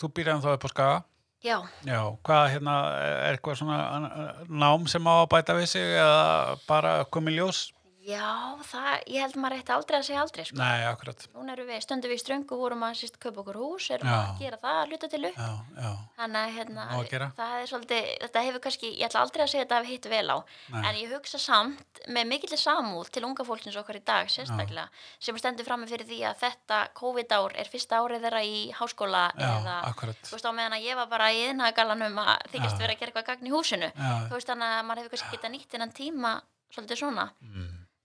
þú 0.00 0.10
býrðan 0.16 0.42
þá 0.42 0.48
upp 0.56 0.66
á 0.66 0.70
Skaga? 0.72 0.98
Já, 1.38 1.62
Já, 1.86 2.00
hvað, 2.26 2.44
hérna, 2.50 2.76
er 2.98 3.36
eitthvað 3.36 3.60
svona 3.60 3.78
uh, 4.08 4.38
nám 4.50 4.88
sem 4.90 5.04
á 5.06 5.14
að 5.22 5.28
bæta 5.30 5.54
við 5.54 5.68
sig 5.70 5.92
eða 5.94 6.56
bara 6.66 6.94
komið 7.14 7.36
ljós? 7.38 7.60
Já, 8.08 8.28
það, 8.64 8.88
ég 9.12 9.24
held 9.24 9.36
maður 9.40 9.56
eitt 9.58 9.70
aldrei 9.74 9.96
að 9.98 10.06
segja 10.08 10.22
aldrei, 10.22 10.44
sko. 10.48 10.58
Nei, 10.60 10.84
akkurat. 10.88 11.24
Núna 11.34 11.54
erum 11.54 11.68
við, 11.68 11.82
stöndum 11.84 12.12
við 12.12 12.18
í 12.18 12.22
ströngu, 12.22 12.58
vorum 12.58 12.84
að 12.86 12.96
sýst 13.02 13.18
kaupa 13.20 13.42
okkur 13.42 13.58
hús, 13.60 13.88
erum 13.94 14.08
Já. 14.08 14.16
að 14.18 14.42
gera 14.42 14.58
það, 14.62 14.78
að 14.78 14.92
hluta 14.92 15.10
til 15.12 15.20
upp. 15.28 15.38
Já, 15.38 15.50
já, 15.78 15.90
Þannig 16.18 16.40
að 16.40 16.54
hérna, 16.58 16.86
að 16.88 17.12
það 17.38 17.54
er 17.58 17.70
svolítið, 17.72 18.08
þetta 18.24 18.44
hefur 18.48 18.64
kannski, 18.66 18.92
ég 18.98 19.08
ætla 19.08 19.22
aldrei 19.24 19.44
að 19.44 19.50
segja 19.52 19.64
þetta 19.64 19.78
hafi 19.78 19.92
hitt 19.92 20.08
vel 20.12 20.28
á, 20.32 20.38
Nei. 20.72 20.82
en 20.82 21.00
ég 21.02 21.14
hugsa 21.14 21.38
samt 21.42 22.02
með 22.08 22.30
mikillir 22.32 22.62
samúð 22.62 23.10
til 23.12 23.24
unga 23.28 23.44
fólksins 23.46 23.78
okkar 23.80 23.98
í 24.00 24.04
dag, 24.08 24.30
sérstaklega, 24.32 24.88
sem 25.20 25.38
stendur 25.38 25.68
frammi 25.68 25.88
fyrir 25.90 26.08
því 26.08 26.20
að 26.30 26.40
þetta 26.46 26.80
COVID-ár 26.98 27.56
er 27.58 27.68
fyrsta 27.68 28.00
árið 28.00 28.24
þeirra 28.24 28.42
í 28.46 28.70
háskóla 28.78 29.24
eða, 29.36 29.76
þú 30.24 30.36
veist, 30.36 30.48
á 30.48 30.52
meðan 30.56 30.78
að 30.78 30.86
ég 30.88 30.96
var 30.96 31.10
bara 31.12 31.28
í 31.34 31.42
innagalanum 31.50 32.22
að 32.24 32.48
þykist 32.54 32.80
vera 32.80 32.94
að 32.94 33.02
gera 33.02 33.12
eitthvað 33.12 33.28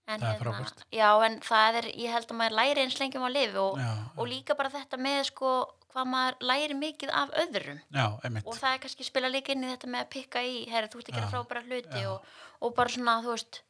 Já, 0.04 0.12
En, 0.14 0.20
Það 0.20 0.34
er 0.34 0.40
frábært. 0.42 0.82
já, 0.92 1.10
en 1.24 1.36
það 1.40 1.76
er, 1.80 1.86
ég 1.96 2.12
held 2.12 2.26
að 2.28 2.36
maður 2.36 2.56
læri 2.58 2.82
eins 2.82 2.98
lengi 3.00 3.16
um 3.16 3.24
að 3.24 3.32
lifi 3.38 3.56
og, 3.62 3.78
já, 3.80 3.92
og 4.20 4.26
líka 4.28 4.54
bara 4.58 4.68
þetta 4.74 4.98
með 5.00 5.20
sko 5.30 5.52
hvað 5.94 6.08
maður 6.12 6.34
læri 6.50 6.74
mikið 6.76 7.12
af 7.14 7.30
öðrum 7.40 7.78
já, 7.94 8.04
einmitt. 8.26 8.44
og 8.46 8.58
það 8.58 8.74
er 8.74 8.82
kannski 8.82 9.06
spila 9.06 9.30
líka 9.32 9.54
inn 9.54 9.64
í 9.64 9.70
þetta 9.70 9.88
með 9.94 10.02
að 10.04 10.10
pikka 10.12 10.42
í 10.44 10.58
herri, 10.68 10.90
þú 10.92 10.98
ert 11.00 11.08
að 11.08 11.14
gera 11.16 11.24
Já, 11.28 11.32
frábæra 11.32 11.62
hluti 11.70 12.02
já. 12.04 12.10
og, 12.10 12.28
og 12.60 12.74
bara 12.76 12.92
svona, 12.92 13.14
þú 13.24 13.32
veist 13.32 13.60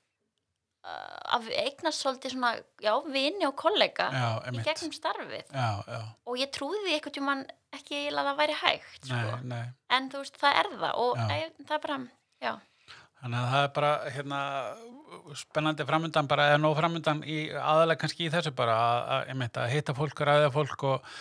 uh, 0.84 1.38
að 1.38 1.48
eignast 1.62 2.02
svolítið 2.02 2.34
svona 2.34 2.52
já, 2.82 2.92
vini 3.14 3.46
og 3.48 3.54
kollega 3.62 4.08
Já, 4.10 4.26
í 4.50 4.64
gegnum 4.66 4.94
starfið 4.98 5.54
Já, 5.54 5.68
já, 5.86 6.00
og 6.26 6.40
ég 6.42 6.50
trúði 6.56 6.96
einhvern 6.96 7.14
tímann 7.20 7.46
ekki 7.78 8.04
að 8.10 8.22
það 8.32 8.38
væri 8.42 8.58
hægt 8.64 9.10
nei, 9.10 9.22
sko. 9.22 9.38
nei. 9.54 9.64
en 9.94 10.10
þú 10.10 10.24
veist, 10.24 10.38
það 10.42 10.60
er 10.64 10.70
það 10.82 11.02
og 11.06 11.18
Já. 11.22 11.26
e, 11.38 11.50
það 11.62 11.76
er 11.78 11.84
bara, 11.86 11.98
já, 12.42 12.54
Þannig 13.24 13.40
að 13.40 13.52
það 13.54 13.62
er 13.64 13.70
bara, 13.78 13.90
hérna, 14.12 14.38
spennandi 15.40 15.84
framöndan 15.88 16.26
bara, 16.28 16.50
eða 16.52 16.60
nóg 16.60 16.74
framöndan 16.76 17.22
í 17.24 17.38
aðalega 17.56 18.02
kannski 18.02 18.26
í 18.26 18.32
þessu 18.34 18.52
bara 18.56 18.74
að, 18.76 19.30
að, 19.32 19.44
að 19.62 19.70
hitta 19.72 19.94
fólk, 19.96 20.24
ræða 20.28 20.50
fólk 20.52 20.84
og, 20.90 21.12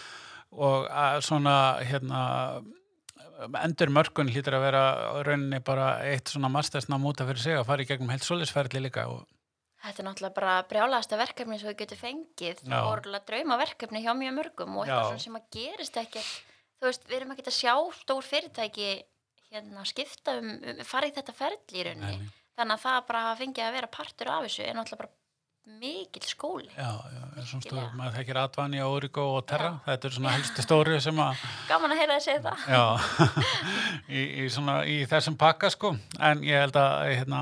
og 0.67 0.89
að 0.91 1.21
svona, 1.29 1.53
hérna, 1.87 2.23
endur 3.63 3.91
mörkun 3.93 4.31
hlýtur 4.31 4.57
að 4.57 4.65
vera 4.67 4.83
rauninni 5.25 5.61
bara 5.65 5.93
eitt 6.09 6.31
svona 6.31 6.51
mastersnám 6.51 7.07
út 7.07 7.23
af 7.23 7.31
fyrir 7.31 7.43
sig 7.45 7.57
að 7.57 7.67
fara 7.69 7.85
í 7.85 7.87
gegnum 7.89 8.11
heilt 8.13 8.27
solisferðli 8.27 8.83
líka 8.83 9.07
og 9.11 9.23
þetta 9.83 10.03
er 10.03 10.07
náttúrulega 10.07 10.37
bara 10.37 10.57
brjálaðasta 10.69 11.19
verkefni 11.19 11.59
sem 11.59 11.71
við 11.71 11.79
getum 11.81 11.99
fengið. 11.99 12.61
Já. 12.63 12.77
og 12.79 12.91
orðlega 12.93 13.27
drauma 13.31 13.59
verkefni 13.59 14.03
hjá 14.03 14.13
mjög 14.15 14.37
mörgum 14.37 14.77
og 14.79 14.85
eitthvað 14.87 15.23
sem 15.23 15.39
að 15.39 15.49
gerist 15.57 15.99
ekki 15.99 16.23
þú 16.23 16.89
veist, 16.89 17.09
við 17.09 17.17
erum 17.19 17.33
ekki 17.35 17.47
að 17.47 17.57
sjá 17.57 17.73
stór 17.99 18.27
fyrirtæki 18.27 18.91
hérna 19.53 19.85
skipta 19.87 20.37
um, 20.41 20.53
um 20.57 20.85
fara 20.87 21.09
í 21.09 21.13
þetta 21.15 21.35
nei. 22.01 22.31
þannig 22.57 22.77
að 22.77 22.85
það 22.85 23.01
bara 23.09 23.35
fengið 23.41 23.67
að 23.67 23.75
vera 23.77 23.91
partur 23.97 24.31
af 24.33 24.47
þessu 24.47 24.65
er 24.65 24.77
náttúrulega 24.77 25.03
bara 25.03 25.15
mikill 25.63 26.25
skóli. 26.27 26.67
Já, 26.77 26.91
já, 27.07 27.21
svona 27.47 27.63
stór, 27.63 27.77
Virkilega. 27.79 27.91
maður 27.99 28.15
þekkir 28.17 28.37
Advani, 28.41 28.81
Origo 28.83 29.23
og 29.37 29.45
Terra, 29.47 29.69
Já. 29.73 29.79
þetta 29.87 30.07
er 30.09 30.15
svona 30.17 30.33
helstu 30.35 30.63
stóri 30.65 30.97
sem 31.03 31.19
að, 31.23 31.43
gaman 31.69 31.93
að 31.95 32.01
heyra 32.01 32.17
þið 32.19 32.25
segja 32.25 32.41
það. 32.43 32.65
Já, 32.73 32.83
í, 34.19 34.21
í 34.43 34.49
svona, 34.51 34.75
í 34.87 34.97
þessum 35.09 35.37
pakka 35.39 35.71
sko, 35.73 35.93
en 36.19 36.43
ég 36.47 36.59
held 36.65 36.79
að, 36.79 36.95
hérna, 37.13 37.41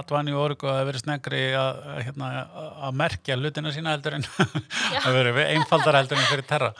Advani 0.00 0.34
og 0.36 0.44
Origo 0.44 0.68
að 0.70 0.84
verið 0.86 1.02
snegri 1.02 1.40
að, 1.58 1.80
að, 1.90 2.02
hérna, 2.06 2.28
að 2.86 2.98
merkja 3.00 3.36
hlutina 3.40 3.72
sína 3.74 3.94
heldur 3.96 4.18
en 4.20 4.26
að 5.00 5.16
verið 5.16 5.40
einfaldar 5.48 5.98
heldur 5.98 6.20
en 6.20 6.28
fyrir 6.30 6.46
Terra. 6.46 6.70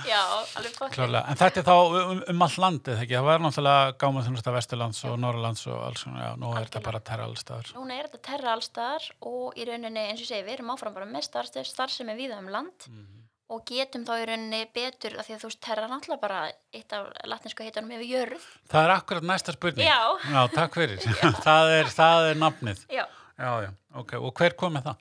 En 1.25 1.41
þetta 1.41 1.63
er 1.63 1.67
þá 1.67 1.75
um, 1.75 2.21
um 2.31 2.45
all 2.47 2.59
landið? 2.67 3.03
Það 3.11 3.27
var 3.27 3.43
náttúrulega 3.43 3.97
gáma 3.99 4.23
þjónusta 4.29 4.55
Vesturlands 4.55 5.03
og 5.11 5.17
Norrlands 5.25 5.67
og 5.73 5.81
alls 5.89 6.07
nú 6.07 6.53
er 6.55 6.69
þetta 6.69 6.85
bara 6.85 7.03
Terra 7.11 7.27
allstaðar. 7.27 7.73
núna 7.75 7.99
er 7.99 8.07
þetta 8.11 8.23
terra 8.31 8.55
allstaðar 8.55 9.09
og 9.27 9.59
í 9.59 9.67
rauninni 9.67 10.07
eins 10.13 10.23
og 10.23 10.31
segi, 10.31 10.47
við 10.51 10.59
erum 10.59 10.75
áfram 10.75 10.95
bara 10.99 11.07
með 11.07 11.25
starf, 11.31 11.55
starfsemi 11.71 12.19
við 12.19 12.37
um 12.37 12.49
land 12.51 12.87
Mhm. 12.91 13.17
og 13.51 13.65
getum 13.67 14.05
þá 14.07 14.13
í 14.23 14.27
rauninni 14.29 14.61
betur 14.75 15.17
af 15.19 15.27
því 15.27 15.35
að 15.35 15.41
þú 15.43 15.49
veist, 15.51 15.61
terra 15.61 15.83
er 15.87 15.91
náttúrulega 15.91 16.21
bara 16.21 16.53
eitt 16.75 16.93
af 16.93 17.09
latinsku 17.27 17.65
heitunum 17.67 17.91
yfir 17.97 18.11
jörð 18.13 18.45
Það 18.71 18.85
er 18.85 18.91
akkurat 18.95 19.23
næsta 19.27 19.53
spurning. 19.57 19.87
Já. 19.89 19.99
Já, 20.31 20.43
takk 20.55 20.75
fyrir. 20.75 20.99
það, 21.47 21.71
er, 21.81 21.85
það 21.91 22.29
er 22.31 22.35
nafnið. 22.45 22.85
já, 22.91 23.07
Já, 23.41 23.51
já, 23.65 23.71
ok. 23.97 24.13
Og 24.21 24.35
hver 24.37 24.55
kom 24.55 24.75
með 24.77 24.85
það? 24.91 24.97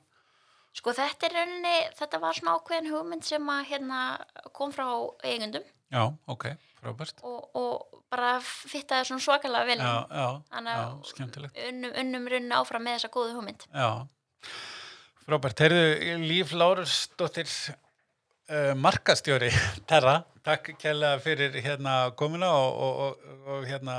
Sko 0.72 0.92
þetta 0.96 1.26
er 1.28 1.32
rauninni, 1.34 1.76
þetta 1.98 2.20
var 2.22 2.32
svona 2.38 2.52
ákveðin 2.58 2.90
hugmynd 2.90 3.24
sem 3.26 3.46
að 3.52 3.64
hérna 3.70 4.00
kom 4.54 4.72
frá 4.72 4.86
eigundum 5.26 5.64
Já, 5.90 6.04
ok, 6.30 6.44
frábært. 6.80 7.18
og, 7.26 7.50
og 7.58 8.02
bara 8.10 8.36
fittaði 8.40 9.08
svona 9.10 9.20
svakalega 9.24 9.66
vel 9.66 9.78
Já, 9.82 10.06
já, 10.10 10.28
Þannig 10.54 10.74
já, 10.74 10.84
að- 10.86 11.68
unnum, 11.68 11.92
unnum 12.04 12.28
rauninni 12.30 12.54
áfram 12.58 12.82
með 12.86 12.96
þessa 12.98 13.10
góðu 13.14 13.34
hugmynd. 13.38 13.66
Já, 13.74 13.90
frábært. 15.30 15.60
Heyrðu, 15.62 16.16
Líf 16.26 16.52
Lárusdóttir, 16.58 17.50
uh, 18.50 18.72
markastjóri 18.74 19.50
Terra, 19.90 20.24
takk 20.46 20.72
kærlega 20.80 21.20
fyrir 21.22 21.54
hérna 21.62 22.10
komuna 22.18 22.48
og, 22.50 22.80
og, 22.82 22.98
og, 23.04 23.44
og 23.54 23.68
hérna 23.68 23.96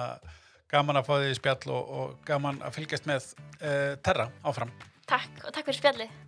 gaman 0.72 1.00
að 1.00 1.08
fá 1.08 1.14
því 1.22 1.38
spjall 1.40 1.72
og, 1.78 2.18
gaman 2.28 2.60
að 2.66 2.76
fylgjast 2.80 3.08
með 3.08 3.30
uh, 3.62 3.96
Terra 4.04 4.28
áfram. 4.44 4.74
Takk 5.08 5.46
og 5.46 5.56
takk 5.56 5.70
fyrir 5.70 5.80
spjallið. 5.80 6.20